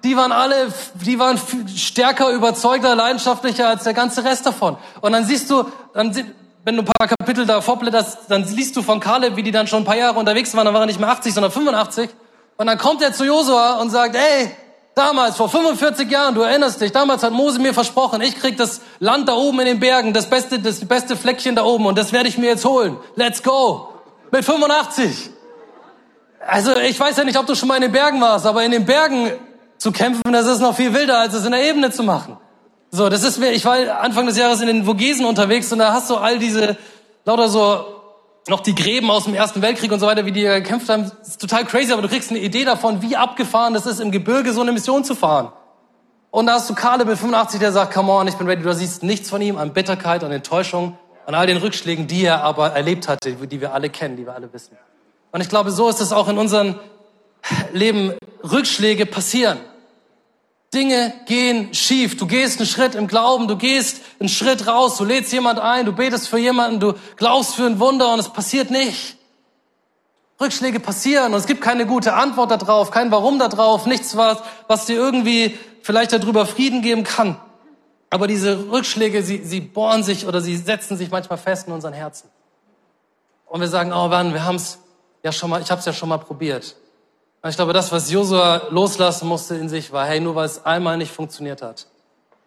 Die 0.04 0.15
waren 0.15 0.32
alle, 0.32 0.71
die 1.04 1.17
waren 1.17 1.39
stärker, 1.75 2.30
überzeugter, 2.30 2.95
leidenschaftlicher 2.95 3.67
als 3.67 3.84
der 3.86 3.93
ganze 3.93 4.23
Rest 4.23 4.45
davon. 4.45 4.78
Und 5.01 5.13
dann 5.13 5.25
siehst 5.25 5.49
du, 5.49 5.65
dann, 5.93 6.15
wenn 6.63 6.75
du 6.75 6.84
ein 6.84 6.86
paar 6.86 7.08
Kapitel 7.08 7.45
da 7.45 7.62
vorblätterst, 7.62 8.19
dann 8.30 8.43
liest 8.43 8.75
du 8.75 8.84
von 8.84 8.99
Caleb, 8.99 9.36
wie 9.36 9.43
die 9.43 9.51
dann 9.51 9.65
schon 9.65 9.82
ein 9.82 9.86
paar 9.86 9.97
Jahre 9.97 10.19
unterwegs 10.19 10.56
waren, 10.56 10.65
dann 10.65 10.73
war 10.75 10.82
er 10.82 10.86
nicht 10.86 10.99
mehr 10.99 11.10
80, 11.10 11.34
sondern 11.34 11.51
85. 11.51 12.10
Und 12.58 12.67
dann 12.67 12.78
kommt 12.78 13.01
er 13.01 13.13
zu 13.13 13.25
Josua 13.25 13.80
und 13.82 13.89
sagt, 13.89 14.15
ey, 14.15 14.51
damals, 14.93 15.38
vor 15.38 15.49
45 15.49 16.10
Jahren, 16.10 16.36
du 16.36 16.41
erinnerst 16.41 16.82
dich, 16.82 16.91
damals 16.91 17.23
hat 17.23 17.34
Mose 17.34 17.60
mir 17.60 17.73
versprochen, 17.73 18.21
ich 18.21 18.39
krieg 18.39 18.58
das 18.58 18.82
Land 18.99 19.28
da 19.28 19.34
oben 19.34 19.60
in 19.60 19.65
den 19.65 19.80
Bergen, 19.80 20.13
das 20.13 20.30
beste, 20.30 20.60
das 20.60 20.86
beste 20.86 21.15
Fleckchen 21.15 21.56
da 21.56 21.63
oben 21.63 21.86
und 21.86 21.97
das 21.97 22.13
werde 22.13 22.30
ich 22.30 22.38
mir 22.38 22.47
jetzt 22.47 22.65
holen. 22.65 22.97
Let's 23.15 23.43
go. 23.43 23.89
Mit 24.32 24.45
85. 24.45 25.32
Also 26.47 26.75
ich 26.77 26.99
weiß 26.99 27.17
ja 27.17 27.23
nicht, 27.23 27.39
ob 27.39 27.47
du 27.47 27.55
schon 27.55 27.67
mal 27.67 27.75
in 27.75 27.81
den 27.81 27.91
Bergen 27.91 28.21
warst, 28.21 28.45
aber 28.45 28.63
in 28.63 28.71
den 28.71 28.86
Bergen 28.86 29.31
zu 29.77 29.91
kämpfen, 29.91 30.31
das 30.31 30.45
ist 30.45 30.60
noch 30.60 30.75
viel 30.75 30.93
wilder, 30.93 31.19
als 31.19 31.34
es 31.34 31.43
in 31.43 31.51
der 31.51 31.67
Ebene 31.67 31.91
zu 31.91 32.03
machen. 32.03 32.38
So, 32.91 33.10
das 33.10 33.23
ist, 33.23 33.41
ich 33.41 33.65
war 33.65 33.99
Anfang 33.99 34.27
des 34.27 34.38
Jahres 34.38 34.62
in 34.62 34.67
den 34.67 34.86
Vogesen 34.86 35.25
unterwegs 35.25 35.71
und 35.73 35.79
da 35.79 35.91
hast 35.91 36.10
du 36.10 36.15
all 36.15 36.38
diese, 36.38 36.77
lauter 37.25 37.49
so 37.49 37.86
noch 38.47 38.60
die 38.60 38.75
Gräben 38.75 39.10
aus 39.10 39.23
dem 39.23 39.34
Ersten 39.34 39.63
Weltkrieg 39.63 39.91
und 39.91 39.99
so 39.99 40.05
weiter, 40.05 40.25
wie 40.25 40.31
die 40.31 40.43
gekämpft 40.43 40.88
haben, 40.88 41.12
ist 41.21 41.41
total 41.41 41.65
crazy, 41.65 41.91
aber 41.91 42.03
du 42.03 42.08
kriegst 42.08 42.29
eine 42.29 42.39
Idee 42.39 42.63
davon, 42.63 43.01
wie 43.01 43.15
abgefahren 43.15 43.73
das 43.73 43.88
ist, 43.88 43.99
im 43.99 44.12
Gebirge 44.12 44.53
so 44.53 44.62
eine 44.62 44.71
Mission 44.71 45.03
zu 45.03 45.15
fahren. 45.15 45.51
Und 46.29 46.45
da 46.45 46.53
hast 46.53 46.69
du 46.69 46.75
Karle 46.75 47.05
mit 47.05 47.17
85, 47.17 47.60
der 47.60 47.71
sagt, 47.71 47.93
come 47.93 48.12
on, 48.12 48.27
ich 48.27 48.36
bin 48.36 48.45
ready. 48.45 48.62
Du 48.62 48.73
siehst 48.73 49.03
nichts 49.03 49.29
von 49.29 49.41
ihm 49.41 49.58
an 49.58 49.73
Bitterkeit, 49.73 50.23
an 50.23 50.31
Enttäuschung, 50.31 50.97
an 51.25 51.34
all 51.34 51.47
den 51.47 51.58
Rückschlägen, 51.58 52.08
die 52.08 52.25
er 52.25 52.43
aber 52.43 52.71
erlebt 52.71 53.08
hatte, 53.08 53.31
die 53.34 53.62
wir 53.62 53.73
alle 53.73 53.89
kennen, 53.89 54.15
die 54.17 54.25
wir 54.25 54.36
alle 54.36 54.51
wissen. 54.53 54.77
Und 55.36 55.41
ich 55.41 55.50
glaube, 55.50 55.69
so 55.69 55.89
ist 55.89 56.00
es 56.00 56.13
auch 56.13 56.30
in 56.30 56.38
unserem 56.38 56.80
Leben. 57.74 58.13
Rückschläge 58.41 59.06
passieren. 59.06 59.60
Dinge 60.74 61.13
gehen 61.26 61.74
schief. 61.74 62.15
Du 62.15 62.26
gehst 62.26 62.60
einen 62.60 62.67
Schritt 62.67 62.95
im 62.95 63.08
Glauben, 63.08 63.50
du 63.50 63.58
gehst 63.58 64.00
einen 64.21 64.30
Schritt 64.30 64.65
raus, 64.65 64.95
du 64.95 65.04
lädst 65.04 65.34
jemand 65.34 65.60
ein, 65.60 65.86
du 65.86 65.91
betest 65.91 66.30
für 66.30 66.38
jemanden, 66.38 66.80
du 66.80 66.93
glaubst 67.17 67.56
für 67.56 67.65
ein 67.65 67.82
Wunder 67.82 68.13
und 68.13 68.19
es 68.19 68.30
passiert 68.30 68.71
nicht. 68.71 69.17
Rückschläge 70.39 70.80
passieren 70.80 71.34
und 71.34 71.39
es 71.39 71.48
gibt 71.48 71.60
keine 71.60 71.86
gute 71.86 72.13
Antwort 72.13 72.52
darauf, 72.52 72.91
kein 72.91 73.12
Warum 73.12 73.38
darauf, 73.38 73.86
nichts, 73.88 74.15
was, 74.15 74.38
was 74.69 74.86
dir 74.86 74.95
irgendwie 74.95 75.60
vielleicht 75.82 76.13
darüber 76.13 76.45
Frieden 76.45 76.82
geben 76.82 77.04
kann. 77.04 77.38
Aber 78.10 78.28
diese 78.28 78.71
Rückschläge, 78.71 79.21
sie, 79.21 79.43
sie 79.43 79.60
bohren 79.60 80.02
sich 80.02 80.28
oder 80.28 80.39
sie 80.39 80.56
setzen 80.56 80.95
sich 80.95 81.12
manchmal 81.12 81.39
fest 81.39 81.67
in 81.67 81.74
unseren 81.74 81.91
Herzen. 81.91 82.30
Und 83.48 83.60
wir 83.60 83.67
sagen, 83.67 83.91
oh 83.91 84.10
wann, 84.10 84.32
wir 84.32 84.45
haben 84.45 84.56
es 84.56 84.80
ja 85.26 85.32
schon 85.32 85.50
mal, 85.50 85.62
ich 85.62 85.72
habe 85.72 85.80
es 85.80 85.86
ja 85.86 85.92
schon 85.92 86.08
mal 86.08 86.20
probiert. 86.20 86.76
Und 87.42 87.50
ich 87.50 87.56
glaube, 87.56 87.74
das, 87.74 87.92
was 87.92 88.12
Josua 88.12 88.68
loslassen 88.70 89.28
musste 89.28 89.56
in 89.56 89.70
sich, 89.70 89.92
war, 89.92 90.06
hey, 90.06 90.20
nur 90.20 90.36
weil 90.36 90.46
es 90.46 90.66
einmal 90.66 90.98
nicht 90.98 91.12
funktioniert 91.12 91.62
hat, 91.62 91.88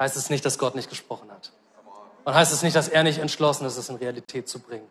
heißt 0.01 0.17
es 0.17 0.31
nicht, 0.31 0.45
dass 0.45 0.59
Gott 0.59 0.75
nicht 0.75 0.89
gesprochen 0.89 1.31
hat. 1.31 1.53
Und 2.25 2.35
heißt 2.35 2.53
es 2.53 2.63
nicht, 2.63 2.77
dass 2.77 2.89
er 2.89 3.03
nicht 3.03 3.19
entschlossen 3.19 3.67
ist, 3.67 3.77
es 3.77 3.89
in 3.89 3.97
Realität 3.97 4.49
zu 4.49 4.61
bringen. 4.61 4.87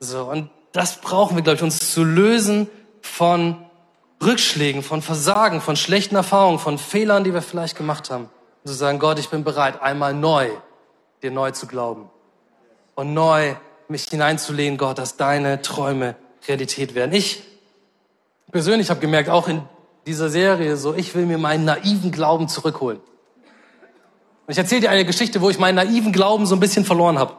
So, 0.00 0.24
und 0.24 0.50
das 0.72 0.96
brauchen 0.96 1.36
wir, 1.36 1.42
glaube 1.42 1.56
ich, 1.56 1.62
uns 1.62 1.92
zu 1.92 2.04
lösen 2.04 2.68
von 3.00 3.64
Rückschlägen, 4.22 4.82
von 4.82 5.00
Versagen, 5.00 5.60
von 5.62 5.76
schlechten 5.76 6.16
Erfahrungen, 6.16 6.58
von 6.58 6.78
Fehlern, 6.78 7.24
die 7.24 7.32
wir 7.32 7.42
vielleicht 7.42 7.76
gemacht 7.76 8.10
haben. 8.10 8.24
Und 8.64 8.68
zu 8.68 8.74
sagen, 8.74 8.98
Gott, 8.98 9.18
ich 9.18 9.30
bin 9.30 9.44
bereit, 9.44 9.80
einmal 9.80 10.12
neu, 10.12 10.50
dir 11.22 11.30
neu 11.30 11.52
zu 11.52 11.66
glauben. 11.66 12.10
Und 12.94 13.14
neu 13.14 13.54
mich 13.88 14.04
hineinzulehnen, 14.04 14.76
Gott, 14.76 14.98
dass 14.98 15.16
deine 15.16 15.62
Träume 15.62 16.16
Realität 16.48 16.94
werden. 16.94 17.12
Ich 17.12 17.42
persönlich 18.50 18.90
habe 18.90 19.00
gemerkt, 19.00 19.28
auch 19.28 19.48
in 19.48 19.62
dieser 20.06 20.28
Serie, 20.28 20.76
so 20.76 20.94
ich 20.94 21.14
will 21.14 21.26
mir 21.26 21.38
meinen 21.38 21.64
naiven 21.64 22.10
Glauben 22.10 22.48
zurückholen. 22.48 22.98
Und 22.98 24.52
ich 24.52 24.58
erzähle 24.58 24.82
dir 24.82 24.90
eine 24.90 25.04
Geschichte, 25.04 25.40
wo 25.40 25.50
ich 25.50 25.58
meinen 25.58 25.76
naiven 25.76 26.12
Glauben 26.12 26.46
so 26.46 26.56
ein 26.56 26.60
bisschen 26.60 26.84
verloren 26.84 27.18
habe. 27.18 27.34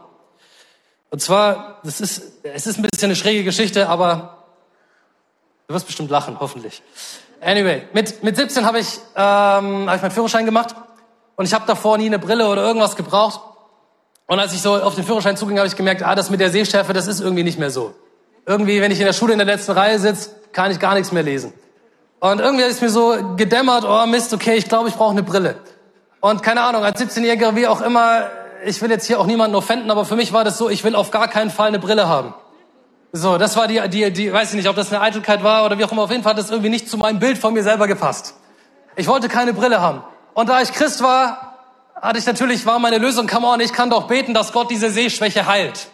Und 1.09 1.21
zwar, 1.21 1.79
das 1.83 1.99
ist, 1.99 2.21
es 2.43 2.67
ist 2.67 2.77
ein 2.77 2.83
bisschen 2.83 3.07
eine 3.07 3.15
schräge 3.15 3.43
Geschichte, 3.43 3.89
aber 3.89 4.45
du 5.67 5.73
wirst 5.73 5.85
bestimmt 5.85 6.09
lachen, 6.09 6.39
hoffentlich. 6.39 6.81
Anyway, 7.41 7.87
mit, 7.91 8.23
mit 8.23 8.37
17 8.37 8.65
habe 8.65 8.79
ich, 8.79 8.99
ähm, 9.15 9.89
hab 9.89 9.95
ich 9.95 10.01
meinen 10.01 10.11
Führerschein 10.11 10.45
gemacht 10.45 10.73
und 11.35 11.45
ich 11.45 11.53
habe 11.53 11.65
davor 11.67 11.97
nie 11.97 12.05
eine 12.05 12.19
Brille 12.19 12.47
oder 12.47 12.63
irgendwas 12.63 12.95
gebraucht. 12.95 13.41
Und 14.27 14.39
als 14.39 14.53
ich 14.53 14.61
so 14.61 14.75
auf 14.75 14.95
den 14.95 15.03
Führerschein 15.03 15.35
zuging, 15.35 15.57
habe 15.57 15.67
ich 15.67 15.75
gemerkt, 15.75 16.03
ah, 16.03 16.15
das 16.15 16.29
mit 16.29 16.39
der 16.39 16.49
Sehschärfe, 16.49 16.93
das 16.93 17.07
ist 17.07 17.19
irgendwie 17.19 17.43
nicht 17.43 17.59
mehr 17.59 17.71
so. 17.71 17.93
Irgendwie, 18.45 18.81
wenn 18.81 18.91
ich 18.91 18.99
in 18.99 19.05
der 19.05 19.13
Schule 19.13 19.33
in 19.33 19.39
der 19.39 19.45
letzten 19.45 19.71
Reihe 19.71 19.99
sitze, 19.99 20.31
kann 20.51 20.71
ich 20.71 20.79
gar 20.79 20.95
nichts 20.95 21.11
mehr 21.11 21.23
lesen. 21.23 21.53
Und 22.19 22.39
irgendwie 22.39 22.63
ist 22.63 22.81
mir 22.81 22.89
so 22.89 23.15
gedämmert, 23.35 23.83
oh 23.87 24.05
Mist, 24.05 24.33
okay, 24.33 24.55
ich 24.55 24.69
glaube, 24.69 24.89
ich 24.89 24.95
brauche 24.95 25.11
eine 25.11 25.23
Brille. 25.23 25.55
Und 26.19 26.43
keine 26.43 26.61
Ahnung, 26.61 26.83
als 26.83 27.01
17-Jähriger, 27.01 27.55
wie 27.55 27.67
auch 27.67 27.81
immer, 27.81 28.29
ich 28.63 28.81
will 28.81 28.91
jetzt 28.91 29.07
hier 29.07 29.19
auch 29.19 29.25
niemanden 29.25 29.55
offenden, 29.55 29.89
aber 29.89 30.05
für 30.05 30.15
mich 30.15 30.31
war 30.31 30.43
das 30.43 30.57
so, 30.57 30.69
ich 30.69 30.83
will 30.83 30.95
auf 30.95 31.09
gar 31.09 31.27
keinen 31.27 31.49
Fall 31.49 31.69
eine 31.69 31.79
Brille 31.79 32.07
haben. 32.07 32.33
So, 33.11 33.37
das 33.37 33.57
war 33.57 33.67
die, 33.67 33.81
die, 33.89 34.11
die, 34.11 34.31
weiß 34.31 34.51
ich 34.51 34.55
nicht, 34.55 34.69
ob 34.69 34.75
das 34.75 34.93
eine 34.93 35.01
Eitelkeit 35.01 35.43
war 35.43 35.65
oder 35.65 35.77
wie 35.77 35.83
auch 35.83 35.91
immer, 35.91 36.03
auf 36.03 36.11
jeden 36.11 36.23
Fall 36.23 36.33
hat 36.33 36.39
das 36.39 36.51
irgendwie 36.51 36.69
nicht 36.69 36.87
zu 36.87 36.97
meinem 36.97 37.19
Bild 37.19 37.37
von 37.37 37.53
mir 37.53 37.63
selber 37.63 37.87
gepasst. 37.87 38.35
Ich 38.95 39.07
wollte 39.07 39.27
keine 39.27 39.53
Brille 39.53 39.81
haben. 39.81 40.03
Und 40.33 40.47
da 40.47 40.61
ich 40.61 40.71
Christ 40.71 41.01
war, 41.01 41.57
hatte 41.95 42.19
ich 42.19 42.25
natürlich, 42.25 42.65
war 42.65 42.79
meine 42.79 42.99
Lösung, 42.99 43.27
come 43.27 43.47
on, 43.47 43.59
ich 43.59 43.73
kann 43.73 43.89
doch 43.89 44.07
beten, 44.07 44.33
dass 44.33 44.53
Gott 44.53 44.69
diese 44.71 44.89
Sehschwäche 44.91 45.45
heilt 45.45 45.87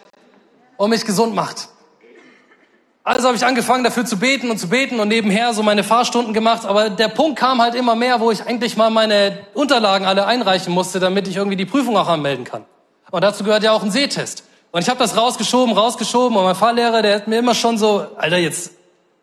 und 0.76 0.90
mich 0.90 1.04
gesund 1.04 1.34
macht. 1.34 1.68
Also 3.08 3.26
habe 3.26 3.38
ich 3.38 3.46
angefangen 3.46 3.84
dafür 3.84 4.04
zu 4.04 4.18
beten 4.18 4.50
und 4.50 4.58
zu 4.58 4.68
beten 4.68 5.00
und 5.00 5.08
nebenher 5.08 5.54
so 5.54 5.62
meine 5.62 5.82
Fahrstunden 5.82 6.34
gemacht. 6.34 6.66
Aber 6.66 6.90
der 6.90 7.08
Punkt 7.08 7.38
kam 7.38 7.62
halt 7.62 7.74
immer 7.74 7.94
mehr, 7.94 8.20
wo 8.20 8.30
ich 8.30 8.44
eigentlich 8.44 8.76
mal 8.76 8.90
meine 8.90 9.46
Unterlagen 9.54 10.04
alle 10.04 10.26
einreichen 10.26 10.74
musste, 10.74 11.00
damit 11.00 11.26
ich 11.26 11.36
irgendwie 11.36 11.56
die 11.56 11.64
Prüfung 11.64 11.96
auch 11.96 12.08
anmelden 12.08 12.44
kann. 12.44 12.66
Und 13.10 13.24
dazu 13.24 13.44
gehört 13.44 13.62
ja 13.62 13.72
auch 13.72 13.82
ein 13.82 13.90
Sehtest. 13.90 14.44
Und 14.72 14.82
ich 14.82 14.90
habe 14.90 14.98
das 14.98 15.16
rausgeschoben, 15.16 15.74
rausgeschoben. 15.74 16.36
Und 16.36 16.44
mein 16.44 16.54
Fahrlehrer, 16.54 17.00
der 17.00 17.14
hat 17.14 17.28
mir 17.28 17.38
immer 17.38 17.54
schon 17.54 17.78
so, 17.78 18.08
Alter, 18.18 18.36
jetzt 18.36 18.72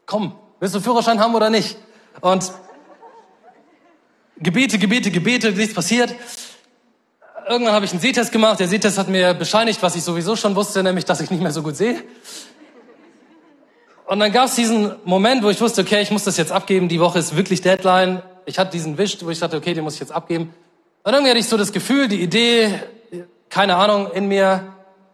komm, 0.07 0.33
willst 0.59 0.73
du 0.73 0.79
Führerschein 0.79 1.19
haben 1.19 1.35
oder 1.35 1.51
nicht? 1.51 1.77
Und 2.21 2.51
Gebete, 4.37 4.79
Gebete, 4.79 5.11
Gebete, 5.11 5.51
nichts 5.51 5.75
passiert. 5.75 6.11
Irgendwann 7.47 7.75
habe 7.75 7.85
ich 7.85 7.91
einen 7.91 8.01
Sehtest 8.01 8.31
gemacht. 8.31 8.59
Der 8.59 8.67
Sehtest 8.67 8.97
hat 8.97 9.09
mir 9.09 9.35
bescheinigt, 9.35 9.83
was 9.83 9.95
ich 9.95 10.01
sowieso 10.03 10.35
schon 10.35 10.55
wusste, 10.55 10.81
nämlich, 10.81 11.05
dass 11.05 11.21
ich 11.21 11.29
nicht 11.29 11.43
mehr 11.43 11.51
so 11.51 11.61
gut 11.61 11.75
sehe. 11.75 12.01
Und 14.07 14.19
dann 14.19 14.31
gab 14.31 14.45
es 14.45 14.55
diesen 14.55 14.95
Moment, 15.03 15.43
wo 15.43 15.49
ich 15.49 15.59
wusste, 15.59 15.81
okay, 15.81 16.01
ich 16.01 16.11
muss 16.11 16.23
das 16.23 16.37
jetzt 16.37 16.51
abgeben. 16.51 16.87
Die 16.87 16.99
Woche 16.99 17.17
ist 17.17 17.35
wirklich 17.35 17.61
Deadline. 17.61 18.21
Ich 18.45 18.59
hatte 18.59 18.71
diesen 18.71 18.97
Wisch, 18.97 19.17
wo 19.21 19.29
ich 19.29 19.39
dachte, 19.39 19.57
okay, 19.57 19.73
den 19.73 19.83
muss 19.83 19.95
ich 19.95 19.99
jetzt 19.99 20.11
abgeben. 20.11 20.53
Und 21.03 21.13
irgendwie 21.13 21.31
hatte 21.31 21.39
ich 21.39 21.49
so 21.49 21.57
das 21.57 21.71
Gefühl, 21.71 22.07
die 22.07 22.21
Idee, 22.21 22.81
keine 23.49 23.77
Ahnung, 23.77 24.11
in 24.11 24.27
mir, 24.27 24.63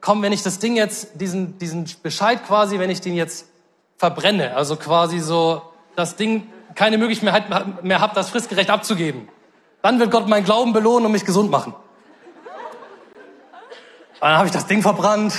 komm, 0.02 0.22
wenn 0.22 0.34
ich 0.34 0.44
das 0.44 0.60
Ding 0.60 0.76
jetzt, 0.76 1.22
diesen, 1.22 1.58
diesen 1.58 1.90
Bescheid 2.04 2.46
quasi, 2.46 2.80
wenn 2.80 2.90
ich 2.90 3.00
den 3.00 3.16
jetzt 3.16 3.48
verbrenne, 3.98 4.56
also 4.56 4.76
quasi 4.76 5.20
so 5.20 5.62
das 5.96 6.16
Ding 6.16 6.48
keine 6.76 6.98
Möglichkeit 6.98 7.84
mehr 7.84 8.02
habe, 8.02 8.16
das 8.16 8.30
fristgerecht 8.30 8.70
abzugeben, 8.70 9.30
dann 9.82 10.00
wird 10.00 10.12
Gott 10.12 10.28
meinen 10.28 10.44
Glauben 10.44 10.74
belohnen 10.74 11.06
und 11.06 11.12
mich 11.12 11.26
gesund 11.26 11.50
machen. 11.50 11.74
Und 11.74 14.28
dann 14.28 14.38
habe 14.38 14.48
ich 14.48 14.54
das 14.54 14.68
Ding 14.68 14.82
verbrannt. 14.82 15.34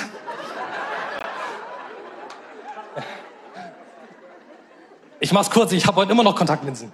Ich 5.23 5.33
mach's 5.33 5.51
kurz, 5.51 5.71
ich 5.71 5.87
habe 5.87 5.99
heute 5.99 6.11
immer 6.11 6.25
noch 6.25 6.35
Kontaktlinsen. 6.35 6.91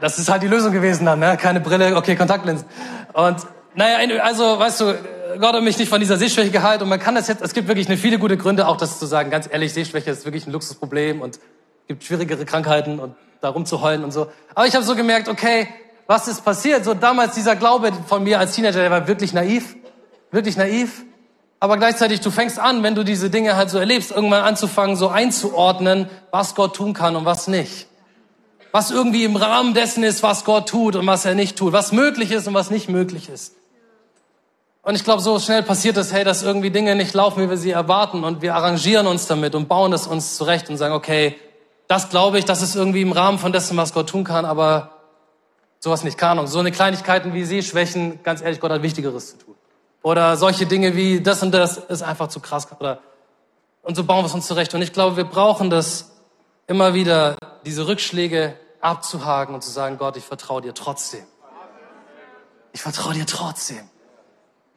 Das 0.00 0.18
ist 0.18 0.30
halt 0.30 0.42
die 0.42 0.48
Lösung 0.48 0.72
gewesen 0.72 1.04
dann, 1.04 1.18
ne? 1.18 1.36
Keine 1.36 1.60
Brille, 1.60 1.94
okay, 1.94 2.16
Kontaktlinsen. 2.16 2.66
Und 3.12 3.36
naja, 3.74 3.98
also 4.22 4.58
weißt 4.58 4.80
du, 4.80 4.94
Gott 5.38 5.52
hat 5.52 5.62
mich 5.62 5.76
nicht 5.76 5.90
von 5.90 6.00
dieser 6.00 6.16
Sehschwäche 6.16 6.50
gehalten 6.50 6.84
und 6.84 6.88
man 6.88 6.98
kann 6.98 7.14
das 7.14 7.28
jetzt, 7.28 7.42
es 7.42 7.52
gibt 7.52 7.68
wirklich 7.68 7.86
eine 7.88 7.98
viele 7.98 8.18
gute 8.18 8.38
Gründe, 8.38 8.66
auch 8.66 8.78
das 8.78 8.98
zu 8.98 9.04
sagen, 9.04 9.28
ganz 9.28 9.46
ehrlich, 9.52 9.74
Sehschwäche 9.74 10.10
ist 10.10 10.24
wirklich 10.24 10.46
ein 10.46 10.52
Luxusproblem 10.52 11.20
und 11.20 11.38
gibt 11.86 12.02
schwierigere 12.02 12.46
Krankheiten 12.46 12.98
und 12.98 13.14
darum 13.42 13.66
zu 13.66 13.82
heulen 13.82 14.02
und 14.02 14.12
so. 14.12 14.28
Aber 14.54 14.66
ich 14.66 14.74
habe 14.74 14.82
so 14.82 14.96
gemerkt, 14.96 15.28
okay, 15.28 15.68
was 16.06 16.28
ist 16.28 16.46
passiert? 16.46 16.86
So 16.86 16.94
damals 16.94 17.34
dieser 17.34 17.56
Glaube 17.56 17.92
von 18.06 18.24
mir 18.24 18.38
als 18.38 18.54
Teenager, 18.54 18.80
der 18.80 18.90
war 18.90 19.06
wirklich 19.06 19.34
naiv, 19.34 19.76
wirklich 20.30 20.56
naiv. 20.56 21.04
Aber 21.62 21.76
gleichzeitig, 21.76 22.20
du 22.20 22.30
fängst 22.30 22.58
an, 22.58 22.82
wenn 22.82 22.94
du 22.94 23.04
diese 23.04 23.28
Dinge 23.28 23.54
halt 23.54 23.68
so 23.68 23.78
erlebst, 23.78 24.10
irgendwann 24.10 24.42
anzufangen, 24.42 24.96
so 24.96 25.08
einzuordnen, 25.08 26.08
was 26.30 26.54
Gott 26.54 26.74
tun 26.74 26.94
kann 26.94 27.16
und 27.16 27.26
was 27.26 27.48
nicht. 27.48 27.86
Was 28.72 28.90
irgendwie 28.90 29.24
im 29.24 29.36
Rahmen 29.36 29.74
dessen 29.74 30.02
ist, 30.02 30.22
was 30.22 30.44
Gott 30.44 30.70
tut 30.70 30.96
und 30.96 31.06
was 31.06 31.26
er 31.26 31.34
nicht 31.34 31.58
tut. 31.58 31.74
Was 31.74 31.92
möglich 31.92 32.30
ist 32.30 32.48
und 32.48 32.54
was 32.54 32.70
nicht 32.70 32.88
möglich 32.88 33.28
ist. 33.28 33.54
Und 34.82 34.94
ich 34.94 35.04
glaube, 35.04 35.20
so 35.20 35.38
schnell 35.38 35.62
passiert 35.62 35.98
es, 35.98 36.12
hey, 36.12 36.24
dass 36.24 36.42
irgendwie 36.42 36.70
Dinge 36.70 36.96
nicht 36.96 37.12
laufen, 37.12 37.42
wie 37.42 37.50
wir 37.50 37.58
sie 37.58 37.72
erwarten. 37.72 38.24
Und 38.24 38.40
wir 38.40 38.54
arrangieren 38.54 39.06
uns 39.06 39.26
damit 39.26 39.54
und 39.54 39.68
bauen 39.68 39.92
es 39.92 40.06
uns 40.06 40.36
zurecht 40.36 40.70
und 40.70 40.78
sagen, 40.78 40.94
okay, 40.94 41.36
das 41.88 42.08
glaube 42.08 42.38
ich, 42.38 42.46
das 42.46 42.62
ist 42.62 42.74
irgendwie 42.74 43.02
im 43.02 43.12
Rahmen 43.12 43.38
von 43.38 43.52
dessen, 43.52 43.76
was 43.76 43.92
Gott 43.92 44.08
tun 44.08 44.24
kann, 44.24 44.46
aber 44.46 44.92
sowas 45.80 46.04
nicht. 46.04 46.16
Keine 46.16 46.32
Ahnung. 46.32 46.46
So 46.46 46.60
eine 46.60 46.70
Kleinigkeiten 46.70 47.34
wie 47.34 47.44
Sehschwächen, 47.44 48.22
ganz 48.22 48.40
ehrlich, 48.40 48.60
Gott 48.60 48.70
hat 48.70 48.82
Wichtigeres 48.82 49.32
zu 49.32 49.44
tun. 49.44 49.49
Oder 50.02 50.36
solche 50.36 50.66
Dinge 50.66 50.96
wie 50.96 51.20
das 51.20 51.42
und 51.42 51.52
das 51.52 51.76
ist 51.76 52.02
einfach 52.02 52.28
zu 52.28 52.40
krass. 52.40 52.66
Oder, 52.78 53.00
und 53.82 53.96
so 53.96 54.04
bauen 54.04 54.22
wir 54.22 54.26
es 54.26 54.34
uns 54.34 54.46
zurecht. 54.46 54.74
Und 54.74 54.82
ich 54.82 54.92
glaube, 54.92 55.16
wir 55.16 55.24
brauchen 55.24 55.70
das 55.70 56.12
immer 56.66 56.94
wieder, 56.94 57.36
diese 57.66 57.86
Rückschläge 57.86 58.56
abzuhaken 58.80 59.54
und 59.54 59.62
zu 59.62 59.70
sagen, 59.70 59.98
Gott, 59.98 60.16
ich 60.16 60.24
vertraue 60.24 60.62
dir 60.62 60.74
trotzdem. 60.74 61.24
Ich 62.72 62.82
vertraue 62.82 63.14
dir 63.14 63.26
trotzdem. 63.26 63.88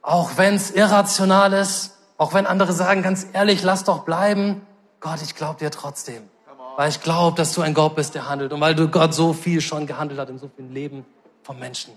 Auch 0.01 0.31
wenn 0.35 0.55
es 0.55 0.71
irrational 0.71 1.53
ist, 1.53 1.97
auch 2.17 2.33
wenn 2.33 2.45
andere 2.45 2.73
sagen, 2.73 3.01
ganz 3.01 3.25
ehrlich, 3.33 3.63
lass 3.63 3.85
doch 3.85 4.03
bleiben. 4.03 4.65
Gott, 4.99 5.21
ich 5.21 5.35
glaube 5.35 5.59
dir 5.59 5.71
trotzdem. 5.71 6.29
Weil 6.75 6.89
ich 6.89 7.01
glaube, 7.01 7.37
dass 7.37 7.53
du 7.53 7.61
ein 7.61 7.73
Gott 7.73 7.95
bist, 7.95 8.15
der 8.15 8.27
handelt. 8.27 8.51
Und 8.51 8.59
weil 8.59 8.75
du 8.75 8.87
Gott 8.89 9.13
so 9.13 9.31
viel 9.31 9.61
schon 9.61 9.85
gehandelt 9.87 10.19
hat 10.19 10.29
in 10.29 10.39
so 10.39 10.49
vielen 10.53 10.73
Leben 10.73 11.05
von 11.43 11.59
Menschen. 11.59 11.93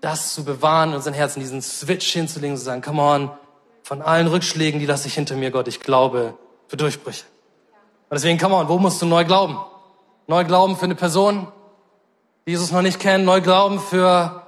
Das 0.00 0.34
zu 0.34 0.44
bewahren 0.44 0.90
in 0.90 0.96
unseren 0.96 1.14
Herzen, 1.14 1.40
diesen 1.40 1.62
Switch 1.62 2.12
hinzulegen 2.12 2.56
zu 2.56 2.64
sagen, 2.64 2.82
come 2.82 3.02
on, 3.02 3.30
von 3.82 4.02
allen 4.02 4.28
Rückschlägen, 4.28 4.80
die 4.80 4.86
lasse 4.86 5.08
ich 5.08 5.14
hinter 5.14 5.36
mir, 5.36 5.50
Gott. 5.50 5.68
Ich 5.68 5.80
glaube 5.80 6.34
für 6.68 6.76
Durchbrüche. 6.76 7.24
Und 8.08 8.14
deswegen, 8.14 8.38
come 8.38 8.54
on, 8.54 8.68
wo 8.68 8.78
musst 8.78 9.02
du 9.02 9.06
neu 9.06 9.24
glauben? 9.24 9.58
Neu 10.26 10.44
glauben 10.44 10.76
für 10.76 10.84
eine 10.84 10.94
Person, 10.94 11.48
die 12.46 12.52
Jesus 12.52 12.70
noch 12.70 12.82
nicht 12.82 13.00
kennt. 13.00 13.24
Neu 13.24 13.40
glauben 13.40 13.80
für, 13.80 14.46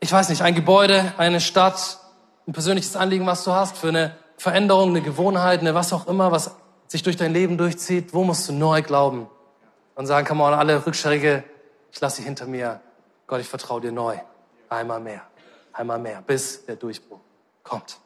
ich 0.00 0.12
weiß 0.12 0.28
nicht, 0.28 0.42
ein 0.42 0.54
Gebäude, 0.54 1.14
eine 1.16 1.40
Stadt, 1.40 1.98
ein 2.46 2.52
persönliches 2.52 2.96
Anliegen, 2.96 3.26
was 3.26 3.44
du 3.44 3.52
hast, 3.52 3.78
für 3.78 3.88
eine 3.88 4.14
Veränderung, 4.36 4.90
eine 4.90 5.02
Gewohnheit, 5.02 5.60
eine 5.60 5.74
was 5.74 5.92
auch 5.92 6.06
immer, 6.06 6.30
was 6.30 6.52
sich 6.88 7.02
durch 7.02 7.16
dein 7.16 7.32
Leben 7.32 7.58
durchzieht, 7.58 8.14
wo 8.14 8.22
musst 8.24 8.48
du 8.48 8.52
neu 8.52 8.82
glauben 8.82 9.28
und 9.94 10.06
sagen, 10.06 10.26
kann 10.26 10.36
man 10.36 10.54
alle 10.54 10.86
Rückschläge, 10.86 11.44
ich 11.90 12.00
lasse 12.00 12.18
sie 12.18 12.22
hinter 12.22 12.46
mir. 12.46 12.80
Gott, 13.26 13.40
ich 13.40 13.48
vertraue 13.48 13.80
dir 13.80 13.92
neu. 13.92 14.16
Einmal 14.68 15.00
mehr, 15.00 15.22
einmal 15.72 15.98
mehr, 15.98 16.22
bis 16.22 16.64
der 16.64 16.76
Durchbruch 16.76 17.20
kommt. 17.62 17.98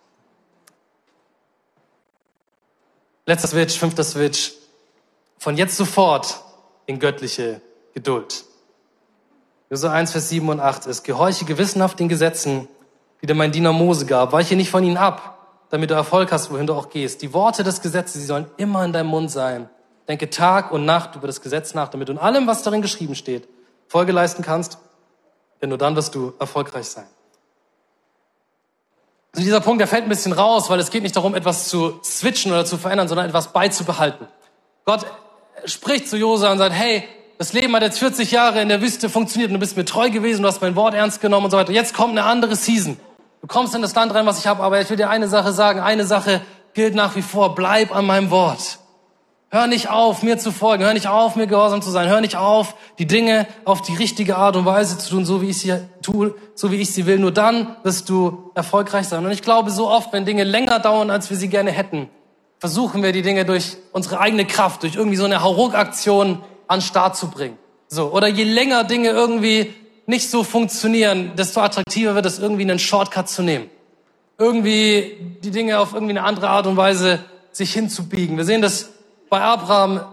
Letzter 3.27 3.49
Switch, 3.49 3.79
fünfter 3.79 4.05
Switch. 4.05 4.53
Von 5.39 5.57
jetzt 5.57 5.77
sofort 5.77 6.43
in 6.87 6.99
göttliche 6.99 7.61
Geduld. 7.95 8.45
Josua 9.71 9.93
1, 9.93 10.11
Vers 10.11 10.29
7 10.29 10.49
und 10.49 10.59
8 10.59 10.87
ist, 10.87 11.05
gehorche 11.05 11.45
gewissenhaft 11.45 12.01
den 12.01 12.09
Gesetzen, 12.09 12.69
die 13.23 13.27
dir 13.27 13.35
mein 13.35 13.53
Diener 13.53 13.73
Mose 13.73 14.05
gab, 14.05 14.33
weiche 14.33 14.57
nicht 14.57 14.71
von 14.71 14.83
ihnen 14.83 14.97
ab, 14.97 15.39
damit 15.71 15.91
du 15.91 15.95
Erfolg 15.95 16.33
hast, 16.33 16.51
wohin 16.51 16.67
du 16.67 16.75
auch 16.75 16.91
gehst. 16.91 17.23
Die 17.23 17.33
Worte 17.33 17.63
des 17.63 17.81
Gesetzes, 17.81 18.21
sie 18.21 18.27
sollen 18.27 18.47
immer 18.57 18.85
in 18.85 18.93
deinem 18.93 19.07
Mund 19.07 19.31
sein. 19.31 19.71
Denke 20.09 20.29
Tag 20.29 20.73
und 20.73 20.85
Nacht 20.85 21.15
über 21.15 21.29
das 21.29 21.41
Gesetz 21.41 21.73
nach, 21.73 21.89
damit 21.89 22.09
du 22.09 22.13
in 22.13 22.19
allem, 22.19 22.49
was 22.49 22.65
darin 22.65 22.83
geschrieben 22.83 23.15
steht, 23.15 23.49
Folge 23.87 24.11
leisten 24.11 24.43
kannst, 24.43 24.79
denn 25.61 25.69
nur 25.69 25.79
dann 25.79 25.97
wirst 25.97 26.15
du 26.15 26.35
erfolgreich 26.39 26.87
sein. 26.87 27.07
Also 29.33 29.45
dieser 29.45 29.61
Punkt, 29.61 29.81
der 29.81 29.87
fällt 29.87 30.05
ein 30.05 30.09
bisschen 30.09 30.33
raus, 30.33 30.71
weil 30.71 30.81
es 30.81 30.91
geht 30.91 31.03
nicht 31.03 31.15
darum, 31.15 31.35
etwas 31.35 31.69
zu 31.69 32.01
switchen 32.03 32.51
oder 32.51 32.65
zu 32.65 32.79
verändern, 32.79 33.07
sondern 33.07 33.27
etwas 33.27 33.53
beizubehalten. 33.53 34.27
Gott 34.85 35.07
spricht 35.67 36.09
zu 36.09 36.17
Josa 36.17 36.51
und 36.51 36.59
sagt, 36.59 36.75
hey, 36.75 37.05
das 37.39 37.53
Leben 37.53 37.75
hat 37.75 37.83
jetzt 37.83 37.99
40 37.99 38.33
Jahre 38.33 38.61
in 38.61 38.69
der 38.69 38.83
Wüste 38.83 39.09
funktioniert 39.09 39.51
und 39.51 39.55
du 39.55 39.61
bist 39.61 39.77
mir 39.77 39.85
treu 39.85 40.11
gewesen, 40.11 40.43
du 40.43 40.49
hast 40.49 40.61
mein 40.61 40.77
Wort 40.77 40.95
ernst 40.95 41.21
genommen 41.21 41.45
und 41.45 41.51
so 41.51 41.57
weiter. 41.57 41.73
Jetzt 41.73 41.95
kommt 41.95 42.11
eine 42.11 42.25
andere 42.25 42.57
Season. 42.57 42.99
Du 43.41 43.47
kommst 43.47 43.75
in 43.75 43.83
das 43.83 43.95
Land 43.95 44.13
rein, 44.13 44.27
was 44.27 44.41
ich 44.41 44.47
habe, 44.47 44.63
aber 44.63 44.81
ich 44.81 44.91
will 44.91 44.97
dir 44.97 45.09
eine 45.09 45.29
Sache 45.29 45.53
sagen. 45.53 45.81
Eine 45.81 46.05
Sache 46.05 46.43
gilt 46.75 46.95
nach 46.95 47.17
wie 47.17 47.23
vor. 47.23 47.55
Bleib 47.55 47.95
an 47.95 48.05
meinem 48.05 48.31
Wort. 48.31 48.80
Hör 49.53 49.67
nicht 49.67 49.91
auf, 49.91 50.23
mir 50.23 50.39
zu 50.39 50.53
folgen. 50.53 50.85
Hör 50.85 50.95
nicht 50.95 51.09
auf, 51.09 51.35
mir 51.35 51.49
gehorsam 51.49 51.83
zu 51.83 51.91
sein. 51.91 52.09
Hör 52.09 52.21
nicht 52.21 52.37
auf, 52.37 52.77
die 53.01 53.07
Dinge 53.07 53.49
auf 53.65 53.83
die 53.83 53.97
richtige 53.97 54.37
Art 54.37 54.55
und 54.55 54.65
Weise 54.65 54.97
zu 54.97 55.11
tun, 55.11 55.25
so 55.25 55.43
wie 55.43 55.51
ich 55.51 55.59
sie 55.59 55.75
tue, 56.03 56.37
so 56.55 56.71
wie 56.71 56.77
ich 56.77 56.93
sie 56.93 57.05
will. 57.07 57.19
Nur 57.19 57.33
dann 57.33 57.75
wirst 57.83 58.09
du 58.09 58.53
erfolgreich 58.55 59.09
sein. 59.09 59.25
Und 59.27 59.33
ich 59.33 59.43
glaube, 59.43 59.73
so 59.73 59.91
oft, 59.91 60.13
wenn 60.13 60.25
Dinge 60.25 60.45
länger 60.45 60.79
dauern, 60.79 61.11
als 61.11 61.31
wir 61.31 61.37
sie 61.37 61.49
gerne 61.49 61.73
hätten, 61.73 62.09
versuchen 62.61 63.03
wir 63.03 63.11
die 63.11 63.23
Dinge 63.23 63.45
durch 63.45 63.77
unsere 63.91 64.21
eigene 64.21 64.47
Kraft, 64.47 64.85
durch 64.85 64.95
irgendwie 64.95 65.17
so 65.17 65.25
eine 65.25 65.43
Hauruck-Aktion 65.43 66.43
an 66.69 66.81
Start 66.81 67.17
zu 67.17 67.29
bringen. 67.29 67.59
So. 67.89 68.13
Oder 68.13 68.29
je 68.29 68.45
länger 68.45 68.85
Dinge 68.85 69.09
irgendwie 69.11 69.75
nicht 70.07 70.31
so 70.31 70.45
funktionieren, 70.45 71.33
desto 71.37 71.61
attraktiver 71.61 72.15
wird 72.15 72.27
es, 72.27 72.39
irgendwie 72.39 72.63
einen 72.63 72.79
Shortcut 72.79 73.29
zu 73.29 73.43
nehmen. 73.43 73.69
Irgendwie 74.39 75.39
die 75.43 75.51
Dinge 75.51 75.81
auf 75.81 75.93
irgendwie 75.93 76.13
eine 76.13 76.23
andere 76.23 76.51
Art 76.51 76.69
und 76.69 76.77
Weise 76.77 77.19
sich 77.51 77.73
hinzubiegen. 77.73 78.37
Wir 78.37 78.45
sehen 78.45 78.63
das 78.63 78.91
bei 79.31 79.41
Abraham 79.41 80.05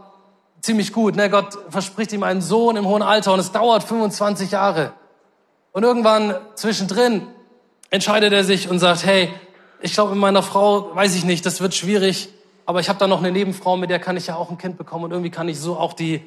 ziemlich 0.61 0.93
gut. 0.93 1.15
Ne? 1.15 1.29
Gott 1.29 1.57
verspricht 1.69 2.13
ihm 2.13 2.23
einen 2.23 2.41
Sohn 2.41 2.77
im 2.77 2.87
hohen 2.87 3.01
Alter 3.01 3.33
und 3.33 3.39
es 3.39 3.51
dauert 3.51 3.83
25 3.83 4.51
Jahre. 4.51 4.93
Und 5.73 5.83
irgendwann 5.83 6.35
zwischendrin 6.55 7.27
entscheidet 7.89 8.31
er 8.31 8.43
sich 8.43 8.69
und 8.69 8.79
sagt, 8.79 9.05
hey, 9.05 9.33
ich 9.81 9.93
glaube, 9.93 10.11
mit 10.11 10.19
meiner 10.19 10.41
Frau, 10.41 10.95
weiß 10.95 11.15
ich 11.15 11.25
nicht, 11.25 11.45
das 11.45 11.59
wird 11.59 11.75
schwierig, 11.75 12.29
aber 12.65 12.79
ich 12.79 12.87
habe 12.89 12.99
da 12.99 13.07
noch 13.07 13.19
eine 13.19 13.31
Nebenfrau, 13.31 13.75
mit 13.75 13.89
der 13.89 13.99
kann 13.99 14.15
ich 14.15 14.27
ja 14.27 14.35
auch 14.35 14.49
ein 14.49 14.57
Kind 14.57 14.77
bekommen 14.77 15.03
und 15.03 15.11
irgendwie 15.11 15.29
kann 15.29 15.49
ich 15.49 15.59
so 15.59 15.77
auch 15.77 15.93
die 15.93 16.23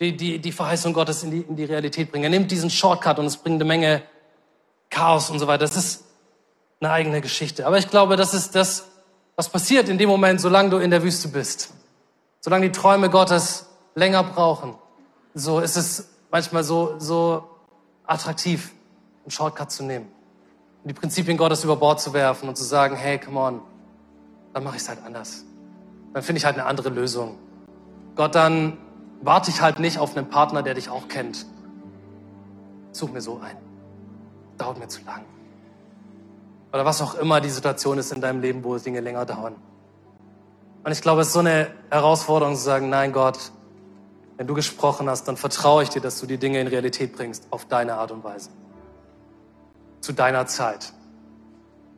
die, 0.00 0.16
die, 0.16 0.38
die 0.38 0.52
Verheißung 0.52 0.92
Gottes 0.92 1.22
in 1.22 1.30
die, 1.30 1.40
in 1.40 1.56
die 1.56 1.64
Realität 1.64 2.10
bringen. 2.10 2.24
Er 2.24 2.30
nimmt 2.30 2.50
diesen 2.50 2.70
Shortcut 2.70 3.18
und 3.18 3.26
es 3.26 3.36
bringt 3.36 3.56
eine 3.56 3.64
Menge 3.64 4.02
Chaos 4.90 5.30
und 5.30 5.38
so 5.38 5.46
weiter. 5.46 5.60
Das 5.60 5.76
ist 5.76 6.04
eine 6.80 6.90
eigene 6.90 7.20
Geschichte. 7.20 7.66
Aber 7.66 7.78
ich 7.78 7.88
glaube, 7.88 8.16
das 8.16 8.34
ist 8.34 8.54
das, 8.54 8.88
was 9.36 9.48
passiert 9.48 9.88
in 9.88 9.98
dem 9.98 10.08
Moment, 10.08 10.40
solange 10.40 10.70
du 10.70 10.78
in 10.78 10.90
der 10.90 11.02
Wüste 11.02 11.28
bist. 11.28 11.72
Solange 12.44 12.66
die 12.68 12.72
Träume 12.72 13.08
Gottes 13.08 13.70
länger 13.94 14.22
brauchen. 14.22 14.74
So 15.32 15.60
ist 15.60 15.78
es 15.78 16.10
manchmal 16.30 16.62
so, 16.62 16.96
so 16.98 17.48
attraktiv, 18.06 18.74
einen 19.22 19.30
Shortcut 19.30 19.72
zu 19.72 19.82
nehmen. 19.82 20.12
Und 20.82 20.90
die 20.90 20.92
Prinzipien 20.92 21.38
Gottes 21.38 21.64
über 21.64 21.76
Bord 21.76 22.02
zu 22.02 22.12
werfen 22.12 22.46
und 22.46 22.56
zu 22.58 22.64
sagen, 22.64 22.96
hey, 22.96 23.18
come 23.18 23.40
on, 23.40 23.62
dann 24.52 24.62
mache 24.62 24.76
ich 24.76 24.82
es 24.82 24.90
halt 24.90 24.98
anders. 25.06 25.46
Dann 26.12 26.22
finde 26.22 26.36
ich 26.36 26.44
halt 26.44 26.56
eine 26.58 26.66
andere 26.66 26.90
Lösung. 26.90 27.38
Gott, 28.14 28.34
dann 28.34 28.76
warte 29.22 29.50
ich 29.50 29.62
halt 29.62 29.78
nicht 29.78 29.98
auf 29.98 30.14
einen 30.14 30.28
Partner, 30.28 30.62
der 30.62 30.74
dich 30.74 30.90
auch 30.90 31.08
kennt. 31.08 31.46
Such 32.92 33.10
mir 33.10 33.22
so 33.22 33.40
ein. 33.42 33.56
Dauert 34.58 34.78
mir 34.78 34.88
zu 34.88 35.02
lang. 35.06 35.24
Oder 36.74 36.84
was 36.84 37.00
auch 37.00 37.14
immer 37.14 37.40
die 37.40 37.48
Situation 37.48 37.96
ist 37.96 38.12
in 38.12 38.20
deinem 38.20 38.42
Leben, 38.42 38.62
wo 38.64 38.76
Dinge 38.76 39.00
länger 39.00 39.24
dauern. 39.24 39.54
Und 40.84 40.92
ich 40.92 41.00
glaube, 41.00 41.22
es 41.22 41.28
ist 41.28 41.32
so 41.32 41.40
eine 41.40 41.70
Herausforderung 41.90 42.56
zu 42.56 42.62
sagen, 42.62 42.90
nein 42.90 43.12
Gott, 43.12 43.38
Wenn 44.36 44.48
du 44.48 44.54
gesprochen 44.54 45.08
hast, 45.08 45.28
dann 45.28 45.36
vertraue 45.36 45.84
ich 45.84 45.90
dir, 45.90 46.00
dass 46.00 46.20
du 46.20 46.26
die 46.26 46.38
Dinge 46.38 46.60
in 46.60 46.66
Realität 46.66 47.14
bringst, 47.14 47.46
auf 47.50 47.66
deine 47.66 47.94
Art 47.94 48.10
und 48.10 48.24
Weise. 48.24 48.50
Zu 50.00 50.12
deiner 50.12 50.46
Zeit. 50.46 50.92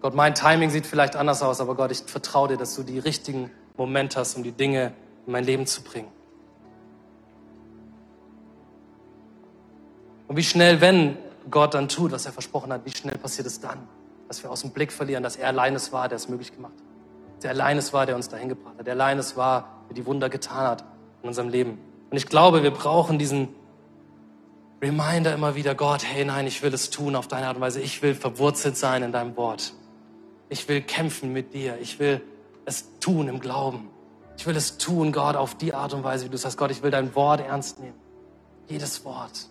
Gott, 0.03 0.14
mein 0.14 0.34
Timing 0.34 0.68
sieht 0.68 0.87
vielleicht 0.87 1.16
anders 1.16 1.43
aus, 1.43 1.61
aber 1.61 1.74
Gott, 1.74 1.91
ich 1.91 2.03
vertraue 2.05 2.49
dir, 2.49 2.57
dass 2.59 2.74
du 2.74 2.82
die 2.82 2.99
richtigen 2.99 3.51
Momente 3.78 4.20
hast, 4.20 4.37
um 4.37 4.43
die 4.43 4.53
Dinge 4.53 4.93
in 5.26 5.32
mein 5.32 5.45
Leben 5.45 5.66
zu 5.66 5.82
bringen. 5.82 6.09
Und 10.28 10.37
wie 10.37 10.45
schnell, 10.45 10.80
wenn 10.82 11.16
Gott 11.51 11.72
dann 11.72 11.89
tut, 11.89 12.12
was 12.12 12.26
er 12.26 12.32
versprochen 12.32 12.72
hat, 12.72 12.84
wie 12.84 12.91
schnell 12.91 13.16
passiert 13.16 13.47
es 13.47 13.61
dann, 13.61 13.89
dass 14.28 14.43
wir 14.43 14.51
aus 14.51 14.61
dem 14.61 14.70
Blick 14.70 14.93
verlieren, 14.93 15.22
dass 15.22 15.37
er 15.37 15.49
allein 15.49 15.74
es 15.74 15.91
war, 15.93 16.09
der 16.09 16.16
es 16.16 16.28
möglich 16.28 16.53
gemacht 16.53 16.74
hat. 16.76 16.86
Der 17.43 17.51
allein 17.51 17.78
es 17.78 17.93
war, 17.93 18.07
der 18.07 18.16
uns 18.16 18.28
dahin 18.28 18.49
gebracht 18.49 18.78
hat. 18.78 18.87
Der 18.87 18.95
allein 18.95 19.18
es 19.18 19.37
war, 19.37 19.82
der 19.89 19.95
die 19.95 20.07
Wunder 20.07 20.28
getan 20.28 20.66
hat 20.66 20.84
in 21.22 21.28
unserem 21.28 21.49
Leben. 21.49 21.78
Und 22.11 22.16
ich 22.16 22.26
glaube, 22.26 22.62
wir 22.62 22.70
brauchen 22.70 23.18
diesen 23.18 23.49
Reminder 24.82 25.34
immer 25.34 25.55
wieder, 25.55 25.74
Gott, 25.74 26.05
hey, 26.05 26.24
nein, 26.24 26.47
ich 26.47 26.62
will 26.62 26.72
es 26.72 26.91
tun 26.91 27.16
auf 27.16 27.28
deine 27.28 27.49
Art 27.49 27.57
und 27.57 27.62
Weise. 27.62 27.80
Ich 27.80 28.03
will 28.03 28.14
verwurzelt 28.14 28.76
sein 28.76 29.03
in 29.03 29.12
deinem 29.12 29.37
Wort. 29.37 29.72
Ich 30.49 30.68
will 30.68 30.82
kämpfen 30.82 31.32
mit 31.32 31.55
dir. 31.55 31.78
Ich 31.80 31.99
will 31.99 32.20
es 32.64 32.99
tun 33.01 33.28
im 33.28 33.41
Glauben. 33.41 33.89
Ich 34.37 34.47
will 34.47 34.57
es 34.57 34.76
tun, 34.76 35.12
Gott, 35.12 35.34
auf 35.34 35.55
die 35.55 35.72
Art 35.72 35.95
und 35.95 36.05
Weise, 36.05 36.26
wie 36.26 36.28
du 36.28 36.37
sagst. 36.37 36.59
Gott, 36.59 36.70
ich 36.70 36.82
will 36.82 36.91
dein 36.91 37.14
Wort 37.14 37.41
ernst 37.41 37.80
nehmen. 37.80 37.95
Jedes 38.68 39.05
Wort. 39.05 39.49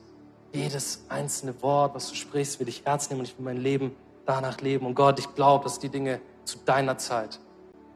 Jedes 0.54 1.06
einzelne 1.10 1.62
Wort, 1.62 1.96
was 1.96 2.10
du 2.10 2.16
sprichst, 2.16 2.60
will 2.60 2.70
ich 2.70 2.86
ernst 2.86 3.10
nehmen 3.10 3.22
und 3.22 3.28
ich 3.28 3.38
will 3.38 3.46
mein 3.46 3.58
Leben 3.58 3.96
danach 4.26 4.62
leben. 4.62 4.86
Und 4.86 4.96
Gott, 4.96 5.20
ich 5.20 5.34
glaube, 5.36 5.64
dass 5.64 5.80
die 5.80 5.90
Dinge 5.90 6.22
zu 6.46 6.60
deiner 6.60 6.98
Zeit 6.98 7.40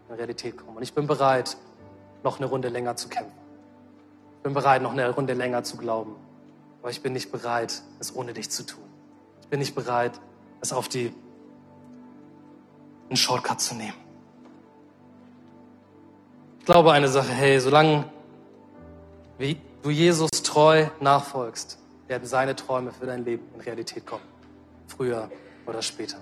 in 0.10 0.16
Realität 0.16 0.58
kommen. 0.58 0.78
Und 0.78 0.84
ich 0.84 0.94
bin 0.94 1.08
bereit, 1.08 1.58
noch 2.24 2.38
eine 2.38 2.48
Runde 2.48 2.70
länger 2.70 2.96
zu 2.96 3.08
kämpfen. 3.10 3.34
Ich 4.38 4.44
bin 4.44 4.54
bereit, 4.54 4.82
noch 4.82 4.92
eine 4.92 5.10
Runde 5.10 5.34
länger 5.34 5.64
zu 5.64 5.78
glauben. 5.78 6.16
Aber 6.82 6.92
ich 6.92 7.02
bin 7.02 7.14
nicht 7.14 7.32
bereit, 7.32 7.82
es 8.00 8.16
ohne 8.16 8.34
dich 8.34 8.50
zu 8.50 8.66
tun. 8.66 8.84
Ich 9.42 9.48
bin 9.48 9.60
nicht 9.60 9.76
bereit, 9.76 10.20
es 10.62 10.74
auf 10.74 10.88
die, 10.88 11.14
einen 13.10 13.18
Shortcut 13.18 13.62
zu 13.62 13.76
nehmen. 13.76 13.98
Ich 16.60 16.66
glaube 16.66 16.92
eine 16.92 17.08
Sache, 17.08 17.32
hey, 17.32 17.60
solange 17.60 18.06
du 19.38 19.90
Jesus 19.90 20.30
treu 20.44 20.88
nachfolgst, 21.00 21.78
werden 22.08 22.28
seine 22.28 22.56
Träume 22.56 22.92
für 22.92 23.06
dein 23.06 23.24
Leben 23.26 23.44
in 23.56 23.62
Realität 23.62 24.06
kommen. 24.06 24.24
Früher 24.88 25.30
oder 25.66 25.82
später. 25.82 26.18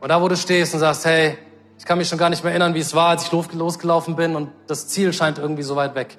Und 0.00 0.08
da, 0.08 0.20
wo 0.20 0.28
du 0.28 0.36
stehst 0.36 0.74
und 0.74 0.80
sagst, 0.80 1.04
hey, 1.04 1.38
ich 1.78 1.84
kann 1.84 1.98
mich 1.98 2.08
schon 2.08 2.18
gar 2.18 2.30
nicht 2.30 2.42
mehr 2.42 2.52
erinnern, 2.52 2.74
wie 2.74 2.80
es 2.80 2.94
war, 2.94 3.08
als 3.10 3.24
ich 3.24 3.32
losgelaufen 3.32 4.16
bin 4.16 4.36
und 4.36 4.50
das 4.66 4.88
Ziel 4.88 5.12
scheint 5.12 5.38
irgendwie 5.38 5.62
so 5.62 5.76
weit 5.76 5.94
weg, 5.94 6.18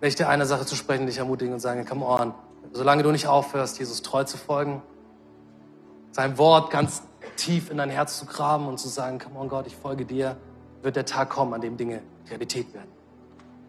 will 0.00 0.08
ich 0.08 0.16
dir 0.16 0.28
eine 0.28 0.46
Sache 0.46 0.66
zu 0.66 0.74
sprechen, 0.74 1.06
dich 1.06 1.18
ermutigen 1.18 1.54
und 1.54 1.60
sagen, 1.60 1.84
come 1.86 2.04
on, 2.04 2.34
solange 2.72 3.02
du 3.02 3.12
nicht 3.12 3.26
aufhörst, 3.26 3.78
Jesus 3.78 4.02
treu 4.02 4.24
zu 4.24 4.36
folgen, 4.36 4.82
sein 6.10 6.36
Wort 6.38 6.70
ganz 6.70 7.02
tief 7.36 7.70
in 7.70 7.78
dein 7.78 7.90
Herz 7.90 8.18
zu 8.18 8.26
graben 8.26 8.66
und 8.66 8.78
zu 8.78 8.88
sagen, 8.88 9.18
come 9.18 9.38
on 9.38 9.48
Gott, 9.48 9.66
ich 9.66 9.76
folge 9.76 10.04
dir, 10.04 10.36
wird 10.82 10.96
der 10.96 11.06
Tag 11.06 11.30
kommen, 11.30 11.54
an 11.54 11.60
dem 11.60 11.76
Dinge 11.76 12.02
Realität 12.28 12.74
werden, 12.74 12.90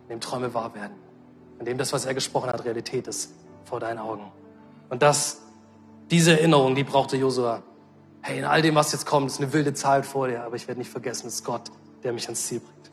an 0.03 0.09
dem 0.09 0.19
Träume 0.19 0.53
wahr 0.53 0.73
werden, 0.73 0.93
an 1.59 1.65
dem 1.65 1.77
das, 1.77 1.93
was 1.93 2.05
er 2.05 2.13
gesprochen 2.13 2.49
hat, 2.49 2.65
Realität 2.65 3.07
ist 3.07 3.31
vor 3.65 3.79
deinen 3.79 3.99
Augen. 3.99 4.31
Und 4.89 5.01
das, 5.01 5.41
diese 6.11 6.33
Erinnerung, 6.33 6.75
die 6.75 6.83
brauchte 6.83 7.17
Josua. 7.17 7.63
Hey, 8.25 8.39
in 8.39 8.45
all 8.45 8.61
dem, 8.61 8.73
was 8.75 8.93
jetzt 8.93 9.05
kommt, 9.05 9.27
ist 9.27 9.39
eine 9.41 9.51
wilde 9.51 9.73
Zahl 9.73 10.01
vor 10.01 10.29
dir, 10.29 10.45
aber 10.45 10.55
ich 10.55 10.65
werde 10.69 10.79
nicht 10.79 10.89
vergessen, 10.89 11.27
es 11.27 11.35
ist 11.35 11.43
Gott, 11.43 11.63
der 12.03 12.13
mich 12.13 12.23
ans 12.23 12.47
Ziel 12.47 12.61
bringt. 12.61 12.91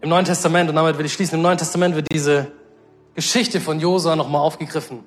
Im 0.00 0.08
Neuen 0.08 0.24
Testament, 0.24 0.70
und 0.70 0.76
damit 0.76 0.96
will 0.96 1.04
ich 1.04 1.12
schließen, 1.12 1.36
im 1.36 1.42
Neuen 1.42 1.58
Testament 1.58 1.94
wird 1.94 2.10
diese 2.10 2.50
Geschichte 3.14 3.60
von 3.60 3.78
Josua 3.80 4.16
nochmal 4.16 4.40
aufgegriffen. 4.40 5.00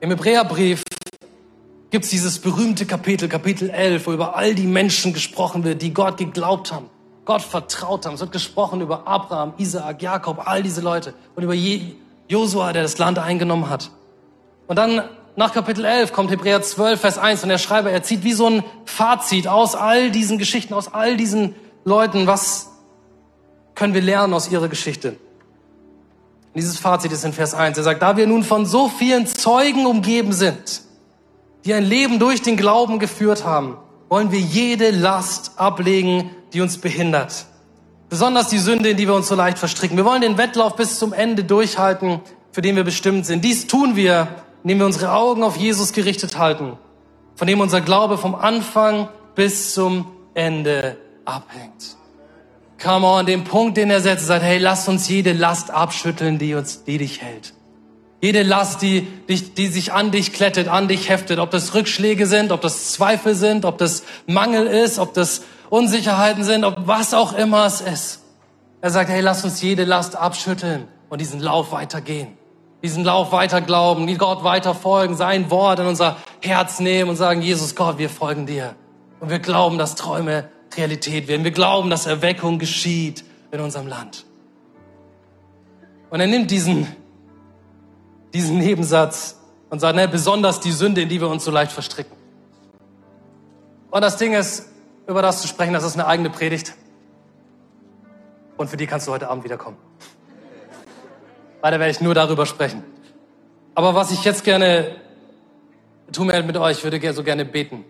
Im 0.00 0.08
Hebräerbrief 0.08 0.82
gibt 1.90 2.06
es 2.06 2.10
dieses 2.10 2.38
berühmte 2.38 2.86
Kapitel, 2.86 3.28
Kapitel 3.28 3.68
11, 3.68 4.06
wo 4.06 4.12
über 4.14 4.34
all 4.34 4.54
die 4.54 4.66
Menschen 4.66 5.12
gesprochen 5.12 5.62
wird, 5.62 5.82
die 5.82 5.92
Gott 5.92 6.16
geglaubt 6.16 6.72
haben. 6.72 6.88
Gott 7.26 7.42
vertraut 7.42 8.06
haben. 8.06 8.14
Es 8.14 8.20
wird 8.20 8.32
gesprochen 8.32 8.80
über 8.80 9.06
Abraham, 9.06 9.52
Isaak, 9.58 10.00
Jakob, 10.00 10.48
all 10.48 10.62
diese 10.62 10.80
Leute 10.80 11.12
und 11.34 11.42
über 11.42 11.54
Josua, 12.28 12.72
der 12.72 12.82
das 12.82 12.96
Land 12.96 13.18
eingenommen 13.18 13.68
hat. 13.68 13.90
Und 14.68 14.76
dann 14.76 15.02
nach 15.36 15.52
Kapitel 15.52 15.84
11 15.84 16.12
kommt 16.12 16.30
Hebräer 16.30 16.62
12, 16.62 17.00
Vers 17.00 17.18
1 17.18 17.42
und 17.42 17.50
der 17.50 17.58
Schreiber, 17.58 17.90
er 17.90 18.02
zieht 18.02 18.24
wie 18.24 18.32
so 18.32 18.48
ein 18.48 18.64
Fazit 18.86 19.46
aus 19.46 19.74
all 19.74 20.10
diesen 20.10 20.38
Geschichten, 20.38 20.72
aus 20.72 20.92
all 20.92 21.16
diesen 21.18 21.54
Leuten. 21.84 22.26
Was 22.26 22.70
können 23.74 23.92
wir 23.92 24.00
lernen 24.00 24.32
aus 24.32 24.50
ihrer 24.50 24.68
Geschichte? 24.68 25.16
Dieses 26.54 26.78
Fazit 26.78 27.12
ist 27.12 27.24
in 27.24 27.34
Vers 27.34 27.52
1. 27.52 27.76
Er 27.76 27.84
sagt, 27.84 28.00
da 28.00 28.16
wir 28.16 28.26
nun 28.26 28.42
von 28.42 28.64
so 28.64 28.88
vielen 28.88 29.26
Zeugen 29.26 29.84
umgeben 29.84 30.32
sind, 30.32 30.82
die 31.66 31.74
ein 31.74 31.84
Leben 31.84 32.18
durch 32.18 32.40
den 32.40 32.56
Glauben 32.56 32.98
geführt 32.98 33.44
haben, 33.44 33.76
wollen 34.08 34.32
wir 34.32 34.40
jede 34.40 34.90
Last 34.90 35.52
ablegen, 35.56 36.30
die 36.54 36.62
uns 36.62 36.78
behindert. 36.78 37.44
Besonders 38.08 38.48
die 38.48 38.58
Sünde, 38.58 38.90
in 38.90 38.96
die 38.96 39.06
wir 39.06 39.14
uns 39.14 39.28
so 39.28 39.34
leicht 39.34 39.58
verstricken. 39.58 39.98
Wir 39.98 40.06
wollen 40.06 40.22
den 40.22 40.38
Wettlauf 40.38 40.76
bis 40.76 40.98
zum 40.98 41.12
Ende 41.12 41.44
durchhalten, 41.44 42.20
für 42.52 42.62
den 42.62 42.76
wir 42.76 42.84
bestimmt 42.84 43.26
sind. 43.26 43.44
Dies 43.44 43.66
tun 43.66 43.96
wir, 43.96 44.28
indem 44.66 44.80
wir 44.80 44.86
unsere 44.86 45.12
Augen 45.12 45.44
auf 45.44 45.56
Jesus 45.56 45.92
gerichtet 45.92 46.38
halten, 46.38 46.76
von 47.36 47.46
dem 47.46 47.60
unser 47.60 47.80
Glaube 47.80 48.18
vom 48.18 48.34
Anfang 48.34 49.08
bis 49.36 49.74
zum 49.74 50.10
Ende 50.34 50.96
abhängt. 51.24 51.96
Come 52.82 53.06
on, 53.06 53.26
den 53.26 53.44
Punkt, 53.44 53.76
den 53.76 53.90
er 53.90 54.00
setzt, 54.00 54.26
sagt, 54.26 54.42
hey, 54.42 54.58
lass 54.58 54.88
uns 54.88 55.08
jede 55.08 55.34
Last 55.34 55.70
abschütteln, 55.70 56.40
die 56.40 56.54
uns, 56.54 56.82
die 56.82 56.98
dich 56.98 57.22
hält. 57.22 57.54
Jede 58.20 58.42
Last, 58.42 58.82
die, 58.82 59.06
die, 59.28 59.36
die 59.40 59.68
sich 59.68 59.92
an 59.92 60.10
dich 60.10 60.32
klettet, 60.32 60.66
an 60.66 60.88
dich 60.88 61.10
heftet, 61.10 61.38
ob 61.38 61.52
das 61.52 61.72
Rückschläge 61.74 62.26
sind, 62.26 62.50
ob 62.50 62.60
das 62.60 62.90
Zweifel 62.90 63.36
sind, 63.36 63.64
ob 63.64 63.78
das 63.78 64.02
Mangel 64.26 64.66
ist, 64.66 64.98
ob 64.98 65.14
das 65.14 65.42
Unsicherheiten 65.70 66.42
sind, 66.42 66.64
ob 66.64 66.88
was 66.88 67.14
auch 67.14 67.34
immer 67.34 67.66
es 67.66 67.82
ist. 67.82 68.22
Er 68.80 68.90
sagt, 68.90 69.10
hey, 69.10 69.20
lass 69.20 69.44
uns 69.44 69.62
jede 69.62 69.84
Last 69.84 70.16
abschütteln 70.16 70.88
und 71.08 71.20
diesen 71.20 71.38
Lauf 71.38 71.70
weitergehen. 71.70 72.35
Diesen 72.86 73.02
Lauf 73.02 73.32
weiter 73.32 73.60
glauben, 73.60 74.06
Gott 74.16 74.44
weiter 74.44 74.72
folgen, 74.72 75.16
sein 75.16 75.50
Wort 75.50 75.80
in 75.80 75.86
unser 75.86 76.18
Herz 76.40 76.78
nehmen 76.78 77.10
und 77.10 77.16
sagen, 77.16 77.42
Jesus 77.42 77.74
Gott, 77.74 77.98
wir 77.98 78.08
folgen 78.08 78.46
dir. 78.46 78.76
Und 79.18 79.28
wir 79.28 79.40
glauben, 79.40 79.76
dass 79.76 79.96
Träume 79.96 80.48
Realität 80.76 81.26
werden. 81.26 81.42
Wir 81.42 81.50
glauben, 81.50 81.90
dass 81.90 82.06
Erweckung 82.06 82.60
geschieht 82.60 83.24
in 83.50 83.58
unserem 83.58 83.88
Land. 83.88 84.24
Und 86.10 86.20
er 86.20 86.28
nimmt 86.28 86.52
diesen, 86.52 86.86
diesen 88.32 88.58
Nebensatz 88.58 89.40
und 89.68 89.80
sagt, 89.80 89.96
ne, 89.96 90.06
besonders 90.06 90.60
die 90.60 90.70
Sünde, 90.70 91.00
in 91.00 91.08
die 91.08 91.20
wir 91.20 91.28
uns 91.28 91.44
so 91.44 91.50
leicht 91.50 91.72
verstricken. 91.72 92.16
Und 93.90 94.00
das 94.00 94.16
Ding 94.16 94.32
ist, 94.32 94.68
über 95.08 95.22
das 95.22 95.42
zu 95.42 95.48
sprechen, 95.48 95.72
das 95.72 95.82
ist 95.82 95.94
eine 95.94 96.06
eigene 96.06 96.30
Predigt. 96.30 96.76
Und 98.56 98.70
für 98.70 98.76
die 98.76 98.86
kannst 98.86 99.08
du 99.08 99.10
heute 99.10 99.28
Abend 99.28 99.42
wiederkommen. 99.42 99.76
Weiter 101.66 101.80
werde 101.80 101.90
ich 101.90 102.00
nur 102.00 102.14
darüber 102.14 102.46
sprechen. 102.46 102.84
Aber 103.74 103.96
was 103.96 104.12
ich 104.12 104.22
jetzt 104.22 104.44
gerne 104.44 104.94
tun 106.12 106.28
werde 106.28 106.46
mit 106.46 106.56
euch, 106.56 106.84
würde 106.84 107.12
so 107.12 107.24
gerne 107.24 107.44
beten. 107.44 107.84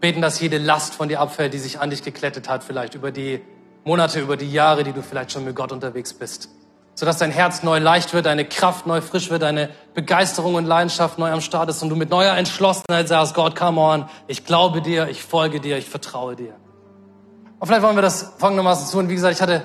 Beten, 0.00 0.20
dass 0.20 0.40
jede 0.40 0.58
Last 0.58 0.94
von 0.94 1.08
dir 1.08 1.20
abfällt, 1.20 1.54
die 1.54 1.58
sich 1.58 1.78
an 1.78 1.90
dich 1.90 2.02
geklettet 2.02 2.48
hat, 2.48 2.64
vielleicht 2.64 2.96
über 2.96 3.12
die 3.12 3.40
Monate, 3.84 4.18
über 4.18 4.36
die 4.36 4.50
Jahre, 4.50 4.82
die 4.82 4.92
du 4.92 5.04
vielleicht 5.04 5.30
schon 5.30 5.44
mit 5.44 5.54
Gott 5.54 5.70
unterwegs 5.70 6.12
bist. 6.12 6.48
Sodass 6.96 7.18
dein 7.18 7.30
Herz 7.30 7.62
neu 7.62 7.78
leicht 7.78 8.12
wird, 8.12 8.26
deine 8.26 8.44
Kraft 8.44 8.88
neu 8.88 9.00
frisch 9.00 9.30
wird, 9.30 9.42
deine 9.42 9.70
Begeisterung 9.94 10.56
und 10.56 10.66
Leidenschaft 10.66 11.20
neu 11.20 11.30
am 11.30 11.40
Start 11.40 11.70
ist 11.70 11.80
und 11.80 11.90
du 11.90 11.94
mit 11.94 12.10
neuer 12.10 12.34
Entschlossenheit 12.34 13.06
sagst, 13.06 13.34
Gott, 13.34 13.54
come 13.54 13.80
on, 13.80 14.06
ich 14.26 14.44
glaube 14.44 14.82
dir, 14.82 15.06
ich 15.08 15.22
folge 15.22 15.60
dir, 15.60 15.78
ich 15.78 15.88
vertraue 15.88 16.34
dir. 16.34 16.56
Und 17.60 17.68
vielleicht 17.68 17.84
wollen 17.84 17.96
wir 17.96 18.02
das 18.02 18.32
folgendermaßen 18.38 18.90
tun. 18.90 19.08
Wie 19.08 19.14
gesagt, 19.14 19.36
ich 19.36 19.40
hatte 19.40 19.64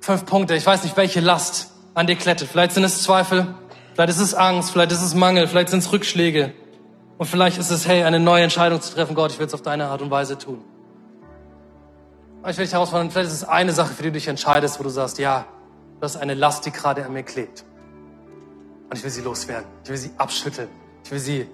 fünf 0.00 0.24
Punkte. 0.24 0.54
Ich 0.54 0.64
weiß 0.64 0.84
nicht, 0.84 0.96
welche 0.96 1.20
Last 1.20 1.74
an 1.98 2.06
dir 2.06 2.14
klettet. 2.14 2.48
Vielleicht 2.48 2.72
sind 2.72 2.84
es 2.84 3.02
Zweifel, 3.02 3.54
vielleicht 3.94 4.10
ist 4.10 4.20
es 4.20 4.32
Angst, 4.32 4.70
vielleicht 4.70 4.92
ist 4.92 5.02
es 5.02 5.14
Mangel, 5.14 5.48
vielleicht 5.48 5.70
sind 5.70 5.80
es 5.80 5.92
Rückschläge. 5.92 6.52
Und 7.18 7.26
vielleicht 7.26 7.58
ist 7.58 7.70
es, 7.70 7.88
hey, 7.88 8.04
eine 8.04 8.20
neue 8.20 8.44
Entscheidung 8.44 8.80
zu 8.80 8.94
treffen. 8.94 9.16
Gott, 9.16 9.32
ich 9.32 9.38
will 9.40 9.46
es 9.46 9.54
auf 9.54 9.62
deine 9.62 9.86
Art 9.86 10.00
und 10.00 10.10
Weise 10.12 10.38
tun. 10.38 10.62
Aber 12.40 12.52
ich 12.52 12.56
will 12.56 12.64
dich 12.64 12.72
herausfordern, 12.72 13.10
vielleicht 13.10 13.30
ist 13.30 13.34
es 13.34 13.44
eine 13.44 13.72
Sache, 13.72 13.92
für 13.92 14.04
die 14.04 14.10
du 14.10 14.12
dich 14.12 14.28
entscheidest, 14.28 14.78
wo 14.78 14.84
du 14.84 14.90
sagst, 14.90 15.18
ja, 15.18 15.46
das 16.00 16.14
ist 16.14 16.20
eine 16.20 16.34
Last, 16.34 16.64
die 16.66 16.70
gerade 16.70 17.04
an 17.04 17.12
mir 17.12 17.24
klebt. 17.24 17.64
Und 18.88 18.96
ich 18.96 19.02
will 19.02 19.10
sie 19.10 19.22
loswerden. 19.22 19.66
Ich 19.82 19.90
will 19.90 19.96
sie 19.96 20.12
abschütteln. 20.18 20.68
Ich 21.04 21.10
will 21.10 21.18
sie 21.18 21.48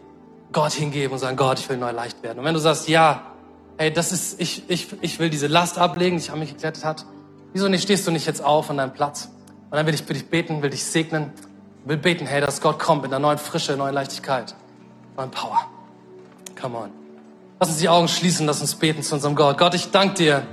Gott 0.53 0.73
hingeben 0.73 1.15
und 1.15 1.21
sagen, 1.21 1.39
Gott, 1.39 1.59
ich 1.59 1.69
will 1.71 1.79
neu 1.79 1.91
leicht 1.91 2.23
werden. 2.23 2.41
Und 2.41 2.45
wenn 2.45 2.53
du 2.53 2.61
sagst, 2.61 2.87
ja, 2.87 3.33
hey, 3.79 3.91
das 3.91 4.13
ist, 4.13 4.39
ich, 4.39 4.69
ich, 4.69 4.89
ich 5.01 5.19
will 5.19 5.31
diese 5.31 5.47
Last 5.47 5.79
ablegen, 5.79 6.17
die 6.17 6.23
sich 6.23 6.33
an 6.33 6.39
mich 6.39 6.51
geklettet 6.51 6.85
hat, 6.85 7.07
wieso 7.55 7.69
nicht 7.69 7.83
stehst 7.83 8.07
du 8.07 8.11
nicht 8.11 8.27
jetzt 8.27 8.45
auf 8.45 8.69
an 8.69 8.77
deinem 8.77 8.93
Platz? 8.93 9.31
Und 9.75 9.79
dann 9.79 9.87
will 9.89 9.95
ich 9.95 10.05
für 10.05 10.15
dich 10.15 10.27
beten, 10.27 10.63
will 10.63 10.71
dich 10.71 10.85
segnen, 10.85 11.33
will 11.85 11.97
beten, 11.97 12.27
hey, 12.27 12.41
dass 12.41 12.61
Gott 12.61 12.79
kommt 12.79 13.03
mit 13.03 13.11
einer 13.11 13.19
neuen 13.19 13.39
Frische, 13.39 13.77
neuen 13.77 13.93
Leichtigkeit, 13.93 14.55
neuen 15.17 15.33
Power. 15.33 15.67
Come 16.55 16.79
on. 16.79 16.91
Lass 17.59 17.71
uns 17.71 17.79
die 17.79 17.89
Augen 17.89 18.07
schließen, 18.07 18.47
lass 18.47 18.61
uns 18.61 18.77
beten 18.77 19.03
zu 19.03 19.17
unserem 19.17 19.35
Gott. 19.35 19.59
Gott, 19.59 19.75
ich 19.75 19.91
danke 19.91 20.15
dir, 20.15 20.47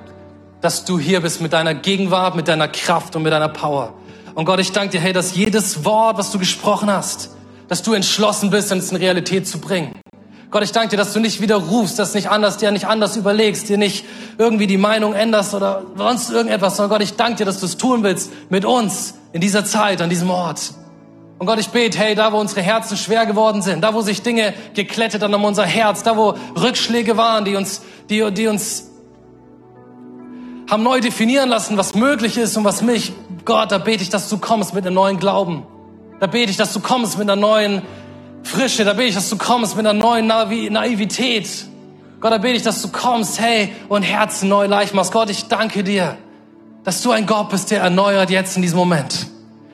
dass 0.62 0.86
du 0.86 0.98
hier 0.98 1.22
bist 1.22 1.40
mit 1.40 1.54
deiner 1.54 1.76
Gegenwart, 1.76 2.36
mit 2.36 2.48
deiner 2.48 2.68
Kraft 2.68 3.16
und 3.16 3.22
mit 3.22 3.32
deiner 3.32 3.50
Power. 3.50 3.94
Und 4.34 4.46
Gott, 4.46 4.60
ich 4.60 4.72
danke 4.72 4.94
dir, 4.94 5.02
hey, 5.02 5.14
dass 5.14 5.36
jedes 5.36 5.86
Wort, 5.86 6.18
was 6.18 6.32
du 6.32 6.40
gesprochen 6.40 6.90
hast, 6.90 7.30
dass 7.68 7.84
du 7.84 7.94
entschlossen 7.94 8.50
bist, 8.50 8.72
es 8.72 8.92
in 8.92 8.98
Realität 8.98 9.48
zu 9.48 9.60
bringen. 9.60 9.94
Gott, 10.52 10.64
ich 10.64 10.74
danke 10.74 10.90
dir, 10.90 10.98
dass 10.98 11.14
du 11.14 11.22
nicht 11.22 11.40
wieder 11.40 11.56
rufst, 11.56 11.98
dass 11.98 12.14
nicht 12.14 12.30
anders, 12.30 12.58
dir 12.58 12.72
nicht 12.72 12.86
anders 12.86 13.16
überlegst, 13.16 13.70
dir 13.70 13.78
nicht 13.78 14.04
irgendwie 14.38 14.68
die 14.68 14.78
Meinung 14.78 15.14
änderst 15.14 15.54
oder 15.54 15.84
sonst 15.96 16.30
irgendetwas, 16.30 16.76
sondern 16.76 16.98
Gott, 16.98 17.02
ich 17.02 17.16
danke 17.16 17.38
dir, 17.38 17.46
dass 17.46 17.62
du 17.62 17.66
es 17.66 17.78
tun 17.78 18.04
willst 18.04 18.32
mit 18.50 18.66
uns 18.66 19.14
in 19.32 19.40
dieser 19.40 19.64
Zeit, 19.64 20.02
an 20.02 20.10
diesem 20.10 20.30
Ort. 20.30 20.74
Und 21.40 21.48
Gott, 21.48 21.58
ich 21.58 21.70
bete, 21.70 21.98
hey, 21.98 22.16
da 22.16 22.34
wo 22.34 22.38
unsere 22.38 22.62
Herzen 22.62 22.98
schwer 22.98 23.26
geworden 23.26 23.62
sind, 23.62 23.82
da 23.82 23.94
wo 23.94 24.02
sich 24.02 24.24
Dinge 24.24 24.54
geklettet 24.74 25.24
haben 25.24 25.34
um 25.34 25.46
unser 25.46 25.66
Herz, 25.66 26.04
da 26.04 26.18
wo 26.18 26.36
Rückschläge 26.62 27.16
waren, 27.16 27.46
die 27.46 27.56
uns, 27.56 27.82
die, 28.10 28.30
die 28.34 28.48
uns 28.48 28.92
haben 30.70 30.84
neu 30.84 31.00
definieren 31.00 31.48
lassen, 31.48 31.78
was 31.78 31.96
möglich 31.96 32.38
ist 32.38 32.58
und 32.58 32.66
was 32.66 32.82
mich, 32.82 33.14
Gott, 33.46 33.72
da 33.72 33.78
bete 33.78 34.04
ich, 34.04 34.10
dass 34.10 34.28
du 34.28 34.38
kommst 34.38 34.74
mit 34.74 34.86
einem 34.86 34.96
neuen 34.96 35.18
Glauben. 35.18 35.64
Da 36.20 36.28
bete 36.28 36.52
ich, 36.52 36.58
dass 36.58 36.74
du 36.74 36.82
kommst 36.82 37.18
mit 37.18 37.30
einer 37.30 37.40
neuen 37.40 37.82
Frische, 38.44 38.84
da 38.84 38.94
bete 38.94 39.10
ich, 39.10 39.16
dass 39.16 39.30
du 39.30 39.38
kommst 39.38 39.76
mit 39.76 39.86
einer 39.86 39.98
neuen 39.98 40.28
Naivität. 40.28 41.50
Gott, 42.20 42.32
da 42.32 42.38
bete 42.38 42.58
ich, 42.58 42.64
dass 42.64 42.82
du 42.82 42.90
kommst, 42.90 43.40
hey, 43.40 43.74
und 43.90 44.04
Herzen 44.04 44.50
neu 44.50 44.68
leicht 44.68 44.94
machst. 44.94 45.12
Gott, 45.12 45.30
ich 45.30 45.46
danke 45.46 45.84
dir, 45.84 46.18
dass 46.84 47.02
du 47.02 47.12
ein 47.12 47.26
Gott 47.26 47.50
bist, 47.50 47.72
der 47.72 47.82
erneuert 47.82 48.30
jetzt 48.30 48.56
in 48.56 48.62
diesem 48.62 48.78
Moment. 48.78 49.28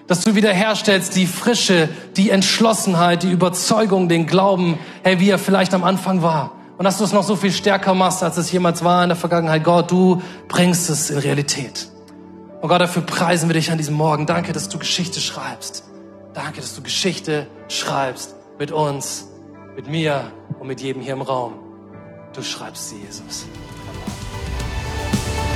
Dass 0.07 0.24
du 0.24 0.36
wiederherstellst 0.36 1.15
die 1.15 1.28
Frische, 1.28 1.89
die 2.15 2.30
Entschlossenheit, 2.30 3.24
die 3.24 3.32
Überzeugung, 3.32 4.07
den 4.07 4.26
Glauben, 4.28 4.80
hey, 5.03 5.20
wie 5.20 5.30
er 5.30 5.39
vielleicht 5.39 5.74
am 5.74 5.84
Anfang 5.84 6.22
war. 6.22 6.53
Und 6.78 6.86
dass 6.86 6.99
du 6.99 7.03
es 7.03 7.11
noch 7.11 7.24
so 7.24 7.36
viel 7.36 7.51
stärker 7.51 7.93
machst, 7.93 8.24
als 8.24 8.38
es 8.38 8.51
jemals 8.51 8.84
war 8.84 9.03
in 9.03 9.09
der 9.09 9.18
Vergangenheit. 9.18 9.63
Gott, 9.63 9.91
du 9.91 10.22
bringst 10.47 10.89
es 10.89 11.09
in 11.09 11.18
Realität. 11.18 11.89
Und 12.61 12.70
Gott, 12.70 12.80
dafür 12.80 13.01
preisen 13.01 13.49
wir 13.49 13.53
dich 13.55 13.72
an 13.72 13.78
diesem 13.78 13.95
Morgen. 13.95 14.26
Danke, 14.26 14.53
dass 14.53 14.70
du 14.70 14.78
Geschichte 14.78 15.20
schreibst. 15.20 15.84
Danke, 16.34 16.61
dass 16.61 16.76
du 16.76 16.82
Geschichte 16.82 17.47
schreibst 17.68 18.36
mit 18.59 18.71
uns, 18.71 19.27
mit 19.75 19.87
mir 19.87 20.31
und 20.59 20.67
mit 20.67 20.81
jedem 20.81 21.01
hier 21.01 21.13
im 21.13 21.21
Raum. 21.21 21.53
Du 22.33 22.41
schreibst 22.41 22.89
sie, 22.89 22.97
Jesus. 22.97 23.45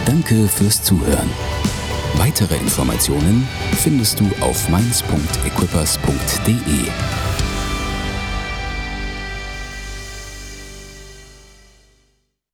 Danke 0.06 0.48
fürs 0.48 0.82
Zuhören. 0.84 1.30
Weitere 2.16 2.56
Informationen 2.58 3.48
findest 3.78 4.20
du 4.20 4.30
auf 4.42 4.68
mainz.equippers.de. 4.70 7.31